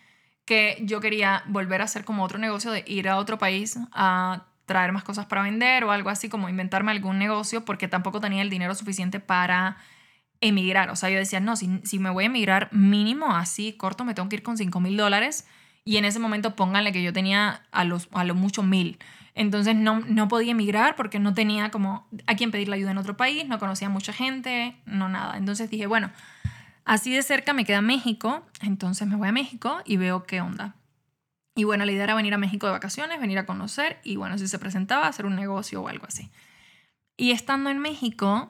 que 0.46 0.80
yo 0.82 1.00
quería 1.00 1.44
volver 1.46 1.82
a 1.82 1.86
hacer 1.86 2.04
como 2.04 2.24
otro 2.24 2.40
negocio 2.40 2.72
de 2.72 2.84
ir 2.88 3.08
a 3.08 3.18
otro 3.18 3.38
país 3.38 3.78
a 3.92 4.48
traer 4.70 4.92
más 4.94 5.04
cosas 5.04 5.26
para 5.26 5.42
vender 5.42 5.84
o 5.84 5.92
algo 5.92 6.10
así, 6.10 6.30
como 6.30 6.48
inventarme 6.48 6.92
algún 6.92 7.18
negocio, 7.18 7.66
porque 7.66 7.88
tampoco 7.88 8.22
tenía 8.22 8.44
el 8.44 8.52
dinero 8.52 8.76
suficiente 8.76 9.20
para 9.20 9.78
emigrar. 10.42 10.92
O 10.92 10.96
sea, 10.96 11.10
yo 11.10 11.18
decía, 11.18 11.40
no, 11.40 11.56
si, 11.56 12.00
me 12.00 12.10
voy 12.12 12.26
a 12.26 12.28
emigrar 12.28 12.70
mínimo 12.72 13.36
así, 13.36 13.74
corto, 13.74 14.06
me 14.06 14.14
tengo 14.14 14.30
que 14.30 14.38
ir 14.38 14.44
con 14.44 14.58
5 14.58 14.80
mil 14.80 14.96
dólares. 14.96 15.48
Y 15.84 15.98
en 15.98 16.06
ese 16.06 16.20
momento 16.20 16.56
pónganle 16.56 16.92
que 16.92 17.02
yo 17.02 17.12
tenía 17.12 17.64
a, 17.72 17.84
los, 17.84 18.10
a 18.12 18.24
lo 18.24 18.36
mucho 18.36 18.62
mil. 18.62 19.00
Entonces 19.34 19.76
no, 19.76 20.02
no 20.02 20.28
podía 20.28 20.52
emigrar 20.52 20.96
porque 20.96 21.18
no 21.18 21.34
tenía 21.34 21.72
como 21.72 22.08
a 22.28 22.36
quién 22.36 22.52
pedirle 22.52 22.76
ayuda 22.76 22.92
en 22.92 23.00
otro 23.00 23.18
país, 23.18 23.48
no 23.48 23.58
conocía 23.58 23.90
mucha 23.90 24.14
gente, 24.14 24.76
no 24.86 25.10
nada. 25.10 25.36
Entonces 25.36 25.70
dije, 25.70 25.88
bueno, 25.88 26.12
así 26.86 27.12
de 27.12 27.24
cerca 27.24 27.54
me 27.54 27.66
queda 27.66 27.82
México, 27.82 28.46
entonces 28.62 29.08
me 29.08 29.16
voy 29.16 29.30
a 29.30 29.32
México 29.32 29.80
y 29.86 29.98
veo 29.98 30.24
qué 30.26 30.42
onda. 30.42 30.76
Y 31.60 31.66
bueno, 31.66 31.84
la 31.84 31.92
idea 31.92 32.06
era 32.06 32.16
venir 32.16 32.34
a 32.34 32.38
México 32.38 32.68
de 32.68 32.72
vacaciones, 32.72 33.20
venir 33.20 33.38
a 33.38 33.46
conocer 33.46 34.00
y 34.04 34.16
bueno, 34.16 34.38
si 34.38 34.48
se 34.48 34.60
presentaba, 34.60 35.08
hacer 35.08 35.26
un 35.26 35.36
negocio 35.36 35.82
o 35.82 35.90
algo 35.90 36.06
así. 36.08 36.32
Y 37.18 37.32
estando 37.32 37.70
en 37.70 37.80
México, 37.80 38.50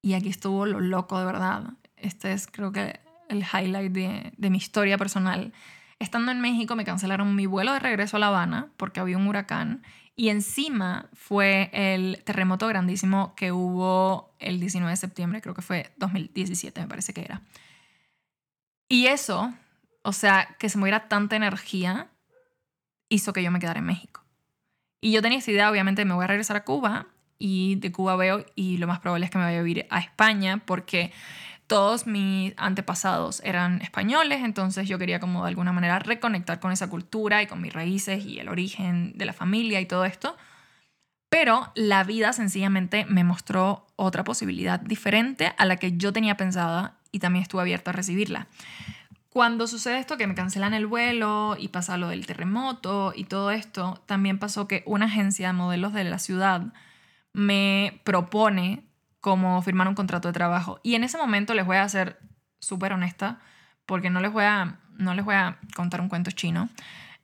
y 0.00 0.14
aquí 0.14 0.30
estuvo 0.30 0.64
lo 0.64 0.80
loco 0.80 1.18
de 1.18 1.26
verdad, 1.26 1.74
este 1.96 2.32
es 2.32 2.46
creo 2.46 2.72
que 2.72 3.00
el 3.28 3.40
highlight 3.44 3.92
de, 3.92 4.32
de 4.34 4.50
mi 4.50 4.56
historia 4.56 4.96
personal 4.96 5.52
Estando 6.00 6.32
en 6.32 6.40
México 6.40 6.76
me 6.76 6.86
cancelaron 6.86 7.36
mi 7.36 7.44
vuelo 7.44 7.74
de 7.74 7.78
regreso 7.78 8.16
a 8.16 8.20
La 8.20 8.28
Habana 8.28 8.70
porque 8.78 9.00
había 9.00 9.18
un 9.18 9.28
huracán 9.28 9.82
y 10.16 10.30
encima 10.30 11.10
fue 11.12 11.68
el 11.74 12.22
terremoto 12.24 12.66
grandísimo 12.66 13.34
que 13.36 13.52
hubo 13.52 14.34
el 14.38 14.58
19 14.60 14.90
de 14.90 14.96
septiembre, 14.96 15.42
creo 15.42 15.54
que 15.54 15.60
fue 15.60 15.92
2017 15.98 16.80
me 16.80 16.88
parece 16.88 17.12
que 17.12 17.20
era. 17.20 17.42
Y 18.88 19.08
eso, 19.08 19.52
o 20.02 20.12
sea, 20.12 20.56
que 20.58 20.68
se 20.68 20.78
moviera 20.78 21.08
tanta 21.08 21.36
energía, 21.36 22.08
hizo 23.08 23.32
que 23.32 23.42
yo 23.42 23.50
me 23.50 23.58
quedara 23.58 23.80
en 23.80 23.86
México. 23.86 24.24
Y 25.00 25.12
yo 25.12 25.22
tenía 25.22 25.38
esa 25.38 25.50
idea, 25.50 25.70
obviamente 25.70 26.04
me 26.04 26.14
voy 26.14 26.24
a 26.24 26.28
regresar 26.28 26.56
a 26.56 26.64
Cuba 26.64 27.06
y 27.38 27.76
de 27.76 27.90
Cuba 27.90 28.16
veo 28.16 28.44
y 28.54 28.76
lo 28.76 28.86
más 28.86 29.00
probable 29.00 29.24
es 29.24 29.30
que 29.30 29.38
me 29.38 29.44
vaya 29.44 29.60
a 29.60 29.62
vivir 29.62 29.86
a 29.90 29.98
España 29.98 30.62
porque 30.64 31.12
todos 31.66 32.06
mis 32.06 32.52
antepasados 32.56 33.40
eran 33.44 33.80
españoles, 33.80 34.42
entonces 34.42 34.88
yo 34.88 34.98
quería 34.98 35.20
como 35.20 35.42
de 35.44 35.48
alguna 35.48 35.72
manera 35.72 36.00
reconectar 36.00 36.60
con 36.60 36.72
esa 36.72 36.90
cultura 36.90 37.42
y 37.42 37.46
con 37.46 37.60
mis 37.62 37.72
raíces 37.72 38.26
y 38.26 38.40
el 38.40 38.48
origen 38.48 39.12
de 39.16 39.24
la 39.24 39.32
familia 39.32 39.80
y 39.80 39.86
todo 39.86 40.04
esto. 40.04 40.36
Pero 41.28 41.70
la 41.76 42.02
vida 42.02 42.32
sencillamente 42.32 43.06
me 43.08 43.22
mostró 43.22 43.86
otra 43.94 44.24
posibilidad 44.24 44.80
diferente 44.80 45.54
a 45.56 45.64
la 45.64 45.76
que 45.76 45.96
yo 45.96 46.12
tenía 46.12 46.36
pensada 46.36 46.98
y 47.12 47.20
también 47.20 47.44
estuve 47.44 47.62
abierta 47.62 47.92
a 47.92 47.94
recibirla. 47.94 48.48
Cuando 49.30 49.68
sucede 49.68 50.00
esto, 50.00 50.16
que 50.16 50.26
me 50.26 50.34
cancelan 50.34 50.74
el 50.74 50.86
vuelo 50.86 51.56
y 51.56 51.68
pasa 51.68 51.96
lo 51.96 52.08
del 52.08 52.26
terremoto 52.26 53.12
y 53.14 53.24
todo 53.24 53.52
esto, 53.52 54.02
también 54.06 54.40
pasó 54.40 54.66
que 54.66 54.82
una 54.86 55.06
agencia 55.06 55.46
de 55.46 55.52
modelos 55.52 55.92
de 55.92 56.02
la 56.02 56.18
ciudad 56.18 56.72
me 57.32 58.00
propone 58.04 58.84
como 59.20 59.62
firmar 59.62 59.86
un 59.86 59.94
contrato 59.94 60.28
de 60.28 60.34
trabajo. 60.34 60.80
Y 60.82 60.96
en 60.96 61.04
ese 61.04 61.16
momento 61.16 61.54
les 61.54 61.64
voy 61.64 61.76
a 61.76 61.88
ser 61.88 62.18
súper 62.58 62.92
honesta, 62.92 63.38
porque 63.86 64.10
no 64.10 64.20
les, 64.20 64.32
voy 64.32 64.44
a, 64.44 64.80
no 64.96 65.14
les 65.14 65.24
voy 65.24 65.36
a 65.36 65.58
contar 65.76 66.00
un 66.00 66.08
cuento 66.08 66.32
chino. 66.32 66.68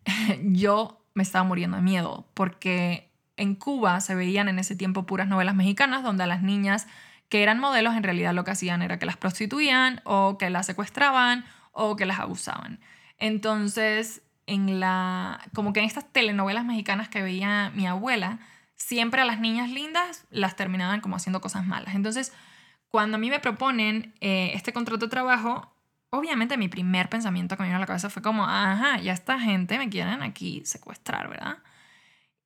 Yo 0.44 1.04
me 1.14 1.24
estaba 1.24 1.44
muriendo 1.44 1.76
de 1.76 1.82
miedo, 1.82 2.28
porque 2.34 3.10
en 3.36 3.56
Cuba 3.56 4.00
se 4.00 4.14
veían 4.14 4.48
en 4.48 4.60
ese 4.60 4.76
tiempo 4.76 5.06
puras 5.06 5.26
novelas 5.26 5.56
mexicanas 5.56 6.04
donde 6.04 6.22
a 6.22 6.26
las 6.28 6.42
niñas 6.42 6.86
que 7.28 7.42
eran 7.42 7.58
modelos 7.58 7.96
en 7.96 8.04
realidad 8.04 8.32
lo 8.32 8.44
que 8.44 8.52
hacían 8.52 8.82
era 8.82 9.00
que 9.00 9.06
las 9.06 9.16
prostituían 9.16 10.00
o 10.04 10.38
que 10.38 10.48
las 10.50 10.66
secuestraban 10.66 11.44
o 11.76 11.94
que 11.94 12.06
las 12.06 12.18
abusaban. 12.18 12.80
Entonces, 13.18 14.22
en 14.46 14.80
la 14.80 15.40
como 15.54 15.72
que 15.72 15.80
en 15.80 15.86
estas 15.86 16.10
telenovelas 16.10 16.64
mexicanas 16.64 17.08
que 17.08 17.22
veía 17.22 17.70
mi 17.74 17.86
abuela, 17.86 18.38
siempre 18.74 19.20
a 19.20 19.24
las 19.24 19.40
niñas 19.40 19.70
lindas 19.70 20.24
las 20.30 20.56
terminaban 20.56 21.00
como 21.00 21.16
haciendo 21.16 21.40
cosas 21.40 21.66
malas. 21.66 21.94
Entonces, 21.94 22.32
cuando 22.88 23.16
a 23.16 23.20
mí 23.20 23.28
me 23.28 23.40
proponen 23.40 24.14
eh, 24.20 24.52
este 24.54 24.72
contrato 24.72 25.06
de 25.06 25.10
trabajo, 25.10 25.70
obviamente 26.10 26.56
mi 26.56 26.68
primer 26.68 27.08
pensamiento 27.10 27.56
que 27.56 27.62
me 27.62 27.68
vino 27.68 27.76
a 27.76 27.80
la 27.80 27.86
cabeza 27.86 28.08
fue 28.08 28.22
como, 28.22 28.44
ajá, 28.44 28.98
ya 29.00 29.12
esta 29.12 29.38
gente 29.38 29.78
me 29.78 29.90
quieren 29.90 30.22
aquí 30.22 30.62
secuestrar, 30.64 31.28
¿verdad? 31.28 31.58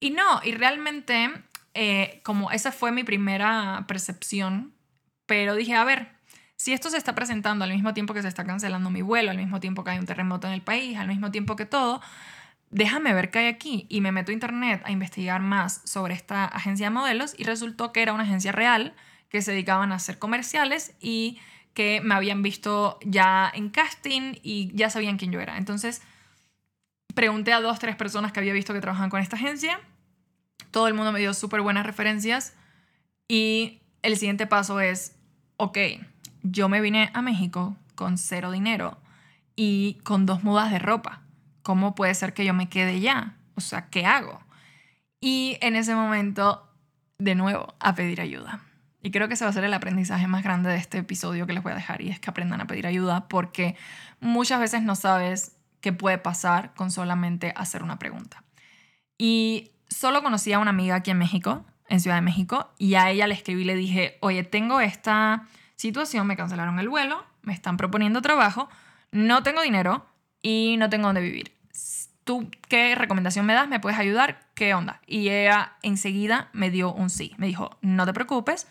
Y 0.01 0.11
no, 0.11 0.41
y 0.43 0.53
realmente, 0.53 1.31
eh, 1.75 2.21
como 2.25 2.51
esa 2.51 2.73
fue 2.73 2.91
mi 2.91 3.05
primera 3.05 3.85
percepción, 3.87 4.75
pero 5.27 5.55
dije, 5.55 5.75
a 5.77 5.85
ver, 5.85 6.20
si 6.61 6.75
esto 6.75 6.91
se 6.91 6.99
está 6.99 7.15
presentando 7.15 7.65
al 7.65 7.73
mismo 7.73 7.95
tiempo 7.95 8.13
que 8.13 8.21
se 8.21 8.29
está 8.29 8.45
cancelando 8.45 8.91
mi 8.91 9.01
vuelo, 9.01 9.31
al 9.31 9.39
mismo 9.39 9.61
tiempo 9.61 9.83
que 9.83 9.93
hay 9.93 9.99
un 9.99 10.05
terremoto 10.05 10.47
en 10.47 10.53
el 10.53 10.61
país, 10.61 10.99
al 10.99 11.09
mismo 11.09 11.31
tiempo 11.31 11.57
que 11.57 11.65
todo, 11.65 12.03
déjame 12.69 13.15
ver 13.15 13.31
qué 13.31 13.39
hay 13.39 13.47
aquí. 13.47 13.87
Y 13.89 14.03
me 14.03 14.13
meto 14.13 14.31
a 14.31 14.35
internet 14.35 14.83
a 14.85 14.91
investigar 14.91 15.41
más 15.41 15.81
sobre 15.85 16.13
esta 16.13 16.45
agencia 16.45 16.89
de 16.89 16.91
modelos 16.91 17.35
y 17.39 17.45
resultó 17.45 17.95
que 17.95 18.03
era 18.03 18.13
una 18.13 18.25
agencia 18.25 18.53
real 18.53 18.93
que 19.31 19.41
se 19.41 19.53
dedicaban 19.53 19.91
a 19.91 19.95
hacer 19.95 20.19
comerciales 20.19 20.93
y 21.01 21.41
que 21.73 22.03
me 22.03 22.15
habían 22.15 22.43
visto 22.43 22.99
ya 23.07 23.51
en 23.55 23.71
casting 23.71 24.35
y 24.43 24.71
ya 24.75 24.91
sabían 24.91 25.17
quién 25.17 25.33
yo 25.33 25.41
era. 25.41 25.57
Entonces 25.57 26.03
pregunté 27.15 27.55
a 27.55 27.63
dos, 27.63 27.79
tres 27.79 27.97
personas 27.97 28.33
que 28.33 28.41
había 28.41 28.53
visto 28.53 28.75
que 28.75 28.83
trabajaban 28.83 29.09
con 29.09 29.23
esta 29.23 29.37
agencia. 29.37 29.81
Todo 30.73 30.89
el 30.89 30.93
mundo 30.93 31.11
me 31.11 31.21
dio 31.21 31.33
súper 31.33 31.63
buenas 31.63 31.87
referencias 31.87 32.55
y 33.29 33.81
el 34.03 34.19
siguiente 34.19 34.47
paso 34.47 34.79
es, 34.81 35.17
ok, 35.57 35.79
yo 36.43 36.69
me 36.69 36.81
vine 36.81 37.11
a 37.15 37.23
México 37.23 37.77
con 37.95 38.19
cero 38.19 38.51
dinero 38.51 38.99
y 39.57 39.99
con 40.05 40.27
dos 40.27 40.43
mudas 40.43 40.71
de 40.71 40.79
ropa 40.79 41.23
¿cómo 41.63 41.95
puede 41.95 42.15
ser 42.15 42.35
que 42.35 42.45
yo 42.45 42.55
me 42.55 42.69
quede 42.69 43.01
ya? 43.01 43.37
O 43.55 43.61
sea, 43.61 43.89
¿qué 43.91 44.07
hago? 44.07 44.41
Y 45.21 45.59
en 45.61 45.77
ese 45.77 45.95
momento, 45.95 46.69
de 47.19 47.35
nuevo, 47.35 47.75
a 47.79 47.95
pedir 47.95 48.21
ayuda. 48.21 48.61
Y 49.03 49.11
creo 49.11 49.29
que 49.29 49.35
ese 49.35 49.45
va 49.45 49.51
a 49.51 49.55
ser 49.55 49.65
el 49.65 49.75
aprendizaje 49.75 50.27
más 50.27 50.43
grande 50.43 50.71
de 50.71 50.77
este 50.77 50.99
episodio 50.99 51.47
que 51.47 51.53
les 51.53 51.63
voy 51.63 51.73
a 51.73 51.77
dejar 51.77 52.03
y 52.03 52.11
es 52.11 52.21
que 52.21 52.29
aprendan 52.29 52.61
a 52.61 52.67
pedir 52.67 52.87
ayuda 52.87 53.29
porque 53.29 53.77
muchas 54.21 54.61
veces 54.61 54.83
no 54.83 54.95
sabes 54.95 55.57
qué 55.81 55.93
puede 55.93 56.19
pasar 56.19 56.75
con 56.75 56.91
solamente 56.91 57.53
hacer 57.57 57.83
una 57.83 57.99
pregunta. 57.99 58.43
Y 59.17 59.71
solo 59.89 60.23
conocí 60.23 60.53
a 60.53 60.59
una 60.59 60.71
amiga 60.71 60.97
aquí 60.97 61.11
en 61.11 61.19
México, 61.19 61.65
en 61.89 62.01
Ciudad 62.01 62.17
de 62.17 62.23
México, 62.23 62.73
y 62.79 62.95
a 62.95 63.11
ella 63.11 63.27
le 63.27 63.35
escribí 63.35 63.63
y 63.63 63.67
le 63.67 63.75
dije, 63.75 64.19
oye, 64.21 64.43
tengo 64.45 64.81
esta 64.81 65.47
situación, 65.81 66.27
me 66.27 66.37
cancelaron 66.37 66.79
el 66.79 66.89
vuelo, 66.89 67.25
me 67.43 67.55
están 67.55 67.77
proponiendo 67.77 68.21
trabajo, 68.21 68.69
no 69.13 69.43
tengo 69.43 69.63
dinero, 69.63 70.07
y 70.43 70.77
no 70.79 70.91
tengo 70.91 71.07
dónde 71.07 71.21
vivir. 71.21 71.53
¿Tú 72.25 72.51
qué 72.69 72.95
recomendación 72.95 73.47
me 73.47 73.55
das? 73.55 73.69
¿Me 73.69 73.81
puedes 73.81 73.99
ayudar? 73.99 74.41
¿Qué 74.55 74.75
onda? 74.75 75.01
Y 75.07 75.31
ella 75.31 75.73
enseguida 75.83 76.49
me 76.53 76.71
dio 76.71 76.93
un 76.93 77.11
sí. 77.11 77.35
Me 77.39 77.47
dijo, 77.47 77.79
no 77.81 78.07
te 78.07 78.13
preocupes, 78.13 78.67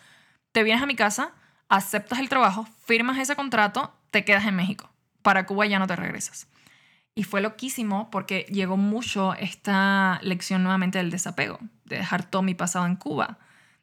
te 0.52 0.62
vienes 0.62 0.82
a 0.82 0.86
mi 0.86 0.96
casa, 0.96 1.32
aceptas 1.68 2.20
el 2.20 2.28
trabajo, 2.28 2.66
firmas 2.86 3.18
ese 3.18 3.36
contrato, 3.36 3.92
te 4.10 4.24
quedas 4.24 4.46
en 4.46 4.56
México. 4.56 4.90
Para 5.22 5.46
Cuba 5.46 5.66
ya 5.66 5.78
no 5.78 5.86
te 5.86 5.96
regresas. 5.96 6.48
Y 7.14 7.24
fue 7.24 7.40
loquísimo 7.40 8.10
porque 8.10 8.46
llegó 8.50 8.76
mucho 8.76 9.34
esta 9.34 10.20
lección 10.22 10.62
nuevamente 10.62 10.98
del 10.98 11.10
desapego, 11.10 11.58
de 11.84 11.96
dejar 11.96 12.24
todo 12.24 12.42
mi 12.42 12.54
pasado 12.54 12.86
en 12.86 12.96
Cuba, 12.96 13.38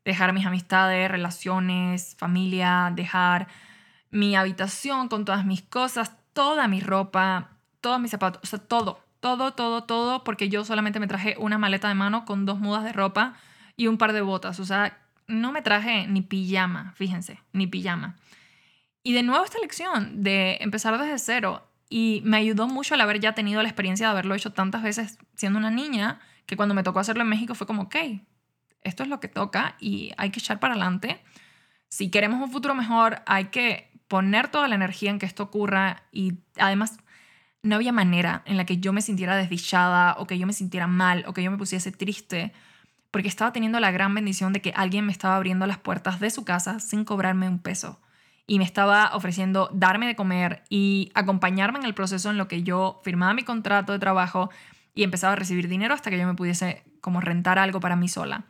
dejar 0.08 0.32
mis 0.32 0.46
amistades, 0.46 1.12
relaciones, 1.12 2.16
familia, 2.18 2.94
dejar 2.96 3.50
mi 4.10 4.38
habitación 4.38 5.10
con 5.10 5.26
todas 5.26 5.46
mis 5.46 5.62
cosas, 5.62 6.14
toda 6.32 6.70
mi 6.70 6.80
ropa, 6.80 7.50
todos 7.82 8.00
mis 8.00 8.12
zapatos, 8.12 8.42
o 8.42 8.48
sea, 8.48 8.58
todo, 8.58 9.02
todo, 9.20 9.52
todo, 9.52 9.84
todo, 9.84 10.24
porque 10.24 10.48
yo 10.48 10.64
solamente 10.64 11.02
me 11.02 11.08
traje 11.08 11.36
una 11.38 11.58
maleta 11.58 11.90
de 11.90 11.96
mano 11.96 12.24
con 12.24 12.46
dos 12.46 12.58
mudas 12.58 12.86
de 12.86 12.94
ropa 12.94 13.36
y 13.76 13.88
un 13.88 13.98
par 13.98 14.14
de 14.14 14.22
botas, 14.22 14.62
o 14.62 14.66
sea, 14.66 14.98
no 15.28 15.52
me 15.52 15.62
traje 15.62 16.08
ni 16.08 16.22
pijama, 16.22 16.94
fíjense, 16.96 17.42
ni 17.52 17.68
pijama. 17.68 18.16
Y 19.04 19.12
de 19.12 19.24
nuevo 19.24 19.44
esta 19.44 19.60
lección 19.60 20.24
de 20.24 20.58
empezar 20.62 20.98
desde 20.98 21.20
cero 21.20 21.68
y 21.90 22.22
me 22.24 22.38
ayudó 22.38 22.70
mucho 22.70 22.94
al 22.94 23.02
haber 23.02 23.20
ya 23.20 23.34
tenido 23.34 23.62
la 23.62 23.68
experiencia 23.68 24.08
de 24.08 24.12
haberlo 24.12 24.36
hecho 24.36 24.54
tantas 24.54 24.84
veces 24.84 25.20
siendo 25.36 25.60
una 25.60 25.70
niña, 25.70 26.22
que 26.46 26.56
cuando 26.56 26.74
me 26.74 26.84
tocó 26.84 27.00
hacerlo 27.00 27.24
en 27.24 27.30
México 27.30 27.56
fue 27.56 27.68
como, 27.68 27.84
ok, 27.84 27.96
esto 28.84 29.04
es 29.04 29.10
lo 29.10 29.20
que 29.20 29.28
toca 29.28 29.76
y 29.80 30.12
hay 30.18 30.30
que 30.30 30.40
echar 30.40 30.60
para 30.60 30.74
adelante. 30.74 31.22
Si 31.90 32.10
queremos 32.10 32.42
un 32.42 32.52
futuro 32.52 32.76
mejor, 32.76 33.22
hay 33.26 33.46
que 33.46 33.92
poner 34.08 34.48
toda 34.50 34.68
la 34.68 34.76
energía 34.76 35.12
en 35.12 35.20
que 35.20 35.26
esto 35.26 35.44
ocurra 35.44 36.04
y 36.12 36.40
además 36.58 36.98
no 37.64 37.76
había 37.76 37.92
manera 37.92 38.44
en 38.46 38.58
la 38.58 38.66
que 38.66 38.78
yo 38.78 38.94
me 38.94 39.02
sintiera 39.02 39.36
desdichada 39.36 40.16
o 40.18 40.28
que 40.28 40.38
yo 40.38 40.48
me 40.48 40.54
sintiera 40.54 40.88
mal 40.88 41.24
o 41.28 41.34
que 41.34 41.44
yo 41.44 41.52
me 41.52 41.58
pusiese 41.58 41.92
triste 41.92 42.54
porque 43.12 43.28
estaba 43.28 43.52
teniendo 43.52 43.80
la 43.80 43.92
gran 43.92 44.14
bendición 44.14 44.54
de 44.54 44.62
que 44.62 44.74
alguien 44.76 45.06
me 45.06 45.12
estaba 45.12 45.36
abriendo 45.36 45.66
las 45.66 45.78
puertas 45.78 46.20
de 46.20 46.30
su 46.30 46.46
casa 46.46 46.80
sin 46.80 47.06
cobrarme 47.06 47.48
un 47.48 47.60
peso. 47.60 48.00
y 48.50 48.60
me 48.60 48.64
estaba 48.64 49.12
ofreciendo 49.14 49.70
darme 49.74 50.08
de 50.08 50.16
comer 50.16 50.64
y 50.70 51.12
acompañarme 51.16 51.80
en 51.80 51.86
el 51.86 51.94
proceso 51.94 52.30
en 52.30 52.38
lo 52.38 52.48
que 52.48 52.64
yo 52.64 53.02
firmaba 53.04 53.34
mi 53.34 53.44
contrato 53.44 53.92
de 53.92 54.00
trabajo 54.00 54.50
y 54.96 55.04
empezaba 55.04 55.34
a 55.34 55.36
recibir 55.36 55.68
dinero 55.68 55.94
hasta 55.94 56.10
que 56.10 56.18
yo 56.18 56.26
me 56.26 56.34
pudiese 56.34 56.86
como 57.02 57.20
rentar 57.20 57.60
algo 57.60 57.82
para 57.82 57.98
mí 57.98 58.08
sola. 58.08 58.46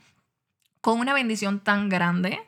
Con 0.82 1.00
una 1.00 1.14
bendición 1.14 1.60
tan 1.60 1.90
grande, 1.90 2.40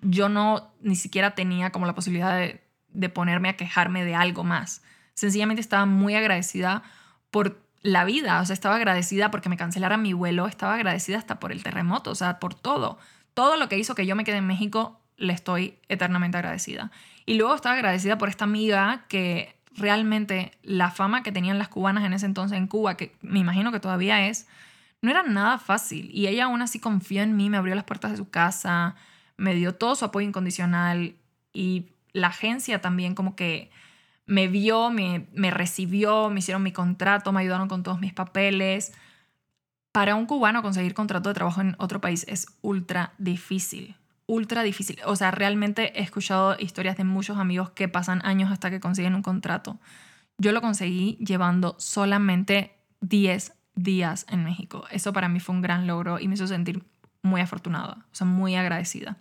yo 0.00 0.28
no 0.28 0.72
ni 0.80 0.96
siquiera 0.96 1.34
tenía 1.34 1.70
como 1.70 1.86
la 1.86 1.94
posibilidad 1.94 2.38
de, 2.38 3.08
ponerme 3.08 3.48
a 3.48 3.56
quejarme 3.56 4.04
de 4.04 4.14
algo 4.14 4.44
más. 4.44 4.82
Sencillamente 5.14 5.60
estaba 5.60 5.86
muy 5.86 6.14
agradecida 6.14 6.82
por 7.30 7.62
la 7.80 8.04
vida, 8.04 8.40
o 8.40 8.44
sea, 8.44 8.54
estaba 8.54 8.76
agradecida 8.76 9.30
porque 9.30 9.48
me 9.48 9.56
cancelaran 9.56 10.02
mi 10.02 10.12
vuelo, 10.12 10.46
estaba 10.46 10.74
agradecida 10.74 11.18
hasta 11.18 11.40
por 11.40 11.52
el 11.52 11.62
terremoto, 11.62 12.10
o 12.10 12.14
sea, 12.14 12.38
por 12.38 12.54
todo. 12.54 12.98
Todo 13.34 13.56
lo 13.56 13.68
que 13.68 13.78
hizo 13.78 13.94
que 13.94 14.06
yo 14.06 14.14
me 14.14 14.24
quede 14.24 14.36
en 14.36 14.46
México, 14.46 15.00
le 15.16 15.32
estoy 15.32 15.78
eternamente 15.88 16.36
agradecida. 16.36 16.90
Y 17.26 17.34
luego 17.34 17.54
estaba 17.54 17.74
agradecida 17.74 18.18
por 18.18 18.28
esta 18.28 18.44
amiga 18.44 19.04
que 19.08 19.56
realmente 19.76 20.52
la 20.62 20.90
fama 20.90 21.22
que 21.22 21.32
tenían 21.32 21.58
las 21.58 21.68
cubanas 21.68 22.04
en 22.04 22.12
ese 22.12 22.26
entonces 22.26 22.58
en 22.58 22.66
Cuba, 22.66 22.96
que 22.96 23.16
me 23.22 23.38
imagino 23.38 23.72
que 23.72 23.80
todavía 23.80 24.26
es, 24.26 24.46
no 25.02 25.10
era 25.10 25.22
nada 25.24 25.58
fácil. 25.58 26.08
Y 26.12 26.28
ella 26.28 26.44
aún 26.44 26.62
así 26.62 26.78
confió 26.78 27.22
en 27.22 27.36
mí, 27.36 27.50
me 27.50 27.58
abrió 27.58 27.74
las 27.74 27.84
puertas 27.84 28.12
de 28.12 28.16
su 28.16 28.30
casa, 28.30 28.94
me 29.36 29.54
dio 29.54 29.74
todo 29.74 29.96
su 29.96 30.04
apoyo 30.04 30.26
incondicional 30.26 31.16
y 31.52 31.88
la 32.12 32.28
agencia 32.28 32.80
también 32.80 33.14
como 33.14 33.34
que 33.36 33.70
me 34.26 34.46
vio, 34.48 34.90
me, 34.90 35.26
recibió, 35.50 36.30
me 36.30 36.38
hicieron 36.38 36.62
mi 36.62 36.72
contrato, 36.72 37.32
me 37.32 37.40
ayudaron 37.40 37.68
con 37.68 37.82
todos 37.82 38.00
mis 38.00 38.14
papeles. 38.14 38.92
Para 39.90 40.14
un 40.14 40.26
cubano 40.26 40.62
conseguir 40.62 40.94
contrato 40.94 41.28
de 41.28 41.34
trabajo 41.34 41.60
en 41.60 41.74
otro 41.78 42.00
país 42.00 42.24
es 42.28 42.46
ultra 42.62 43.12
difícil, 43.18 43.96
ultra 44.26 44.62
difícil. 44.62 44.98
O 45.04 45.16
sea, 45.16 45.32
realmente 45.32 45.98
he 45.98 46.02
escuchado 46.02 46.56
historias 46.58 46.96
de 46.96 47.04
muchos 47.04 47.38
amigos 47.38 47.70
que 47.70 47.88
pasan 47.88 48.24
años 48.24 48.52
hasta 48.52 48.70
que 48.70 48.80
consiguen 48.80 49.16
un 49.16 49.22
contrato. 49.22 49.78
Yo 50.38 50.52
lo 50.52 50.62
conseguí 50.62 51.18
llevando 51.20 51.74
solamente 51.78 52.74
10 53.00 53.52
días 53.74 54.26
en 54.28 54.44
México. 54.44 54.84
Eso 54.90 55.12
para 55.12 55.28
mí 55.28 55.40
fue 55.40 55.54
un 55.54 55.62
gran 55.62 55.86
logro 55.86 56.18
y 56.18 56.28
me 56.28 56.34
hizo 56.34 56.46
sentir 56.46 56.84
muy 57.22 57.40
afortunada, 57.40 58.04
o 58.12 58.14
sea, 58.14 58.26
muy 58.26 58.56
agradecida. 58.56 59.16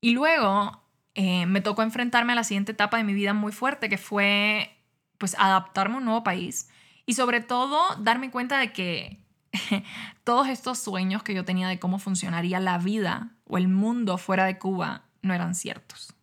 Y 0.00 0.10
luego 0.10 0.82
eh, 1.14 1.46
me 1.46 1.60
tocó 1.60 1.82
enfrentarme 1.82 2.32
a 2.32 2.36
la 2.36 2.44
siguiente 2.44 2.72
etapa 2.72 2.96
de 2.96 3.04
mi 3.04 3.14
vida 3.14 3.34
muy 3.34 3.52
fuerte, 3.52 3.88
que 3.88 3.98
fue 3.98 4.76
pues 5.18 5.34
adaptarme 5.38 5.96
a 5.96 5.98
un 5.98 6.04
nuevo 6.04 6.22
país 6.22 6.70
y 7.06 7.14
sobre 7.14 7.40
todo 7.40 7.96
darme 7.96 8.30
cuenta 8.30 8.58
de 8.58 8.72
que 8.72 9.18
todos 10.24 10.48
estos 10.48 10.78
sueños 10.78 11.22
que 11.22 11.34
yo 11.34 11.44
tenía 11.44 11.68
de 11.68 11.78
cómo 11.78 11.98
funcionaría 11.98 12.60
la 12.60 12.78
vida 12.78 13.30
o 13.44 13.58
el 13.58 13.68
mundo 13.68 14.18
fuera 14.18 14.44
de 14.44 14.58
Cuba 14.58 15.02
no 15.22 15.34
eran 15.34 15.54
ciertos. 15.54 16.14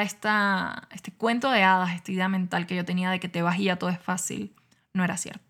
Esta 0.00 0.88
este 0.90 1.12
cuento 1.12 1.50
de 1.50 1.62
hadas, 1.62 1.94
esta 1.94 2.10
idea 2.10 2.28
mental 2.28 2.66
que 2.66 2.76
yo 2.76 2.84
tenía 2.86 3.10
de 3.10 3.20
que 3.20 3.28
te 3.28 3.42
vas 3.42 3.58
y 3.58 3.64
ya 3.64 3.76
todo 3.76 3.90
es 3.90 3.98
fácil, 3.98 4.54
no 4.94 5.04
era 5.04 5.18
cierto. 5.18 5.45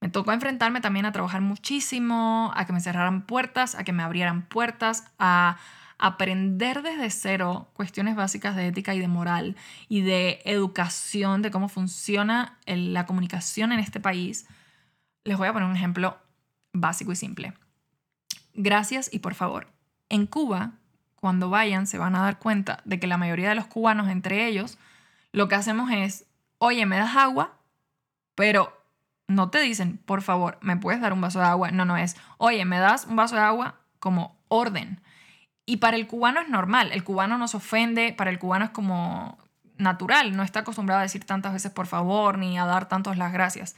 Me 0.00 0.08
tocó 0.08 0.32
enfrentarme 0.32 0.80
también 0.80 1.06
a 1.06 1.12
trabajar 1.12 1.40
muchísimo, 1.40 2.52
a 2.54 2.66
que 2.66 2.72
me 2.72 2.80
cerraran 2.80 3.22
puertas, 3.22 3.74
a 3.74 3.84
que 3.84 3.92
me 3.92 4.02
abrieran 4.02 4.42
puertas, 4.42 5.04
a 5.18 5.56
aprender 5.98 6.82
desde 6.82 7.10
cero 7.10 7.70
cuestiones 7.72 8.16
básicas 8.16 8.54
de 8.54 8.66
ética 8.66 8.94
y 8.94 8.98
de 8.98 9.08
moral 9.08 9.56
y 9.88 10.02
de 10.02 10.42
educación, 10.44 11.42
de 11.42 11.50
cómo 11.50 11.68
funciona 11.68 12.58
la 12.66 13.06
comunicación 13.06 13.72
en 13.72 13.80
este 13.80 14.00
país, 14.00 14.46
les 15.24 15.38
voy 15.38 15.48
a 15.48 15.52
poner 15.52 15.68
un 15.68 15.76
ejemplo 15.76 16.18
básico 16.72 17.12
y 17.12 17.16
simple. 17.16 17.54
Gracias 18.54 19.08
y 19.12 19.20
por 19.20 19.34
favor. 19.34 19.68
En 20.08 20.26
Cuba, 20.26 20.72
cuando 21.16 21.50
vayan, 21.50 21.86
se 21.86 21.98
van 21.98 22.14
a 22.14 22.22
dar 22.22 22.38
cuenta 22.38 22.80
de 22.84 23.00
que 23.00 23.06
la 23.06 23.16
mayoría 23.16 23.48
de 23.48 23.54
los 23.54 23.66
cubanos, 23.66 24.08
entre 24.08 24.46
ellos, 24.46 24.78
lo 25.32 25.48
que 25.48 25.54
hacemos 25.54 25.90
es, 25.90 26.26
oye, 26.58 26.86
¿me 26.86 26.98
das 26.98 27.16
agua? 27.16 27.58
Pero 28.34 28.75
no 29.28 29.50
te 29.50 29.60
dicen, 29.60 29.98
por 29.98 30.22
favor, 30.22 30.58
¿me 30.60 30.76
puedes 30.76 31.00
dar 31.00 31.12
un 31.12 31.20
vaso 31.20 31.40
de 31.40 31.46
agua? 31.46 31.70
No, 31.70 31.84
no 31.84 31.96
es, 31.96 32.16
oye, 32.38 32.64
¿me 32.64 32.78
das 32.78 33.06
un 33.06 33.16
vaso 33.16 33.34
de 33.36 33.42
agua? 33.42 33.76
Como 33.98 34.36
orden. 34.48 35.00
Y 35.64 35.78
para 35.78 35.96
el 35.96 36.06
cubano 36.06 36.40
es 36.40 36.48
normal, 36.48 36.92
el 36.92 37.02
cubano 37.02 37.38
no 37.38 37.48
se 37.48 37.56
ofende, 37.56 38.12
para 38.12 38.30
el 38.30 38.38
cubano 38.38 38.66
es 38.66 38.70
como 38.70 39.38
natural, 39.78 40.36
no 40.36 40.42
está 40.42 40.60
acostumbrado 40.60 41.00
a 41.00 41.02
decir 41.02 41.24
tantas 41.24 41.52
veces 41.52 41.70
por 41.72 41.86
favor 41.86 42.38
ni 42.38 42.58
a 42.58 42.64
dar 42.64 42.88
tantas 42.88 43.18
las 43.18 43.32
gracias. 43.32 43.74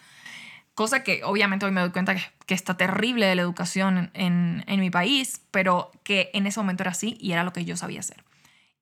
Cosa 0.74 1.02
que 1.02 1.24
obviamente 1.24 1.66
hoy 1.66 1.72
me 1.72 1.80
doy 1.80 1.90
cuenta 1.90 2.14
que, 2.14 2.54
está 2.54 2.76
terrible 2.76 3.26
de 3.26 3.34
la 3.34 3.42
educación 3.42 4.10
en, 4.14 4.64
en 4.66 4.80
mi 4.80 4.90
país, 4.90 5.42
pero 5.50 5.90
que 6.04 6.30
en 6.34 6.46
ese 6.46 6.60
momento 6.60 6.82
era 6.82 6.92
así 6.92 7.16
y 7.20 7.32
era 7.32 7.42
lo 7.42 7.52
que 7.52 7.64
yo 7.64 7.76
sabía 7.76 8.00
hacer. 8.00 8.24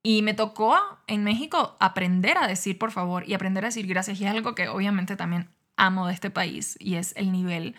Y 0.02 0.22
me 0.22 0.34
tocó 0.34 0.78
en 1.06 1.24
México 1.24 1.76
aprender 1.80 2.38
a 2.38 2.46
decir 2.46 2.78
por 2.78 2.92
favor 2.92 3.28
y 3.28 3.34
aprender 3.34 3.64
a 3.64 3.68
decir 3.68 3.86
gracias. 3.86 4.20
Y 4.20 4.24
es 4.24 4.30
algo 4.30 4.54
que 4.54 4.68
obviamente 4.68 5.16
también 5.16 5.48
amo 5.76 6.06
de 6.06 6.14
este 6.14 6.30
país 6.30 6.76
y 6.80 6.94
es 6.94 7.14
el 7.16 7.32
nivel 7.32 7.74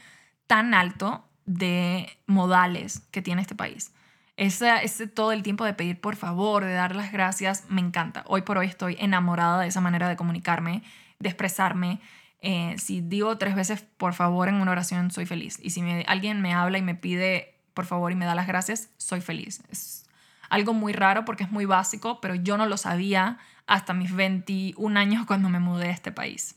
tan 0.48 0.74
alto 0.74 1.28
de 1.46 2.10
modales 2.26 3.02
que 3.12 3.22
tiene 3.22 3.42
este 3.42 3.56
país. 3.56 3.94
Ese, 4.36 4.72
ese, 4.84 5.08
todo 5.08 5.32
el 5.32 5.42
tiempo 5.42 5.66
de 5.66 5.74
pedir 5.74 6.00
por 6.00 6.16
favor, 6.16 6.64
de 6.64 6.74
dar 6.74 6.96
las 6.96 7.12
gracias, 7.12 7.66
me 7.70 7.82
encanta. 7.82 8.24
Hoy 8.28 8.44
por 8.44 8.58
hoy 8.58 8.68
estoy 8.68 8.96
enamorada 9.00 9.62
de 9.62 9.68
esa 9.68 9.82
manera 9.82 10.08
de 10.08 10.16
comunicarme, 10.16 10.84
de 11.20 11.30
expresarme. 11.30 12.00
Eh, 12.42 12.76
si 12.78 13.02
digo 13.02 13.38
tres 13.40 13.56
veces 13.56 13.84
por 13.98 14.14
favor 14.14 14.48
en 14.48 14.56
una 14.56 14.72
oración, 14.72 15.10
soy 15.10 15.26
feliz. 15.26 15.58
Y 15.62 15.72
si 15.72 15.82
alguien 16.06 16.42
me 16.42 16.54
habla 16.54 16.78
y 16.78 16.84
me 16.84 16.94
pide 16.94 17.56
por 17.74 17.86
favor 17.86 18.12
y 18.12 18.16
me 18.16 18.26
da 18.26 18.36
las 18.36 18.48
gracias, 18.48 18.90
soy 18.98 19.22
feliz. 19.22 19.64
Es 19.70 20.06
algo 20.50 20.74
muy 20.74 20.94
raro 20.94 21.26
porque 21.26 21.44
es 21.44 21.52
muy 21.52 21.66
básico, 21.66 22.22
pero 22.22 22.36
yo 22.36 22.58
no 22.58 22.66
lo 22.68 22.78
sabía 22.78 23.40
hasta 23.66 23.94
mis 23.94 24.14
21 24.14 25.00
años 25.00 25.26
cuando 25.26 25.50
me 25.50 25.60
mudé 25.60 25.88
a 25.88 25.92
este 25.92 26.12
país. 26.12 26.57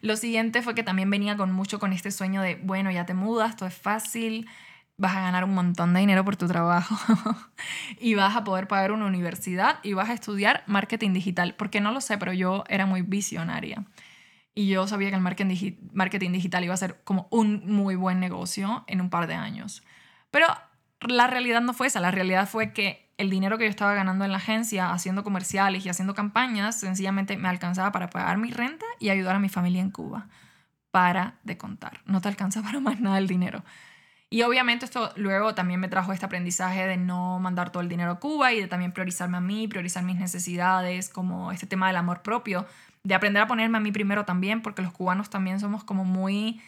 Lo 0.00 0.16
siguiente 0.16 0.62
fue 0.62 0.74
que 0.74 0.82
también 0.82 1.10
venía 1.10 1.36
con 1.36 1.52
mucho 1.52 1.78
con 1.78 1.92
este 1.92 2.10
sueño 2.10 2.42
de, 2.42 2.56
bueno, 2.56 2.90
ya 2.90 3.06
te 3.06 3.14
mudas, 3.14 3.56
todo 3.56 3.68
es 3.68 3.74
fácil, 3.74 4.48
vas 4.96 5.16
a 5.16 5.20
ganar 5.20 5.44
un 5.44 5.54
montón 5.54 5.94
de 5.94 6.00
dinero 6.00 6.24
por 6.24 6.36
tu 6.36 6.46
trabajo 6.46 6.94
y 8.00 8.14
vas 8.14 8.36
a 8.36 8.44
poder 8.44 8.68
pagar 8.68 8.92
una 8.92 9.06
universidad 9.06 9.78
y 9.82 9.94
vas 9.94 10.10
a 10.10 10.14
estudiar 10.14 10.62
marketing 10.66 11.12
digital. 11.12 11.54
Porque 11.54 11.80
no 11.80 11.92
lo 11.92 12.00
sé, 12.00 12.18
pero 12.18 12.32
yo 12.32 12.64
era 12.68 12.86
muy 12.86 13.02
visionaria. 13.02 13.84
Y 14.54 14.68
yo 14.68 14.86
sabía 14.86 15.08
que 15.10 15.16
el 15.16 15.22
marketing 15.22 16.32
digital 16.32 16.64
iba 16.64 16.74
a 16.74 16.76
ser 16.76 17.00
como 17.04 17.28
un 17.30 17.62
muy 17.66 17.94
buen 17.94 18.20
negocio 18.20 18.84
en 18.88 19.00
un 19.00 19.08
par 19.08 19.26
de 19.26 19.34
años. 19.34 19.82
Pero 20.30 20.46
la 21.08 21.26
realidad 21.26 21.60
no 21.60 21.72
fue 21.72 21.86
esa. 21.86 22.00
La 22.00 22.10
realidad 22.10 22.48
fue 22.48 22.72
que 22.72 23.10
el 23.18 23.30
dinero 23.30 23.58
que 23.58 23.64
yo 23.64 23.70
estaba 23.70 23.94
ganando 23.94 24.24
en 24.24 24.32
la 24.32 24.38
agencia, 24.38 24.92
haciendo 24.92 25.22
comerciales 25.22 25.84
y 25.84 25.88
haciendo 25.88 26.14
campañas, 26.14 26.80
sencillamente 26.80 27.36
me 27.36 27.48
alcanzaba 27.48 27.92
para 27.92 28.10
pagar 28.10 28.38
mi 28.38 28.50
renta 28.50 28.86
y 28.98 29.10
ayudar 29.10 29.36
a 29.36 29.38
mi 29.38 29.48
familia 29.48 29.80
en 29.80 29.90
Cuba. 29.90 30.28
Para 30.90 31.34
de 31.44 31.56
contar. 31.56 32.00
No 32.06 32.20
te 32.20 32.28
alcanza 32.28 32.62
para 32.64 32.80
más 32.80 33.00
nada 33.00 33.18
el 33.18 33.26
dinero. 33.26 33.62
Y 34.32 34.42
obviamente 34.42 34.84
esto 34.84 35.12
luego 35.16 35.56
también 35.56 35.80
me 35.80 35.88
trajo 35.88 36.12
este 36.12 36.24
aprendizaje 36.24 36.86
de 36.86 36.96
no 36.96 37.40
mandar 37.40 37.72
todo 37.72 37.82
el 37.82 37.88
dinero 37.88 38.12
a 38.12 38.20
Cuba 38.20 38.52
y 38.52 38.60
de 38.60 38.68
también 38.68 38.92
priorizarme 38.92 39.38
a 39.38 39.40
mí, 39.40 39.66
priorizar 39.66 40.04
mis 40.04 40.16
necesidades, 40.16 41.08
como 41.08 41.50
este 41.50 41.66
tema 41.66 41.88
del 41.88 41.96
amor 41.96 42.22
propio, 42.22 42.64
de 43.02 43.14
aprender 43.14 43.42
a 43.42 43.48
ponerme 43.48 43.78
a 43.78 43.80
mí 43.80 43.90
primero 43.90 44.24
también, 44.24 44.62
porque 44.62 44.82
los 44.82 44.92
cubanos 44.92 45.30
también 45.30 45.58
somos 45.58 45.82
como 45.82 46.04
muy 46.04 46.60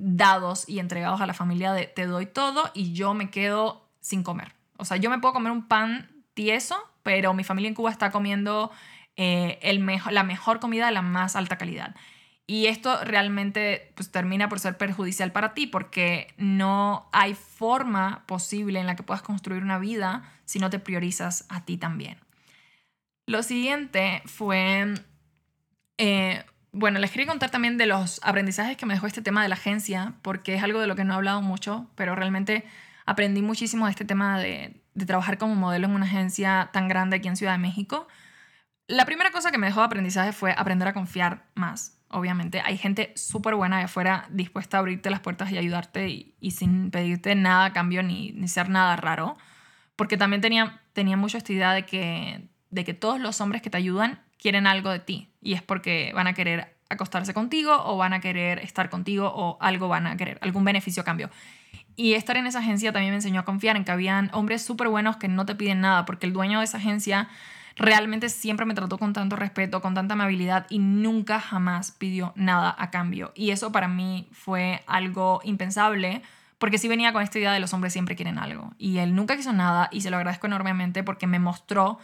dados 0.00 0.68
y 0.68 0.78
entregados 0.78 1.20
a 1.20 1.26
la 1.26 1.34
familia 1.34 1.72
de 1.72 1.86
te 1.86 2.06
doy 2.06 2.26
todo 2.26 2.70
y 2.74 2.92
yo 2.92 3.14
me 3.14 3.30
quedo 3.30 3.88
sin 4.00 4.22
comer. 4.22 4.54
O 4.76 4.84
sea, 4.84 4.96
yo 4.96 5.10
me 5.10 5.18
puedo 5.18 5.34
comer 5.34 5.52
un 5.52 5.68
pan 5.68 6.10
tieso, 6.34 6.76
pero 7.02 7.34
mi 7.34 7.44
familia 7.44 7.68
en 7.68 7.74
Cuba 7.74 7.90
está 7.90 8.10
comiendo 8.10 8.70
eh, 9.16 9.58
el 9.62 9.84
la 10.10 10.22
mejor 10.22 10.60
comida 10.60 10.86
de 10.86 10.92
la 10.92 11.02
más 11.02 11.36
alta 11.36 11.58
calidad. 11.58 11.94
Y 12.46 12.66
esto 12.66 13.04
realmente 13.04 13.92
pues, 13.94 14.10
termina 14.10 14.48
por 14.48 14.58
ser 14.58 14.76
perjudicial 14.76 15.30
para 15.30 15.54
ti 15.54 15.68
porque 15.68 16.34
no 16.36 17.08
hay 17.12 17.34
forma 17.34 18.24
posible 18.26 18.80
en 18.80 18.86
la 18.86 18.96
que 18.96 19.04
puedas 19.04 19.22
construir 19.22 19.62
una 19.62 19.78
vida 19.78 20.24
si 20.46 20.58
no 20.58 20.68
te 20.68 20.80
priorizas 20.80 21.46
a 21.48 21.64
ti 21.64 21.76
también. 21.76 22.18
Lo 23.26 23.44
siguiente 23.44 24.22
fue, 24.24 24.94
eh, 25.98 26.44
bueno, 26.72 26.98
les 26.98 27.10
quería 27.10 27.26
contar 27.26 27.50
también 27.50 27.78
de 27.78 27.86
los 27.86 28.20
aprendizajes 28.22 28.76
que 28.76 28.86
me 28.86 28.94
dejó 28.94 29.06
este 29.06 29.22
tema 29.22 29.42
de 29.42 29.48
la 29.48 29.54
agencia, 29.54 30.14
porque 30.22 30.54
es 30.54 30.62
algo 30.62 30.80
de 30.80 30.86
lo 30.86 30.96
que 30.96 31.04
no 31.04 31.14
he 31.14 31.16
hablado 31.16 31.42
mucho, 31.42 31.90
pero 31.96 32.14
realmente 32.14 32.64
aprendí 33.06 33.42
muchísimo 33.42 33.86
de 33.86 33.90
este 33.92 34.04
tema 34.04 34.38
de, 34.38 34.76
trabajar 35.06 35.38
como 35.38 35.54
modelo 35.54 35.86
en 35.86 35.94
una 35.94 36.04
agencia 36.04 36.68
tan 36.72 36.86
grande 36.86 37.16
aquí 37.16 37.28
en 37.28 37.36
Ciudad 37.36 37.52
de 37.52 37.58
México. 37.58 38.06
La 38.86 39.06
primera 39.06 39.30
cosa 39.30 39.50
que 39.50 39.58
me 39.58 39.66
dejó 39.66 39.80
de 39.80 39.86
aprendizaje 39.86 40.32
fue 40.32 40.52
aprender 40.56 40.88
a 40.88 40.92
confiar 40.92 41.46
más 41.54 41.96
obviamente. 42.10 42.60
Hay 42.64 42.76
gente 42.76 43.12
súper 43.16 43.54
buena 43.54 43.78
de 43.78 43.84
afuera 43.84 44.26
dispuesta 44.30 44.76
a 44.76 44.80
abrirte 44.80 45.10
las 45.10 45.20
puertas 45.20 45.50
y 45.52 45.58
ayudarte 45.58 46.08
y, 46.08 46.50
sin 46.50 46.90
pedirte 46.90 47.34
nada 47.34 47.72
cambio 47.72 48.02
ni, 48.02 48.32
ni, 48.32 48.48
ser 48.48 48.68
nada 48.68 48.96
raro. 48.96 49.36
Porque 49.96 50.16
también 50.16 50.40
tenía, 50.40 50.82
tenía 50.92 51.16
mucho 51.16 51.38
esta 51.38 51.52
idea 51.52 51.72
de 51.72 51.86
que, 51.86 52.48
de 52.70 52.84
que 52.84 52.94
todos 52.94 53.20
los 53.20 53.40
hombres 53.40 53.62
que 53.62 53.70
te 53.70 53.76
ayudan 53.76 54.20
quieren 54.40 54.66
algo 54.66 54.90
de 54.90 55.00
ti. 55.00 55.28
Y 55.40 55.54
es 55.54 55.62
porque 55.62 56.12
van 56.14 56.26
a 56.26 56.32
querer 56.32 56.76
acostarse 56.88 57.32
contigo 57.32 57.72
o 57.84 57.96
van 57.96 58.12
a 58.12 58.20
querer 58.20 58.58
estar 58.58 58.90
contigo 58.90 59.32
o 59.34 59.56
algo 59.60 59.88
van 59.88 60.06
a 60.06 60.16
querer, 60.16 60.38
algún 60.42 60.64
beneficio 60.64 61.02
a 61.02 61.04
cambio. 61.04 61.30
Y 61.96 62.14
estar 62.14 62.36
en 62.36 62.46
esa 62.46 62.58
agencia 62.58 62.92
también 62.92 63.12
me 63.12 63.16
enseñó 63.16 63.40
a 63.40 63.44
confiar 63.44 63.76
en 63.76 63.84
que 63.84 63.92
habían 63.92 64.30
hombres 64.32 64.62
súper 64.62 64.88
buenos 64.88 65.16
que 65.16 65.28
no 65.28 65.46
te 65.46 65.54
piden 65.54 65.80
nada 65.80 66.04
porque 66.04 66.26
el 66.26 66.32
dueño 66.32 66.58
de 66.58 66.64
esa 66.64 66.78
agencia 66.78 67.28
realmente 67.76 68.28
siempre 68.28 68.66
me 68.66 68.74
trató 68.74 68.98
con 68.98 69.12
tanto 69.12 69.36
respeto, 69.36 69.80
con 69.80 69.94
tanta 69.94 70.14
amabilidad 70.14 70.66
y 70.68 70.78
nunca 70.78 71.40
jamás 71.40 71.92
pidió 71.92 72.32
nada 72.36 72.74
a 72.78 72.90
cambio. 72.90 73.32
Y 73.34 73.50
eso 73.50 73.70
para 73.70 73.88
mí 73.88 74.28
fue 74.32 74.82
algo 74.86 75.40
impensable 75.44 76.22
porque 76.58 76.78
sí 76.78 76.88
venía 76.88 77.12
con 77.12 77.22
esta 77.22 77.38
idea 77.38 77.52
de 77.52 77.60
los 77.60 77.72
hombres 77.72 77.92
siempre 77.92 78.16
quieren 78.16 78.38
algo. 78.38 78.72
Y 78.78 78.98
él 78.98 79.14
nunca 79.14 79.36
quiso 79.36 79.52
nada 79.52 79.88
y 79.92 80.00
se 80.00 80.10
lo 80.10 80.16
agradezco 80.16 80.46
enormemente 80.46 81.02
porque 81.02 81.26
me 81.26 81.38
mostró 81.38 81.98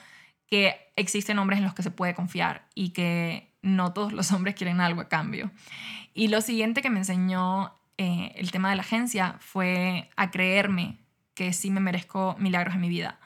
que 0.47 0.93
existen 0.97 1.39
hombres 1.39 1.59
en 1.59 1.65
los 1.65 1.75
que 1.75 1.83
se 1.83 1.91
puede 1.91 2.15
confiar 2.15 2.67
y 2.75 2.91
que 2.91 3.53
no 3.63 3.93
todos 3.93 4.13
los 4.13 4.33
hombres 4.33 4.55
quieren 4.55 4.81
algo 4.81 5.01
a 5.01 5.09
cambio. 5.09 5.51
Y 6.15 6.29
lo 6.29 6.41
siguiente 6.41 6.83
que 6.83 6.91
me 6.91 6.99
enseñó 6.99 7.75
eh, 7.99 8.33
el 8.37 8.51
tema 8.51 8.71
de 8.71 8.77
la 8.77 8.83
agencia 8.83 9.37
fue 9.41 10.11
a 10.17 10.31
creerme 10.31 10.99
que 11.35 11.53
sí 11.53 11.71
me 11.71 11.81
merezco 11.81 12.37
milagros 12.39 12.75
en 12.75 12.81
mi 12.81 12.89
vida 12.89 13.19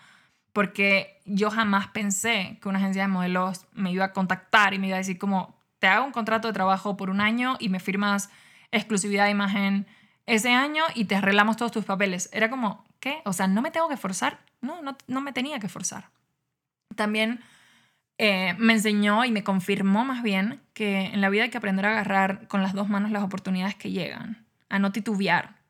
porque 0.53 1.21
yo 1.27 1.51
jamás 1.51 1.89
pensé 1.89 2.59
que 2.61 2.69
una 2.69 2.79
agencia 2.79 3.03
de 3.03 3.09
modelos 3.09 3.67
me 3.73 3.93
iba 3.93 4.07
a 4.07 4.13
contactar 4.13 4.75
y 4.75 4.79
me 4.79 4.89
iba 4.89 4.97
a 4.97 4.99
decir 4.99 5.19
como, 5.19 5.57
te 5.79 5.87
hago 5.87 6.05
un 6.05 6.13
contrato 6.13 6.49
de 6.49 6.55
trabajo 6.55 6.97
por 6.97 7.11
un 7.11 7.21
año 7.21 7.57
y 7.59 7.69
me 7.69 7.81
firmas 7.81 8.31
exclusividad 8.73 9.25
de 9.25 9.31
imagen 9.31 9.87
ese 10.27 10.53
año 10.53 10.85
y 10.95 11.07
te 11.07 11.17
arreglamos 11.17 11.57
todos 11.57 11.73
tus 11.73 11.85
papeles. 11.85 12.29
Era 12.33 12.51
como, 12.51 12.85
¿qué? 12.99 13.23
O 13.25 13.33
sea, 13.33 13.47
no 13.47 13.63
me 13.63 13.71
tengo 13.71 13.89
que 13.89 13.97
forzar. 13.97 14.41
No, 14.61 14.83
no, 14.83 14.97
no 15.07 15.21
me 15.21 15.33
tenía 15.33 15.59
que 15.61 15.69
forzar. 15.69 16.11
También 16.97 17.41
eh, 18.19 18.55
me 18.59 18.75
enseñó 18.75 19.25
y 19.25 19.31
me 19.31 19.45
confirmó 19.45 20.05
más 20.05 20.23
bien 20.23 20.61
que 20.75 21.07
en 21.07 21.21
la 21.21 21.31
vida 21.31 21.45
hay 21.45 21.51
que 21.51 21.59
aprender 21.59 21.87
a 21.87 21.93
agarrar 21.93 22.49
con 22.49 22.63
las 22.63 22.75
dos 22.75 22.89
manos 22.89 23.11
las 23.11 23.23
oportunidades 23.23 23.75
que 23.75 23.91
llegan, 23.91 24.47
a 24.69 24.79
no 24.79 24.93
titubear, 24.93 25.61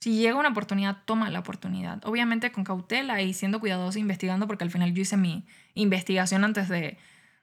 si 0.00 0.16
llega 0.16 0.38
una 0.38 0.50
oportunidad, 0.50 0.98
toma 1.04 1.28
la 1.30 1.40
oportunidad. 1.40 2.04
Obviamente 2.04 2.52
con 2.52 2.64
cautela 2.64 3.20
y 3.20 3.34
siendo 3.34 3.58
cuidadoso 3.58 3.98
investigando, 3.98 4.46
porque 4.46 4.64
al 4.64 4.70
final 4.70 4.94
yo 4.94 5.02
hice 5.02 5.16
mi 5.16 5.44
investigación 5.74 6.44
antes 6.44 6.68
de 6.68 6.98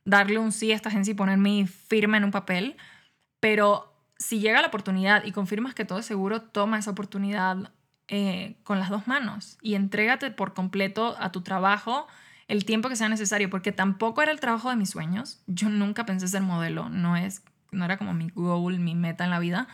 darle 0.05 0.37
un 0.37 0.51
sí 0.51 0.71
a 0.71 0.75
esta 0.75 0.89
agencia 0.89 1.11
y 1.11 1.15
poner 1.15 1.37
mi 1.37 1.67
firma 1.67 2.17
en 2.17 2.23
un 2.23 2.31
papel. 2.31 2.77
Pero 3.41 3.93
si 4.17 4.39
llega 4.39 4.61
la 4.61 4.67
oportunidad 4.67 5.25
y 5.25 5.33
confirmas 5.33 5.75
que 5.75 5.83
todo 5.83 5.99
es 5.99 6.05
seguro, 6.05 6.41
toma 6.41 6.79
esa 6.79 6.91
oportunidad 6.91 7.73
eh, 8.07 8.55
con 8.63 8.79
las 8.79 8.89
dos 8.89 9.05
manos 9.07 9.57
y 9.61 9.75
entrégate 9.75 10.31
por 10.31 10.53
completo 10.53 11.17
a 11.19 11.31
tu 11.31 11.41
trabajo 11.41 12.07
el 12.47 12.65
tiempo 12.65 12.89
que 12.89 12.95
sea 12.95 13.09
necesario, 13.09 13.49
porque 13.49 13.71
tampoco 13.71 14.21
era 14.21 14.31
el 14.31 14.39
trabajo 14.39 14.69
de 14.69 14.75
mis 14.75 14.91
sueños. 14.91 15.41
Yo 15.47 15.69
nunca 15.69 16.05
pensé 16.05 16.27
ser 16.27 16.41
modelo, 16.41 16.89
no, 16.89 17.17
es, 17.17 17.43
no 17.71 17.85
era 17.85 17.97
como 17.97 18.13
mi 18.13 18.29
goal, 18.29 18.79
mi 18.79 18.95
meta 18.95 19.23
en 19.23 19.29
la 19.31 19.39
vida 19.39 19.67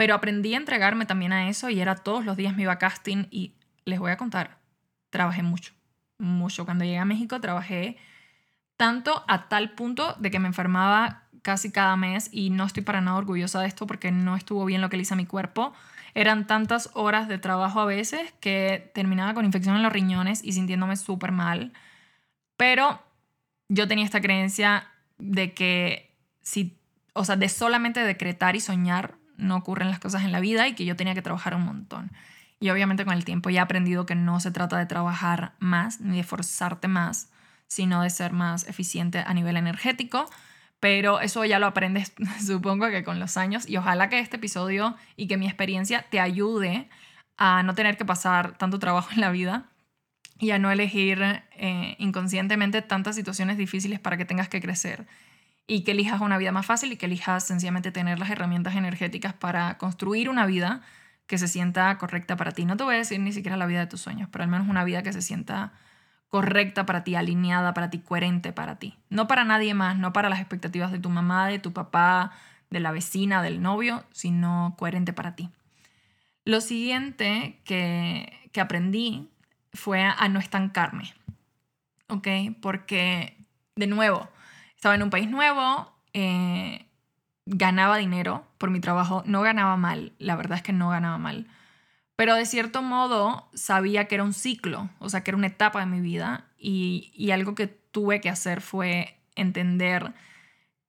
pero 0.00 0.14
aprendí 0.14 0.54
a 0.54 0.56
entregarme 0.56 1.04
también 1.04 1.30
a 1.34 1.50
eso 1.50 1.68
y 1.68 1.78
era 1.78 1.94
todos 1.94 2.24
los 2.24 2.34
días 2.34 2.56
me 2.56 2.62
iba 2.62 2.78
casting 2.78 3.26
y 3.30 3.52
les 3.84 3.98
voy 3.98 4.10
a 4.10 4.16
contar, 4.16 4.56
trabajé 5.10 5.42
mucho, 5.42 5.74
mucho. 6.16 6.64
Cuando 6.64 6.86
llegué 6.86 6.96
a 6.96 7.04
México 7.04 7.38
trabajé 7.38 7.98
tanto 8.78 9.22
a 9.28 9.50
tal 9.50 9.72
punto 9.72 10.14
de 10.18 10.30
que 10.30 10.38
me 10.38 10.48
enfermaba 10.48 11.24
casi 11.42 11.70
cada 11.70 11.96
mes 11.96 12.30
y 12.32 12.48
no 12.48 12.64
estoy 12.64 12.82
para 12.82 13.02
nada 13.02 13.18
orgullosa 13.18 13.60
de 13.60 13.66
esto 13.66 13.86
porque 13.86 14.10
no 14.10 14.36
estuvo 14.36 14.64
bien 14.64 14.80
lo 14.80 14.88
que 14.88 14.96
le 14.96 15.04
mi 15.16 15.26
cuerpo. 15.26 15.74
Eran 16.14 16.46
tantas 16.46 16.88
horas 16.94 17.28
de 17.28 17.36
trabajo 17.36 17.78
a 17.78 17.84
veces 17.84 18.32
que 18.40 18.90
terminaba 18.94 19.34
con 19.34 19.44
infección 19.44 19.76
en 19.76 19.82
los 19.82 19.92
riñones 19.92 20.42
y 20.42 20.52
sintiéndome 20.52 20.96
súper 20.96 21.30
mal. 21.30 21.74
Pero 22.60 23.02
yo 23.70 23.88
tenía 23.88 24.04
esta 24.04 24.20
creencia 24.20 24.86
de 25.16 25.54
que 25.54 26.14
si, 26.42 26.78
o 27.14 27.24
sea, 27.24 27.36
de 27.36 27.48
solamente 27.48 28.00
decretar 28.04 28.54
y 28.54 28.60
soñar 28.60 29.14
no 29.38 29.56
ocurren 29.56 29.88
las 29.88 29.98
cosas 29.98 30.24
en 30.24 30.32
la 30.32 30.40
vida 30.40 30.68
y 30.68 30.74
que 30.74 30.84
yo 30.84 30.94
tenía 30.94 31.14
que 31.14 31.22
trabajar 31.22 31.54
un 31.54 31.64
montón. 31.64 32.10
Y 32.58 32.68
obviamente 32.68 33.06
con 33.06 33.14
el 33.14 33.24
tiempo 33.24 33.48
ya 33.48 33.60
he 33.60 33.62
aprendido 33.62 34.04
que 34.04 34.14
no 34.14 34.40
se 34.40 34.50
trata 34.50 34.76
de 34.76 34.84
trabajar 34.84 35.54
más 35.58 36.02
ni 36.02 36.18
de 36.18 36.22
forzarte 36.22 36.86
más, 36.86 37.30
sino 37.66 38.02
de 38.02 38.10
ser 38.10 38.34
más 38.34 38.68
eficiente 38.68 39.24
a 39.26 39.32
nivel 39.32 39.56
energético. 39.56 40.28
Pero 40.80 41.22
eso 41.22 41.46
ya 41.46 41.58
lo 41.58 41.66
aprendes, 41.66 42.12
supongo 42.46 42.90
que 42.90 43.04
con 43.04 43.18
los 43.18 43.38
años. 43.38 43.66
Y 43.66 43.78
ojalá 43.78 44.10
que 44.10 44.18
este 44.18 44.36
episodio 44.36 44.98
y 45.16 45.28
que 45.28 45.38
mi 45.38 45.46
experiencia 45.46 46.04
te 46.10 46.20
ayude 46.20 46.90
a 47.38 47.62
no 47.62 47.74
tener 47.74 47.96
que 47.96 48.04
pasar 48.04 48.58
tanto 48.58 48.78
trabajo 48.78 49.08
en 49.14 49.22
la 49.22 49.30
vida 49.30 49.70
y 50.40 50.52
a 50.52 50.58
no 50.58 50.70
elegir 50.70 51.20
eh, 51.52 51.96
inconscientemente 51.98 52.80
tantas 52.80 53.14
situaciones 53.14 53.58
difíciles 53.58 54.00
para 54.00 54.16
que 54.16 54.24
tengas 54.24 54.48
que 54.48 54.60
crecer 54.60 55.06
y 55.66 55.84
que 55.84 55.92
elijas 55.92 56.20
una 56.22 56.38
vida 56.38 56.50
más 56.50 56.66
fácil 56.66 56.90
y 56.90 56.96
que 56.96 57.06
elijas 57.06 57.46
sencillamente 57.46 57.92
tener 57.92 58.18
las 58.18 58.30
herramientas 58.30 58.74
energéticas 58.74 59.34
para 59.34 59.76
construir 59.76 60.30
una 60.30 60.46
vida 60.46 60.80
que 61.26 61.38
se 61.38 61.46
sienta 61.46 61.96
correcta 61.98 62.36
para 62.36 62.52
ti. 62.52 62.64
No 62.64 62.76
te 62.76 62.84
voy 62.84 62.94
a 62.94 62.98
decir 62.98 63.20
ni 63.20 63.32
siquiera 63.32 63.56
la 63.56 63.66
vida 63.66 63.80
de 63.80 63.86
tus 63.86 64.00
sueños, 64.00 64.28
pero 64.32 64.42
al 64.42 64.50
menos 64.50 64.66
una 64.66 64.82
vida 64.82 65.02
que 65.02 65.12
se 65.12 65.22
sienta 65.22 65.72
correcta 66.28 66.86
para 66.86 67.04
ti, 67.04 67.14
alineada 67.14 67.74
para 67.74 67.90
ti, 67.90 67.98
coherente 67.98 68.52
para 68.52 68.78
ti. 68.78 68.96
No 69.10 69.28
para 69.28 69.44
nadie 69.44 69.74
más, 69.74 69.98
no 69.98 70.12
para 70.12 70.30
las 70.30 70.40
expectativas 70.40 70.90
de 70.90 70.98
tu 70.98 71.10
mamá, 71.10 71.48
de 71.48 71.58
tu 71.58 71.72
papá, 71.72 72.32
de 72.70 72.80
la 72.80 72.92
vecina, 72.92 73.42
del 73.42 73.60
novio, 73.60 74.04
sino 74.12 74.74
coherente 74.78 75.12
para 75.12 75.36
ti. 75.36 75.50
Lo 76.44 76.60
siguiente 76.60 77.60
que, 77.64 78.32
que 78.52 78.60
aprendí 78.60 79.28
fue 79.72 80.02
a 80.02 80.28
no 80.28 80.40
estancarme, 80.40 81.14
¿ok? 82.08 82.28
Porque, 82.60 83.36
de 83.76 83.86
nuevo, 83.86 84.28
estaba 84.74 84.94
en 84.94 85.02
un 85.02 85.10
país 85.10 85.28
nuevo, 85.28 85.92
eh, 86.12 86.86
ganaba 87.46 87.96
dinero 87.96 88.46
por 88.58 88.70
mi 88.70 88.80
trabajo, 88.80 89.22
no 89.26 89.42
ganaba 89.42 89.76
mal, 89.76 90.12
la 90.18 90.36
verdad 90.36 90.58
es 90.58 90.62
que 90.62 90.72
no 90.72 90.90
ganaba 90.90 91.18
mal, 91.18 91.46
pero 92.16 92.34
de 92.34 92.46
cierto 92.46 92.82
modo 92.82 93.48
sabía 93.54 94.06
que 94.06 94.16
era 94.16 94.24
un 94.24 94.34
ciclo, 94.34 94.90
o 94.98 95.08
sea, 95.08 95.22
que 95.22 95.30
era 95.30 95.38
una 95.38 95.46
etapa 95.46 95.80
de 95.80 95.86
mi 95.86 96.00
vida 96.00 96.44
y, 96.58 97.12
y 97.14 97.30
algo 97.30 97.54
que 97.54 97.66
tuve 97.66 98.20
que 98.20 98.28
hacer 98.28 98.60
fue 98.60 99.18
entender 99.36 100.12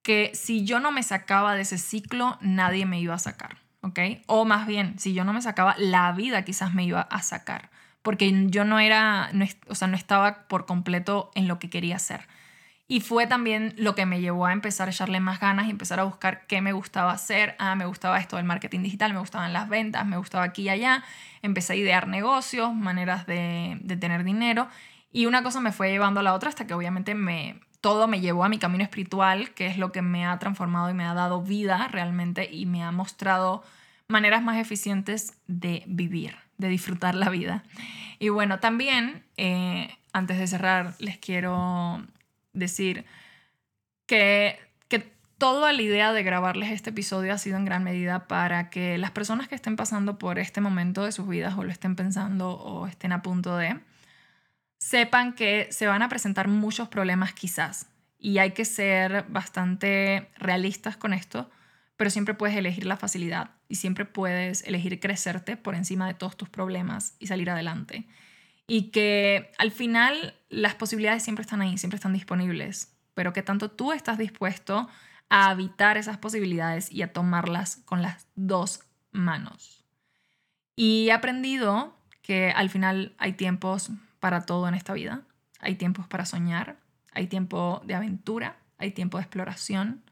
que 0.02 0.32
si 0.34 0.64
yo 0.64 0.80
no 0.80 0.92
me 0.92 1.02
sacaba 1.02 1.54
de 1.54 1.62
ese 1.62 1.78
ciclo, 1.78 2.36
nadie 2.40 2.86
me 2.86 3.00
iba 3.00 3.14
a 3.14 3.18
sacar, 3.18 3.58
¿ok? 3.80 3.98
O 4.26 4.44
más 4.44 4.66
bien, 4.66 4.98
si 4.98 5.14
yo 5.14 5.24
no 5.24 5.32
me 5.32 5.42
sacaba, 5.42 5.74
la 5.78 6.12
vida 6.12 6.44
quizás 6.44 6.74
me 6.74 6.84
iba 6.84 7.00
a 7.00 7.22
sacar, 7.22 7.70
porque 8.02 8.46
yo 8.48 8.64
no 8.64 8.78
era, 8.78 9.30
no, 9.32 9.46
o 9.68 9.74
sea, 9.74 9.88
no 9.88 9.96
estaba 9.96 10.48
por 10.48 10.66
completo 10.66 11.30
en 11.34 11.48
lo 11.48 11.58
que 11.58 11.70
quería 11.70 11.96
hacer. 11.96 12.26
Y 12.88 13.00
fue 13.00 13.26
también 13.26 13.74
lo 13.78 13.94
que 13.94 14.04
me 14.04 14.20
llevó 14.20 14.46
a 14.46 14.52
empezar 14.52 14.88
a 14.88 14.90
echarle 14.90 15.20
más 15.20 15.40
ganas 15.40 15.66
y 15.66 15.70
empezar 15.70 15.98
a 16.00 16.04
buscar 16.04 16.46
qué 16.46 16.60
me 16.60 16.72
gustaba 16.72 17.12
hacer. 17.12 17.56
Ah, 17.58 17.74
me 17.74 17.86
gustaba 17.86 18.18
esto 18.18 18.36
del 18.36 18.44
marketing 18.44 18.82
digital, 18.82 19.14
me 19.14 19.20
gustaban 19.20 19.52
las 19.52 19.68
ventas, 19.68 20.04
me 20.04 20.18
gustaba 20.18 20.44
aquí 20.44 20.62
y 20.62 20.68
allá. 20.68 21.02
Empecé 21.40 21.72
a 21.72 21.76
idear 21.76 22.06
negocios, 22.06 22.74
maneras 22.74 23.26
de, 23.26 23.78
de 23.80 23.96
tener 23.96 24.24
dinero. 24.24 24.68
Y 25.10 25.26
una 25.26 25.42
cosa 25.42 25.60
me 25.60 25.72
fue 25.72 25.90
llevando 25.90 26.20
a 26.20 26.22
la 26.22 26.34
otra 26.34 26.50
hasta 26.50 26.66
que 26.66 26.74
obviamente 26.74 27.14
me, 27.14 27.60
todo 27.82 28.06
me 28.06 28.20
llevó 28.20 28.44
a 28.44 28.48
mi 28.48 28.58
camino 28.58 28.84
espiritual, 28.84 29.50
que 29.50 29.66
es 29.66 29.76
lo 29.76 29.90
que 29.90 30.02
me 30.02 30.24
ha 30.24 30.38
transformado 30.38 30.88
y 30.88 30.94
me 30.94 31.04
ha 31.04 31.14
dado 31.14 31.42
vida 31.42 31.88
realmente 31.88 32.48
y 32.50 32.64
me 32.64 32.82
ha 32.82 32.92
mostrado 32.92 33.62
maneras 34.06 34.42
más 34.42 34.56
eficientes 34.56 35.36
de 35.48 35.82
vivir, 35.86 36.36
de 36.58 36.68
disfrutar 36.68 37.14
la 37.14 37.28
vida. 37.28 37.64
Y 38.18 38.28
bueno, 38.28 38.60
también, 38.60 39.24
eh, 39.36 39.96
antes 40.12 40.38
de 40.38 40.46
cerrar, 40.46 40.94
les 40.98 41.18
quiero 41.18 42.06
decir 42.52 43.04
que, 44.06 44.58
que 44.88 45.12
toda 45.38 45.72
la 45.72 45.82
idea 45.82 46.12
de 46.12 46.22
grabarles 46.22 46.70
este 46.70 46.90
episodio 46.90 47.32
ha 47.32 47.38
sido 47.38 47.56
en 47.56 47.64
gran 47.64 47.82
medida 47.82 48.28
para 48.28 48.70
que 48.70 48.98
las 48.98 49.10
personas 49.10 49.48
que 49.48 49.54
estén 49.54 49.76
pasando 49.76 50.18
por 50.18 50.38
este 50.38 50.60
momento 50.60 51.04
de 51.04 51.12
sus 51.12 51.26
vidas 51.28 51.56
o 51.56 51.64
lo 51.64 51.70
estén 51.70 51.96
pensando 51.96 52.50
o 52.50 52.86
estén 52.86 53.12
a 53.12 53.22
punto 53.22 53.56
de, 53.56 53.80
sepan 54.78 55.34
que 55.34 55.68
se 55.70 55.86
van 55.86 56.02
a 56.02 56.08
presentar 56.08 56.48
muchos 56.48 56.88
problemas 56.88 57.32
quizás 57.32 57.86
y 58.22 58.38
hay 58.38 58.52
que 58.52 58.64
ser 58.64 59.24
bastante 59.28 60.30
realistas 60.36 60.96
con 60.96 61.12
esto, 61.12 61.50
pero 61.96 62.10
siempre 62.10 62.34
puedes 62.34 62.56
elegir 62.56 62.86
la 62.86 62.96
facilidad 62.96 63.52
y 63.68 63.76
siempre 63.76 64.04
puedes 64.04 64.62
elegir 64.64 64.98
crecerte 65.00 65.56
por 65.56 65.74
encima 65.74 66.06
de 66.06 66.14
todos 66.14 66.36
tus 66.36 66.48
problemas 66.48 67.16
y 67.18 67.26
salir 67.26 67.50
adelante 67.50 68.06
y 68.66 68.90
que 68.90 69.52
al 69.58 69.70
final 69.70 70.34
las 70.48 70.74
posibilidades 70.74 71.22
siempre 71.22 71.42
están 71.42 71.60
ahí, 71.60 71.76
siempre 71.78 71.96
están 71.96 72.12
disponibles, 72.12 72.96
pero 73.14 73.32
que 73.32 73.42
tanto 73.42 73.70
tú 73.70 73.92
estás 73.92 74.18
dispuesto 74.18 74.88
a 75.28 75.50
habitar 75.50 75.96
esas 75.96 76.18
posibilidades 76.18 76.90
y 76.90 77.02
a 77.02 77.12
tomarlas 77.12 77.76
con 77.84 78.02
las 78.02 78.26
dos 78.34 78.84
manos. 79.10 79.84
Y 80.76 81.08
he 81.08 81.12
aprendido 81.12 81.98
que 82.22 82.50
al 82.50 82.70
final 82.70 83.14
hay 83.18 83.34
tiempos 83.34 83.90
para 84.20 84.46
todo 84.46 84.68
en 84.68 84.74
esta 84.74 84.92
vida. 84.92 85.22
Hay 85.58 85.74
tiempos 85.74 86.06
para 86.06 86.24
soñar, 86.24 86.76
hay 87.12 87.26
tiempo 87.26 87.82
de 87.84 87.94
aventura, 87.94 88.56
hay 88.78 88.92
tiempo 88.92 89.18
de 89.18 89.24
exploración, 89.24 90.02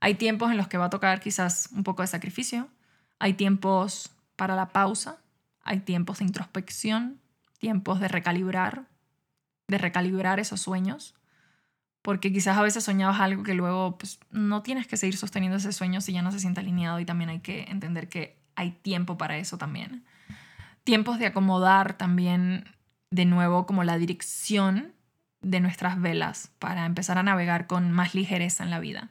hay 0.00 0.14
tiempos 0.14 0.50
en 0.50 0.56
los 0.56 0.68
que 0.68 0.78
va 0.78 0.86
a 0.86 0.90
tocar 0.90 1.20
quizás 1.20 1.70
un 1.72 1.84
poco 1.84 2.02
de 2.02 2.08
sacrificio, 2.08 2.68
hay 3.18 3.34
tiempos 3.34 4.10
para 4.36 4.54
la 4.54 4.68
pausa, 4.68 5.18
hay 5.62 5.80
tiempos 5.80 6.18
de 6.18 6.26
introspección, 6.26 7.20
tiempos 7.58 8.00
de 8.00 8.08
recalibrar, 8.08 8.86
de 9.66 9.78
recalibrar 9.78 10.40
esos 10.40 10.60
sueños, 10.60 11.14
porque 12.02 12.32
quizás 12.32 12.56
a 12.56 12.62
veces 12.62 12.84
soñabas 12.84 13.20
algo 13.20 13.42
que 13.42 13.54
luego 13.54 13.98
pues, 13.98 14.20
no 14.30 14.62
tienes 14.62 14.86
que 14.86 14.96
seguir 14.96 15.16
sosteniendo 15.16 15.58
ese 15.58 15.72
sueño 15.72 16.00
si 16.00 16.12
ya 16.12 16.22
no 16.22 16.32
se 16.32 16.40
siente 16.40 16.60
alineado 16.60 17.00
y 17.00 17.04
también 17.04 17.30
hay 17.30 17.40
que 17.40 17.64
entender 17.64 18.08
que 18.08 18.38
hay 18.54 18.70
tiempo 18.70 19.18
para 19.18 19.36
eso 19.38 19.58
también. 19.58 20.04
Tiempos 20.84 21.18
de 21.18 21.26
acomodar 21.26 21.98
también 21.98 22.64
de 23.10 23.24
nuevo 23.24 23.66
como 23.66 23.84
la 23.84 23.98
dirección 23.98 24.92
de 25.40 25.60
nuestras 25.60 26.00
velas 26.00 26.50
para 26.58 26.86
empezar 26.86 27.18
a 27.18 27.22
navegar 27.22 27.66
con 27.66 27.92
más 27.92 28.14
ligereza 28.14 28.64
en 28.64 28.70
la 28.70 28.80
vida. 28.80 29.10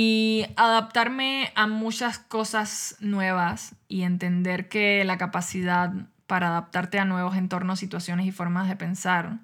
Y 0.00 0.46
adaptarme 0.54 1.50
a 1.56 1.66
muchas 1.66 2.20
cosas 2.20 2.94
nuevas 3.00 3.74
y 3.88 4.02
entender 4.02 4.68
que 4.68 5.02
la 5.04 5.18
capacidad 5.18 5.92
para 6.28 6.50
adaptarte 6.50 7.00
a 7.00 7.04
nuevos 7.04 7.36
entornos, 7.36 7.80
situaciones 7.80 8.24
y 8.24 8.30
formas 8.30 8.68
de 8.68 8.76
pensar 8.76 9.40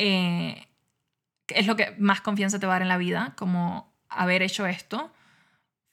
eh, 0.00 0.66
es 1.46 1.68
lo 1.68 1.76
que 1.76 1.94
más 1.96 2.22
confianza 2.22 2.58
te 2.58 2.66
va 2.66 2.72
a 2.72 2.74
dar 2.74 2.82
en 2.82 2.88
la 2.88 2.96
vida, 2.96 3.34
como 3.36 3.94
haber 4.08 4.42
hecho 4.42 4.66
esto, 4.66 5.12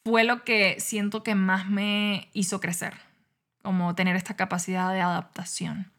fue 0.03 0.23
lo 0.23 0.43
que 0.43 0.79
siento 0.79 1.21
que 1.21 1.35
más 1.35 1.69
me 1.69 2.31
hizo 2.33 2.59
crecer, 2.59 2.95
como 3.61 3.93
tener 3.93 4.15
esta 4.15 4.35
capacidad 4.35 4.91
de 4.91 5.01
adaptación. 5.01 5.91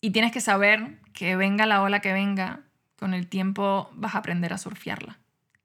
Y 0.00 0.12
tienes 0.12 0.32
que 0.32 0.40
saber 0.40 0.98
que 1.12 1.36
venga 1.36 1.66
la 1.66 1.82
ola 1.82 2.00
que 2.00 2.14
venga, 2.14 2.60
con 2.98 3.12
el 3.12 3.26
tiempo 3.26 3.90
vas 3.92 4.14
a 4.14 4.18
aprender 4.20 4.54
a 4.54 4.56
surfearla. 4.56 5.18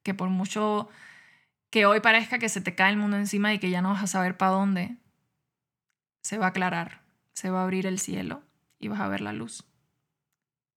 Que 0.04 0.14
por 0.14 0.30
mucho 0.30 0.90
que 1.70 1.86
hoy 1.86 2.02
parezca 2.02 2.40
que 2.40 2.50
se 2.50 2.62
te 2.62 2.76
cae 2.76 2.92
el 2.92 2.98
mundo 2.98 3.18
encima 3.18 3.54
y 3.54 3.60
que 3.60 3.70
ya 3.70 3.82
no 3.82 3.90
vas 3.90 4.04
a 4.04 4.08
saber 4.08 4.38
para 4.38 4.52
dónde, 4.52 4.98
se 6.22 6.38
va 6.38 6.46
a 6.46 6.50
aclarar, 6.50 7.02
se 7.34 7.50
va 7.50 7.62
a 7.62 7.64
abrir 7.64 7.88
el 7.88 8.00
cielo 8.00 8.44
y 8.78 8.90
vas 8.90 9.00
a 9.00 9.08
ver 9.08 9.22
la 9.22 9.34
luz. 9.34 9.64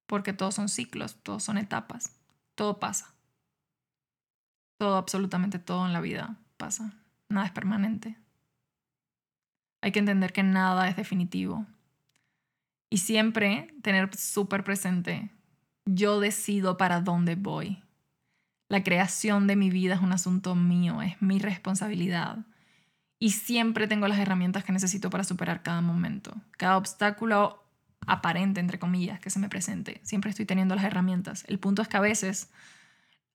Porque 0.07 0.33
todos 0.33 0.55
son 0.55 0.68
ciclos, 0.68 1.22
todos 1.22 1.43
son 1.43 1.59
etapas, 1.59 2.16
todo 2.55 2.79
pasa. 2.79 3.14
Todo, 4.79 4.97
absolutamente 4.97 5.59
todo 5.59 5.87
en 5.87 5.93
la 5.93 6.01
vida 6.01 6.37
pasa. 6.57 6.93
Nada 7.29 7.47
es 7.47 7.53
permanente. 7.53 8.16
Hay 9.81 9.93
que 9.93 9.99
entender 9.99 10.33
que 10.33 10.43
nada 10.43 10.89
es 10.89 10.97
definitivo. 10.97 11.66
Y 12.91 12.99
siempre 12.99 13.75
tener 13.83 14.14
súper 14.16 14.62
presente, 14.64 15.31
yo 15.85 16.20
decido 16.20 16.77
para 16.77 17.01
dónde 17.01 17.35
voy. 17.35 17.83
La 18.75 18.83
creación 18.83 19.47
de 19.47 19.55
mi 19.55 19.70
vida 19.70 19.95
es 19.95 20.01
un 20.01 20.11
asunto 20.11 20.57
mío, 20.57 21.01
es 21.01 21.22
mi 21.22 21.39
responsabilidad. 21.39 22.39
Y 23.20 23.31
siempre 23.31 23.87
tengo 23.87 24.09
las 24.09 24.18
herramientas 24.18 24.64
que 24.64 24.72
necesito 24.72 25.11
para 25.11 25.22
superar 25.22 25.62
cada 25.62 25.81
momento. 25.81 26.35
Cada 26.57 26.77
obstáculo 26.77 27.62
aparente, 28.05 28.59
entre 28.59 28.81
comillas, 28.81 29.20
que 29.20 29.31
se 29.31 29.39
me 29.39 29.49
presente. 29.49 30.01
Siempre 30.03 30.31
estoy 30.31 30.45
teniendo 30.45 30.75
las 30.75 30.83
herramientas. 30.83 31.45
El 31.47 31.61
punto 31.61 31.83
es 31.83 31.89
que 31.89 31.99
a 31.99 32.01
veces 32.01 32.51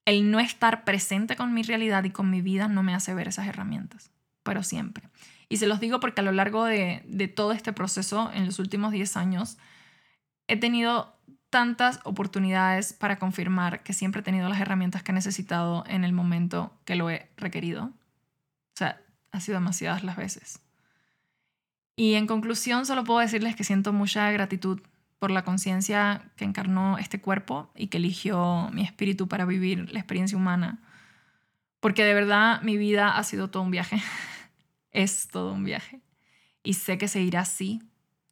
el 0.03 0.29
no 0.29 0.41
estar 0.41 0.83
presente 0.83 1.37
con 1.37 1.53
mi 1.53 1.63
realidad 1.63 2.03
y 2.03 2.09
con 2.09 2.29
mi 2.29 2.41
vida 2.41 2.67
no 2.67 2.83
me 2.83 2.93
hace 2.93 3.13
ver 3.13 3.29
esas 3.29 3.47
herramientas, 3.47 4.11
pero 4.43 4.61
siempre. 4.61 5.07
Y 5.47 5.55
se 5.55 5.67
los 5.67 5.79
digo 5.79 6.01
porque 6.01 6.19
a 6.19 6.25
lo 6.25 6.33
largo 6.33 6.65
de, 6.65 7.01
de 7.07 7.29
todo 7.29 7.53
este 7.53 7.71
proceso, 7.71 8.29
en 8.33 8.45
los 8.45 8.59
últimos 8.59 8.91
10 8.91 9.15
años, 9.15 9.57
he 10.49 10.57
tenido 10.57 11.17
tantas 11.49 11.99
oportunidades 12.03 12.93
para 12.93 13.17
confirmar 13.17 13.83
que 13.83 13.93
siempre 13.93 14.21
he 14.21 14.23
tenido 14.23 14.49
las 14.49 14.59
herramientas 14.59 15.03
que 15.03 15.11
he 15.11 15.15
necesitado 15.15 15.83
en 15.87 16.03
el 16.03 16.13
momento 16.13 16.73
que 16.85 16.95
lo 16.95 17.09
he 17.09 17.29
requerido. 17.37 17.85
O 17.85 18.75
sea, 18.75 19.01
ha 19.31 19.39
sido 19.39 19.57
demasiadas 19.59 20.03
las 20.03 20.15
veces. 20.15 20.61
Y 21.95 22.13
en 22.13 22.27
conclusión, 22.27 22.85
solo 22.85 23.03
puedo 23.03 23.19
decirles 23.19 23.55
que 23.55 23.63
siento 23.63 23.91
mucha 23.91 24.31
gratitud 24.31 24.81
por 25.19 25.31
la 25.31 25.43
conciencia 25.43 26.31
que 26.37 26.45
encarnó 26.45 26.97
este 26.97 27.19
cuerpo 27.19 27.71
y 27.75 27.87
que 27.87 27.97
eligió 27.97 28.69
mi 28.71 28.83
espíritu 28.83 29.27
para 29.27 29.45
vivir 29.45 29.91
la 29.91 29.99
experiencia 29.99 30.37
humana. 30.37 30.79
Porque 31.81 32.05
de 32.05 32.13
verdad 32.13 32.61
mi 32.61 32.77
vida 32.77 33.17
ha 33.17 33.23
sido 33.23 33.49
todo 33.49 33.63
un 33.63 33.71
viaje. 33.71 34.01
es 34.91 35.27
todo 35.27 35.51
un 35.51 35.63
viaje. 35.63 36.01
Y 36.63 36.75
sé 36.75 36.97
que 36.97 37.07
seguirá 37.07 37.41
así. 37.41 37.81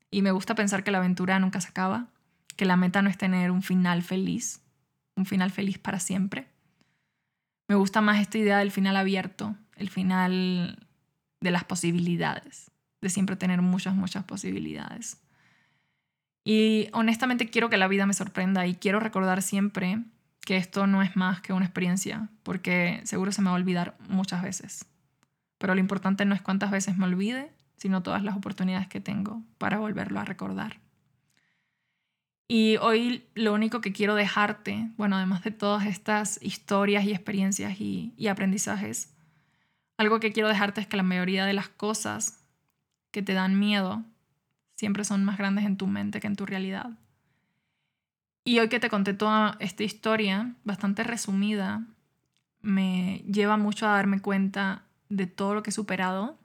Y 0.10 0.22
me 0.22 0.32
gusta 0.32 0.56
pensar 0.56 0.84
que 0.84 0.92
la 0.92 1.00
aventura 1.00 1.40
nunca 1.40 1.60
se 1.60 1.68
acaba, 1.68 2.08
que 2.58 2.66
la 2.66 2.76
meta 2.76 3.02
no 3.02 3.10
es 3.10 3.18
tener 3.18 3.52
un 3.52 3.62
final 3.62 4.02
feliz, 4.02 4.62
un 5.16 5.26
final 5.26 5.52
feliz 5.52 5.78
para 5.78 6.00
siempre. 6.00 6.48
Me 7.70 7.76
gusta 7.76 8.02
más 8.02 8.20
esta 8.20 8.38
idea 8.38 8.58
del 8.58 8.72
final 8.72 8.98
abierto, 8.98 9.56
el 9.76 9.90
final 9.90 10.88
de 11.40 11.52
las 11.52 11.64
posibilidades, 11.64 12.72
de 13.02 13.10
siempre 13.10 13.36
tener 13.36 13.62
muchas, 13.62 13.96
muchas 13.96 14.24
posibilidades. 14.24 15.22
Y 16.44 16.90
honestamente 16.94 17.50
quiero 17.50 17.70
que 17.70 17.78
la 17.78 17.88
vida 17.88 18.06
me 18.06 18.14
sorprenda 18.14 18.66
y 18.68 18.76
quiero 18.76 19.00
recordar 19.00 19.42
siempre 19.42 20.00
que 20.42 20.58
esto 20.58 20.88
no 20.88 21.02
es 21.02 21.16
más 21.16 21.42
que 21.42 21.54
una 21.54 21.66
experiencia, 21.66 22.30
porque 22.44 23.02
seguro 23.04 23.32
se 23.34 23.42
me 23.42 23.50
va 23.50 23.58
a 23.58 23.60
olvidar 23.60 23.98
muchas 24.08 24.42
veces. 24.42 24.86
Pero 25.58 25.76
lo 25.76 25.82
importante 25.82 26.24
no 26.26 26.34
es 26.34 26.42
cuántas 26.42 26.72
veces 26.72 26.98
me 26.98 27.06
olvide, 27.06 27.52
sino 27.76 28.02
todas 28.02 28.24
las 28.24 28.38
oportunidades 28.38 28.88
que 28.88 29.02
tengo 29.02 29.44
para 29.58 29.78
volverlo 29.78 30.20
a 30.20 30.26
recordar. 30.26 30.80
Y 32.48 32.78
hoy 32.78 33.26
lo 33.36 33.54
único 33.54 33.82
que 33.82 33.92
quiero 33.92 34.16
dejarte, 34.16 34.90
bueno, 34.98 35.18
además 35.18 35.44
de 35.44 35.52
todas 35.52 35.86
estas 35.86 36.40
historias 36.42 37.04
y 37.04 37.12
experiencias 37.12 37.80
y, 37.82 38.14
y 38.16 38.28
aprendizajes, 38.28 39.14
algo 39.98 40.20
que 40.20 40.32
quiero 40.32 40.48
dejarte 40.48 40.82
es 40.82 40.88
que 40.88 40.98
la 40.98 41.04
mayoría 41.04 41.46
de 41.46 41.54
las 41.54 41.68
cosas 41.68 42.46
que 43.12 43.22
te 43.22 43.34
dan 43.34 43.60
miedo 43.60 44.06
siempre 44.76 45.04
son 45.04 45.26
más 45.26 45.38
grandes 45.38 45.66
en 45.66 45.76
tu 45.76 45.88
mente 45.88 46.20
que 46.22 46.28
en 46.28 46.36
tu 46.36 46.46
realidad. 46.46 46.92
Y 48.46 48.60
hoy 48.60 48.70
que 48.70 48.80
te 48.80 48.90
conté 48.90 49.14
toda 49.14 49.58
esta 49.60 49.84
historia, 49.84 50.56
bastante 50.64 51.04
resumida, 51.04 51.86
me 52.62 53.24
lleva 53.30 53.58
mucho 53.58 53.88
a 53.88 53.92
darme 53.92 54.22
cuenta 54.22 54.84
de 55.10 55.28
todo 55.28 55.54
lo 55.54 55.64
que 55.64 55.72
he 55.72 55.74
superado, 55.74 56.38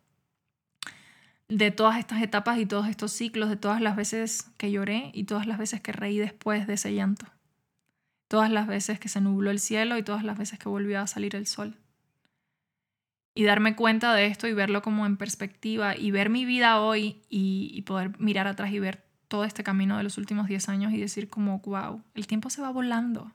de 1.56 1.70
todas 1.70 1.98
estas 1.98 2.22
etapas 2.22 2.58
y 2.58 2.66
todos 2.66 2.88
estos 2.88 3.12
ciclos, 3.12 3.48
de 3.48 3.56
todas 3.56 3.80
las 3.80 3.96
veces 3.96 4.50
que 4.56 4.70
lloré 4.70 5.10
y 5.12 5.24
todas 5.24 5.46
las 5.46 5.58
veces 5.58 5.80
que 5.80 5.92
reí 5.92 6.18
después 6.18 6.66
de 6.66 6.74
ese 6.74 6.94
llanto, 6.94 7.26
todas 8.28 8.50
las 8.50 8.66
veces 8.66 8.98
que 8.98 9.08
se 9.08 9.20
nubló 9.20 9.50
el 9.50 9.60
cielo 9.60 9.96
y 9.98 10.02
todas 10.02 10.24
las 10.24 10.38
veces 10.38 10.58
que 10.58 10.68
volvió 10.68 11.00
a 11.00 11.06
salir 11.06 11.36
el 11.36 11.46
sol 11.46 11.76
y 13.34 13.44
darme 13.44 13.76
cuenta 13.76 14.14
de 14.14 14.26
esto 14.26 14.46
y 14.46 14.52
verlo 14.52 14.82
como 14.82 15.06
en 15.06 15.16
perspectiva 15.16 15.96
y 15.96 16.10
ver 16.10 16.30
mi 16.30 16.44
vida 16.44 16.80
hoy 16.80 17.22
y, 17.28 17.80
poder 17.82 18.18
mirar 18.18 18.46
atrás 18.46 18.72
y 18.72 18.78
ver 18.78 19.04
todo 19.28 19.44
este 19.44 19.64
camino 19.64 19.96
de 19.96 20.02
los 20.02 20.18
últimos 20.18 20.46
10 20.46 20.68
años 20.68 20.92
y 20.92 21.00
decir 21.00 21.30
como, 21.30 21.60
wow, 21.60 22.02
el 22.14 22.26
tiempo 22.26 22.50
se 22.50 22.60
va 22.60 22.70
volando. 22.70 23.32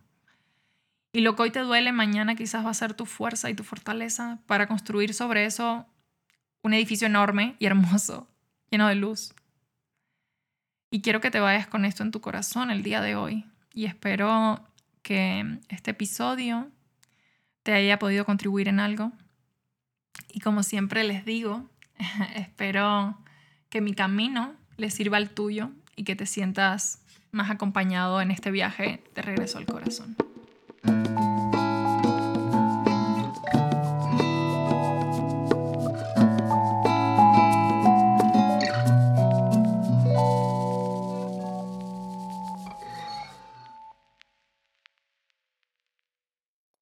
Y 1.11 1.21
lo 1.21 1.35
que 1.35 1.43
hoy 1.43 1.51
te 1.51 1.61
duele, 1.61 1.91
mañana 1.91 2.35
quizás 2.35 2.63
va 2.63 2.69
a 2.69 2.75
ser 2.75 2.93
tu 2.93 3.05
fuerza 3.05 3.49
y 3.49 3.55
tu 3.55 3.63
fortaleza 3.63 4.39
para 4.45 4.67
construir 4.67 5.15
sobre 5.15 5.45
eso 5.45 5.87
un 6.61 6.73
edificio 6.73 7.07
enorme 7.07 7.55
y 7.59 7.65
hermoso, 7.65 8.27
lleno 8.71 8.87
de 8.87 8.95
luz. 8.95 9.33
Y 10.89 11.01
quiero 11.01 11.19
que 11.21 11.31
te 11.31 11.39
vayas 11.39 11.67
con 11.67 11.85
esto 11.85 12.03
en 12.03 12.11
tu 12.11 12.21
corazón 12.21 12.71
el 12.71 12.83
día 12.83 13.01
de 13.01 13.15
hoy. 13.15 13.45
Y 13.73 13.85
espero 13.85 14.65
que 15.01 15.59
este 15.69 15.91
episodio 15.91 16.69
te 17.63 17.73
haya 17.73 17.99
podido 17.99 18.25
contribuir 18.25 18.67
en 18.69 18.79
algo 18.79 19.11
y 20.29 20.39
como 20.39 20.63
siempre 20.63 21.03
les 21.03 21.25
digo, 21.25 21.69
espero 22.35 23.17
que 23.69 23.81
mi 23.81 23.93
camino 23.93 24.53
les 24.77 24.93
sirva 24.93 25.17
al 25.17 25.31
tuyo 25.31 25.71
y 25.95 26.03
que 26.03 26.15
te 26.15 26.25
sientas 26.25 27.01
más 27.31 27.49
acompañado 27.49 28.21
en 28.21 28.31
este 28.31 28.51
viaje 28.51 29.03
de 29.15 29.21
regreso 29.21 29.57
al 29.57 29.65
corazón. 29.65 30.15